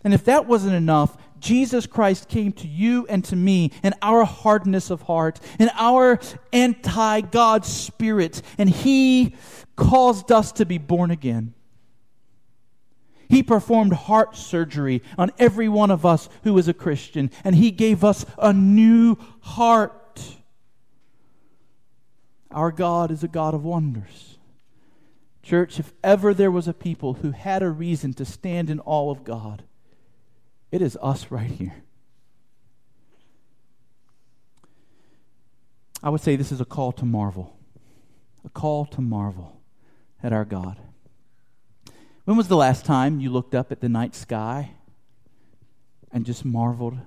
And 0.03 0.13
if 0.13 0.25
that 0.25 0.45
wasn't 0.45 0.75
enough, 0.75 1.17
Jesus 1.39 1.85
Christ 1.85 2.29
came 2.29 2.53
to 2.53 2.67
you 2.67 3.05
and 3.07 3.23
to 3.25 3.35
me 3.35 3.71
in 3.83 3.93
our 4.01 4.23
hardness 4.23 4.89
of 4.89 5.01
heart, 5.01 5.39
in 5.59 5.69
our 5.73 6.19
anti 6.51 7.21
God 7.21 7.65
spirit, 7.65 8.41
and 8.57 8.69
He 8.69 9.35
caused 9.75 10.31
us 10.31 10.51
to 10.53 10.65
be 10.65 10.77
born 10.77 11.11
again. 11.11 11.53
He 13.27 13.43
performed 13.43 13.93
heart 13.93 14.37
surgery 14.37 15.01
on 15.17 15.31
every 15.39 15.67
one 15.67 15.89
of 15.89 16.05
us 16.05 16.29
who 16.43 16.57
is 16.57 16.67
a 16.67 16.73
Christian, 16.73 17.31
and 17.43 17.55
He 17.55 17.71
gave 17.71 18.03
us 18.03 18.25
a 18.37 18.53
new 18.53 19.17
heart. 19.41 19.99
Our 22.53 22.71
God 22.71 23.11
is 23.11 23.23
a 23.23 23.27
God 23.27 23.53
of 23.53 23.63
wonders. 23.63 24.37
Church, 25.41 25.79
if 25.79 25.91
ever 26.03 26.33
there 26.33 26.51
was 26.51 26.67
a 26.67 26.73
people 26.73 27.15
who 27.15 27.31
had 27.31 27.63
a 27.63 27.69
reason 27.69 28.13
to 28.13 28.25
stand 28.25 28.69
in 28.69 28.79
awe 28.81 29.11
of 29.11 29.23
God, 29.23 29.63
it 30.71 30.81
is 30.81 30.97
us 31.01 31.29
right 31.29 31.49
here. 31.49 31.83
I 36.01 36.09
would 36.09 36.21
say 36.21 36.35
this 36.35 36.51
is 36.51 36.61
a 36.61 36.65
call 36.65 36.91
to 36.93 37.05
marvel. 37.05 37.57
A 38.45 38.49
call 38.49 38.85
to 38.87 39.01
marvel 39.01 39.59
at 40.21 40.33
our 40.33 40.45
God. 40.45 40.77
When 42.25 42.37
was 42.37 42.47
the 42.47 42.55
last 42.55 42.85
time 42.85 43.19
you 43.19 43.29
looked 43.29 43.55
up 43.55 43.71
at 43.71 43.81
the 43.81 43.89
night 43.89 44.15
sky 44.15 44.71
and 46.11 46.25
just 46.25 46.45
marveled? 46.45 46.93
When 46.93 47.05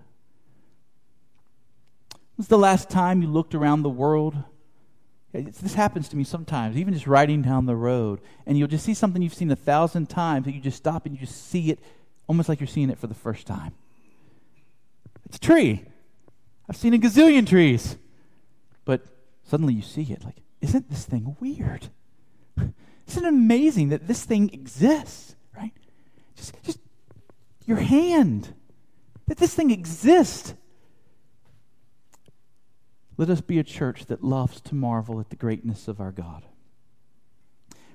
was 2.37 2.49
the 2.49 2.59
last 2.59 2.91
time 2.91 3.23
you 3.23 3.29
looked 3.29 3.55
around 3.55 3.83
the 3.83 3.89
world? 3.89 4.37
This 5.43 5.75
happens 5.75 6.09
to 6.09 6.17
me 6.17 6.25
sometimes, 6.25 6.77
even 6.77 6.95
just 6.95 7.07
riding 7.07 7.43
down 7.43 7.67
the 7.67 7.77
road, 7.77 8.21
and 8.47 8.57
you'll 8.59 8.69
just 8.69 8.85
see 8.85 8.95
something 8.95 9.23
you've 9.23 9.35
seen 9.35 9.51
a 9.51 9.57
thousand 9.57 10.09
times, 10.09 10.47
and 10.47 10.55
you 10.55 10.61
just 10.61 10.77
stop 10.77 11.07
and 11.07 11.15
you 11.15 11.21
just 11.21 11.49
see 11.49 11.71
it 11.71 11.79
almost 12.27 12.49
like 12.49 12.61
you're 12.61 12.67
seeing 12.67 12.91
it 12.91 12.99
for 12.99 13.07
the 13.07 13.15
first 13.15 13.47
time. 13.47 13.73
It's 15.27 15.37
a 15.37 15.41
tree. 15.41 15.85
I've 16.69 16.77
seen 16.77 16.95
a 16.95 16.99
gazillion 16.99 17.47
trees. 17.47 17.97
But 18.85 19.03
suddenly 19.45 19.75
you 19.75 19.83
see 19.83 20.03
it 20.05 20.25
like, 20.25 20.37
isn't 20.63 20.89
this 20.89 21.05
thing 21.05 21.37
weird? 21.41 21.89
Isn't 23.09 23.25
it 23.25 23.29
amazing 23.29 23.91
that 23.91 24.09
this 24.09 24.25
thing 24.25 24.51
exists, 24.53 25.37
right? 25.57 25.73
Just, 26.35 26.61
just 26.65 26.79
your 27.67 27.77
hand, 27.77 28.53
that 29.29 29.37
this 29.37 29.55
thing 29.55 29.71
exists. 29.71 30.55
Let 33.19 33.31
us 33.31 33.41
be 33.41 33.59
a 33.59 33.65
church 33.65 34.07
that 34.07 34.23
loves 34.23 34.61
to 34.63 34.75
marvel 34.75 35.21
at 35.21 35.31
the 35.31 35.37
greatness 35.37 35.89
of 35.89 36.01
our 36.01 36.13
God. 36.13 36.45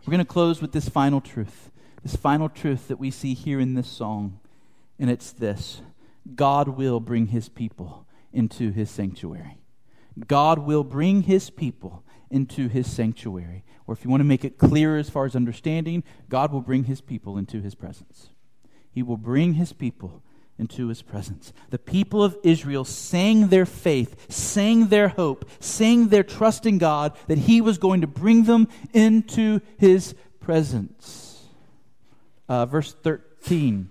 We're 0.06 0.12
going 0.12 0.20
to 0.20 0.26
close 0.26 0.62
with 0.62 0.72
this 0.72 0.90
final 0.90 1.22
truth, 1.22 1.70
this 2.02 2.16
final 2.16 2.50
truth 2.50 2.88
that 2.88 3.00
we 3.00 3.12
see 3.12 3.36
here 3.36 3.60
in 3.60 3.76
this 3.76 3.88
song, 3.88 4.40
and 4.98 5.10
it's 5.10 5.32
this 5.32 5.82
God 6.36 6.70
will 6.70 7.00
bring 7.00 7.28
his 7.28 7.50
people 7.50 8.08
into 8.34 8.72
his 8.72 8.90
sanctuary. 8.90 9.58
God 10.28 10.60
will 10.60 10.84
bring 10.84 11.24
his 11.24 11.50
people 11.50 12.04
into 12.30 12.68
his 12.68 12.90
sanctuary. 12.92 13.64
Or 13.86 13.94
if 13.94 14.04
you 14.04 14.10
want 14.10 14.22
to 14.22 14.26
make 14.26 14.44
it 14.44 14.58
clearer 14.58 14.98
as 14.98 15.10
far 15.10 15.26
as 15.26 15.36
understanding, 15.36 16.04
God 16.30 16.52
will 16.52 16.62
bring 16.62 16.86
his 16.86 17.02
people 17.02 17.38
into 17.38 17.62
his 17.62 17.76
presence. 17.76 18.30
He 18.92 19.04
will 19.04 19.18
bring 19.18 19.54
his 19.54 19.74
people 19.74 20.24
into 20.58 20.88
his 20.88 21.02
presence. 21.02 21.54
The 21.70 21.80
people 21.80 22.24
of 22.24 22.38
Israel 22.44 22.86
sang 22.86 23.48
their 23.48 23.66
faith, 23.66 24.32
sang 24.32 24.88
their 24.88 25.10
hope, 25.10 25.50
sang 25.60 26.10
their 26.10 26.24
trust 26.24 26.66
in 26.66 26.78
God 26.78 27.18
that 27.28 27.40
he 27.40 27.62
was 27.62 27.78
going 27.78 28.02
to 28.02 28.08
bring 28.08 28.44
them 28.44 28.68
into 28.94 29.62
his 29.78 30.14
presence. 30.40 31.48
Uh, 32.48 32.66
verse 32.66 32.94
13. 32.94 33.90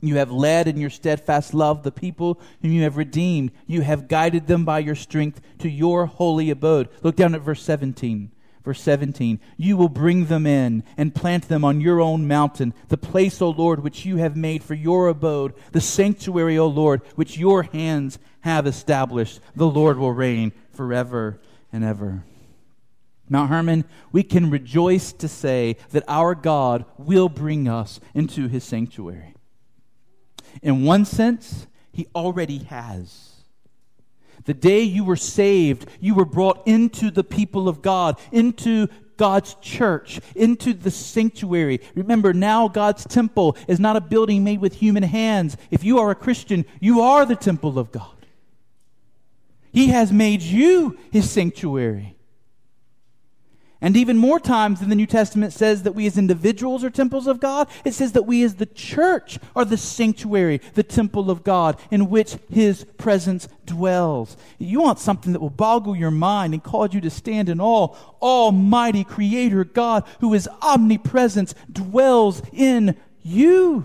You 0.00 0.16
have 0.16 0.30
led 0.30 0.68
in 0.68 0.76
your 0.76 0.90
steadfast 0.90 1.54
love 1.54 1.82
the 1.82 1.90
people 1.90 2.38
whom 2.60 2.72
you 2.72 2.82
have 2.82 2.98
redeemed. 2.98 3.52
You 3.66 3.80
have 3.80 4.06
guided 4.06 4.46
them 4.46 4.66
by 4.66 4.80
your 4.80 4.94
strength 4.94 5.40
to 5.60 5.68
your 5.70 6.04
holy 6.04 6.50
abode. 6.50 6.90
Look 7.02 7.16
down 7.16 7.34
at 7.34 7.40
verse 7.40 7.62
17. 7.62 8.30
Verse 8.64 8.80
17, 8.80 9.40
you 9.58 9.76
will 9.76 9.90
bring 9.90 10.24
them 10.24 10.46
in 10.46 10.84
and 10.96 11.14
plant 11.14 11.48
them 11.48 11.66
on 11.66 11.82
your 11.82 12.00
own 12.00 12.26
mountain, 12.26 12.72
the 12.88 12.96
place, 12.96 13.42
O 13.42 13.50
Lord, 13.50 13.84
which 13.84 14.06
you 14.06 14.16
have 14.16 14.36
made 14.36 14.64
for 14.64 14.72
your 14.72 15.08
abode, 15.08 15.52
the 15.72 15.82
sanctuary, 15.82 16.56
O 16.56 16.66
Lord, 16.66 17.02
which 17.14 17.36
your 17.36 17.64
hands 17.64 18.18
have 18.40 18.66
established. 18.66 19.40
The 19.54 19.66
Lord 19.66 19.98
will 19.98 20.12
reign 20.12 20.52
forever 20.72 21.38
and 21.74 21.84
ever. 21.84 22.24
Mount 23.28 23.50
Hermon, 23.50 23.84
we 24.12 24.22
can 24.22 24.50
rejoice 24.50 25.12
to 25.12 25.28
say 25.28 25.76
that 25.90 26.04
our 26.08 26.34
God 26.34 26.86
will 26.96 27.28
bring 27.28 27.68
us 27.68 28.00
into 28.14 28.48
his 28.48 28.64
sanctuary. 28.64 29.34
In 30.62 30.84
one 30.84 31.04
sense, 31.04 31.66
he 31.92 32.06
already 32.14 32.58
has. 32.58 33.33
The 34.44 34.54
day 34.54 34.82
you 34.82 35.04
were 35.04 35.16
saved, 35.16 35.86
you 36.00 36.14
were 36.14 36.24
brought 36.24 36.66
into 36.66 37.10
the 37.10 37.24
people 37.24 37.68
of 37.68 37.82
God, 37.82 38.18
into 38.30 38.88
God's 39.16 39.54
church, 39.62 40.20
into 40.34 40.72
the 40.72 40.90
sanctuary. 40.90 41.80
Remember, 41.94 42.32
now 42.32 42.68
God's 42.68 43.04
temple 43.04 43.56
is 43.68 43.80
not 43.80 43.96
a 43.96 44.00
building 44.00 44.44
made 44.44 44.60
with 44.60 44.74
human 44.74 45.02
hands. 45.02 45.56
If 45.70 45.84
you 45.84 45.98
are 45.98 46.10
a 46.10 46.16
Christian, 46.16 46.64
you 46.80 47.00
are 47.00 47.24
the 47.24 47.36
temple 47.36 47.78
of 47.78 47.92
God. 47.92 48.10
He 49.72 49.88
has 49.88 50.12
made 50.12 50.42
you 50.42 50.98
his 51.10 51.30
sanctuary. 51.30 52.16
And 53.84 53.98
even 53.98 54.16
more 54.16 54.40
times 54.40 54.80
in 54.80 54.88
the 54.88 54.96
New 54.96 55.04
Testament 55.04 55.52
says 55.52 55.82
that 55.82 55.94
we 55.94 56.06
as 56.06 56.16
individuals 56.16 56.82
are 56.84 56.88
temples 56.88 57.26
of 57.26 57.38
God, 57.38 57.68
it 57.84 57.92
says 57.92 58.12
that 58.12 58.22
we 58.22 58.42
as 58.42 58.54
the 58.54 58.64
church 58.64 59.38
are 59.54 59.66
the 59.66 59.76
sanctuary, 59.76 60.62
the 60.72 60.82
temple 60.82 61.30
of 61.30 61.44
God, 61.44 61.78
in 61.90 62.08
which 62.08 62.38
His 62.50 62.84
presence 62.96 63.46
dwells. 63.66 64.38
You 64.56 64.80
want 64.80 65.00
something 65.00 65.34
that 65.34 65.40
will 65.40 65.50
boggle 65.50 65.94
your 65.94 66.10
mind 66.10 66.54
and 66.54 66.64
cause 66.64 66.94
you 66.94 67.02
to 67.02 67.10
stand 67.10 67.50
in 67.50 67.60
awe. 67.60 67.94
Almighty 68.22 69.04
Creator 69.04 69.64
God, 69.64 70.04
who 70.20 70.32
is 70.32 70.48
omnipresence, 70.62 71.54
dwells 71.70 72.40
in 72.54 72.96
you. 73.22 73.84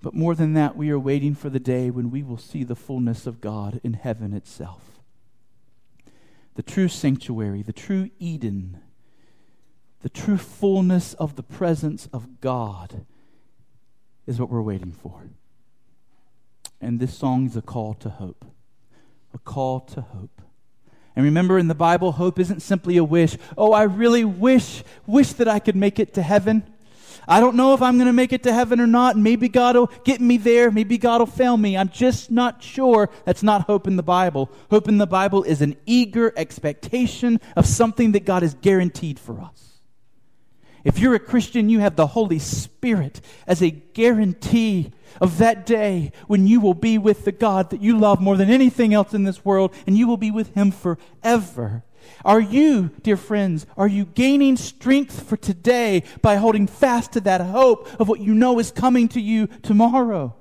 But 0.00 0.14
more 0.14 0.36
than 0.36 0.54
that, 0.54 0.76
we 0.76 0.88
are 0.90 1.00
waiting 1.00 1.34
for 1.34 1.50
the 1.50 1.58
day 1.58 1.90
when 1.90 2.12
we 2.12 2.22
will 2.22 2.38
see 2.38 2.62
the 2.62 2.76
fullness 2.76 3.26
of 3.26 3.40
God 3.40 3.80
in 3.82 3.94
heaven 3.94 4.32
itself 4.32 4.85
the 6.56 6.62
true 6.62 6.88
sanctuary, 6.88 7.62
the 7.62 7.72
true 7.72 8.10
Eden, 8.18 8.80
the 10.00 10.08
true 10.08 10.38
fullness 10.38 11.14
of 11.14 11.36
the 11.36 11.42
presence 11.42 12.08
of 12.12 12.40
God 12.40 13.04
is 14.26 14.40
what 14.40 14.50
we're 14.50 14.62
waiting 14.62 14.92
for. 14.92 15.30
And 16.80 16.98
this 16.98 17.16
song 17.16 17.46
is 17.46 17.56
a 17.56 17.62
call 17.62 17.94
to 17.94 18.08
hope. 18.08 18.44
A 19.34 19.38
call 19.38 19.80
to 19.80 20.00
hope. 20.00 20.42
And 21.14 21.24
remember 21.24 21.58
in 21.58 21.68
the 21.68 21.74
Bible, 21.74 22.12
hope 22.12 22.38
isn't 22.38 22.60
simply 22.60 22.96
a 22.96 23.04
wish. 23.04 23.36
Oh, 23.56 23.72
I 23.72 23.84
really 23.84 24.24
wish, 24.24 24.82
wish 25.06 25.32
that 25.34 25.48
I 25.48 25.58
could 25.58 25.76
make 25.76 25.98
it 25.98 26.14
to 26.14 26.22
heaven. 26.22 26.64
I 27.28 27.40
don't 27.40 27.56
know 27.56 27.74
if 27.74 27.82
I'm 27.82 27.96
going 27.96 28.06
to 28.06 28.12
make 28.12 28.32
it 28.32 28.42
to 28.44 28.52
heaven 28.52 28.80
or 28.80 28.86
not. 28.86 29.16
Maybe 29.16 29.48
God 29.48 29.76
will 29.76 29.90
get 30.04 30.20
me 30.20 30.36
there. 30.36 30.70
Maybe 30.70 30.98
God 30.98 31.20
will 31.20 31.26
fail 31.26 31.56
me. 31.56 31.76
I'm 31.76 31.88
just 31.88 32.30
not 32.30 32.62
sure. 32.62 33.10
That's 33.24 33.42
not 33.42 33.62
hope 33.62 33.86
in 33.86 33.96
the 33.96 34.02
Bible. 34.02 34.50
Hope 34.70 34.88
in 34.88 34.98
the 34.98 35.06
Bible 35.06 35.42
is 35.42 35.60
an 35.60 35.76
eager 35.86 36.32
expectation 36.36 37.40
of 37.56 37.66
something 37.66 38.12
that 38.12 38.24
God 38.24 38.42
has 38.42 38.54
guaranteed 38.54 39.18
for 39.18 39.40
us. 39.40 39.80
If 40.84 41.00
you're 41.00 41.16
a 41.16 41.18
Christian, 41.18 41.68
you 41.68 41.80
have 41.80 41.96
the 41.96 42.06
Holy 42.06 42.38
Spirit 42.38 43.20
as 43.44 43.60
a 43.60 43.70
guarantee 43.70 44.92
of 45.20 45.38
that 45.38 45.66
day 45.66 46.12
when 46.28 46.46
you 46.46 46.60
will 46.60 46.74
be 46.74 46.96
with 46.96 47.24
the 47.24 47.32
God 47.32 47.70
that 47.70 47.82
you 47.82 47.98
love 47.98 48.20
more 48.20 48.36
than 48.36 48.50
anything 48.50 48.94
else 48.94 49.12
in 49.12 49.24
this 49.24 49.44
world, 49.44 49.74
and 49.88 49.98
you 49.98 50.06
will 50.06 50.16
be 50.16 50.30
with 50.30 50.54
Him 50.54 50.70
forever. 50.70 51.82
Are 52.24 52.40
you, 52.40 52.90
dear 53.02 53.16
friends, 53.16 53.66
are 53.76 53.88
you 53.88 54.04
gaining 54.04 54.56
strength 54.56 55.22
for 55.28 55.36
today 55.36 56.02
by 56.22 56.36
holding 56.36 56.66
fast 56.66 57.12
to 57.12 57.20
that 57.20 57.40
hope 57.40 57.88
of 58.00 58.08
what 58.08 58.20
you 58.20 58.34
know 58.34 58.58
is 58.58 58.70
coming 58.70 59.08
to 59.08 59.20
you 59.20 59.46
tomorrow? 59.62 60.34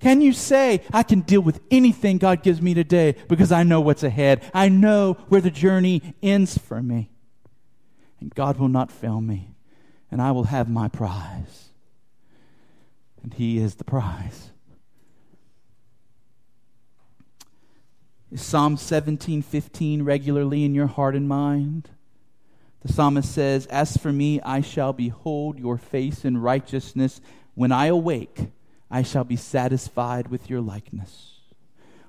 Can 0.00 0.20
you 0.20 0.34
say, 0.34 0.82
I 0.92 1.02
can 1.02 1.20
deal 1.20 1.40
with 1.40 1.60
anything 1.70 2.18
God 2.18 2.42
gives 2.42 2.60
me 2.60 2.74
today 2.74 3.16
because 3.26 3.50
I 3.50 3.62
know 3.62 3.80
what's 3.80 4.02
ahead? 4.02 4.42
I 4.52 4.68
know 4.68 5.14
where 5.28 5.40
the 5.40 5.50
journey 5.50 6.14
ends 6.22 6.58
for 6.58 6.82
me. 6.82 7.10
And 8.20 8.34
God 8.34 8.58
will 8.58 8.68
not 8.68 8.90
fail 8.90 9.20
me, 9.20 9.54
and 10.10 10.20
I 10.20 10.30
will 10.32 10.44
have 10.44 10.68
my 10.68 10.88
prize. 10.88 11.70
And 13.22 13.32
He 13.32 13.58
is 13.58 13.76
the 13.76 13.84
prize. 13.84 14.50
Is 18.34 18.42
Psalm 18.42 18.76
17:15 18.76 20.04
regularly 20.04 20.64
in 20.64 20.74
your 20.74 20.88
heart 20.88 21.14
and 21.14 21.28
mind? 21.28 21.90
The 22.80 22.92
psalmist 22.92 23.32
says, 23.32 23.66
As 23.66 23.96
for 23.96 24.12
me, 24.12 24.40
I 24.40 24.60
shall 24.60 24.92
behold 24.92 25.60
your 25.60 25.78
face 25.78 26.24
in 26.24 26.38
righteousness. 26.38 27.20
When 27.54 27.70
I 27.70 27.86
awake, 27.86 28.48
I 28.90 29.04
shall 29.04 29.22
be 29.22 29.36
satisfied 29.36 30.32
with 30.32 30.50
your 30.50 30.60
likeness. 30.60 31.42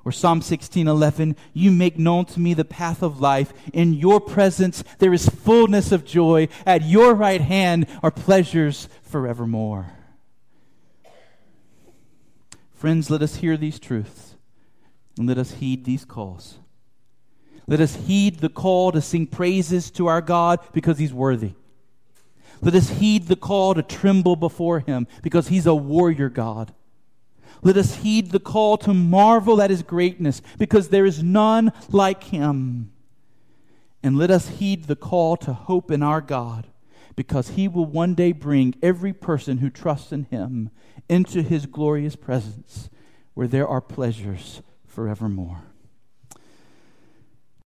Or 0.04 0.12
Psalm 0.12 0.42
16:11, 0.42 1.36
you 1.54 1.70
make 1.70 2.00
known 2.00 2.26
to 2.26 2.40
me 2.40 2.56
the 2.56 2.66
path 2.66 3.04
of 3.04 3.22
life. 3.22 3.54
In 3.72 3.94
your 3.94 4.20
presence 4.20 4.84
there 4.98 5.14
is 5.14 5.30
fullness 5.30 5.92
of 5.92 6.06
joy. 6.06 6.48
At 6.66 6.82
your 6.82 7.14
right 7.14 7.42
hand 7.42 7.86
are 8.02 8.10
pleasures 8.10 8.90
forevermore. 9.04 9.92
Friends, 12.74 13.12
let 13.12 13.22
us 13.22 13.36
hear 13.36 13.58
these 13.58 13.78
truths 13.78 14.35
and 15.18 15.28
let 15.28 15.38
us 15.38 15.54
heed 15.54 15.86
these 15.86 16.06
calls. 16.06 16.60
Let 17.68 17.82
us 17.82 17.96
heed 17.96 18.40
the 18.40 18.50
call 18.50 18.92
to 18.92 19.02
sing 19.02 19.28
praises 19.28 19.90
to 19.92 20.08
our 20.08 20.22
God 20.22 20.60
because 20.72 21.00
he's 21.00 21.14
worthy. 21.14 21.54
Let 22.62 22.76
us 22.76 22.90
heed 22.90 23.28
the 23.28 23.36
call 23.36 23.74
to 23.74 23.84
tremble 23.84 24.36
before 24.36 24.80
him 24.80 25.08
because 25.24 25.48
he's 25.48 25.66
a 25.66 25.76
warrior 25.76 26.30
God. 26.30 26.74
Let 27.64 27.78
us 27.78 27.96
heed 27.96 28.32
the 28.32 28.40
call 28.40 28.78
to 28.80 28.94
marvel 28.94 29.62
at 29.62 29.70
his 29.70 29.82
greatness 29.82 30.42
because 30.58 30.90
there 30.90 31.06
is 31.06 31.24
none 31.24 31.72
like 31.90 32.26
him. 32.26 32.92
And 34.04 34.18
let 34.18 34.30
us 34.30 34.50
heed 34.50 34.86
the 34.86 34.96
call 34.96 35.36
to 35.38 35.54
hope 35.54 35.90
in 35.90 36.04
our 36.04 36.22
God 36.22 36.68
because 37.16 37.50
he 37.50 37.68
will 37.68 37.86
one 37.86 38.14
day 38.14 38.32
bring 38.32 38.76
every 38.84 39.14
person 39.14 39.58
who 39.58 39.70
trusts 39.70 40.12
in 40.12 40.26
him 40.26 40.70
into 41.10 41.42
his 41.42 41.66
glorious 41.66 42.16
presence 42.16 42.90
where 43.34 43.48
there 43.48 43.68
are 43.68 43.82
pleasures 43.82 44.62
forevermore. 44.96 45.75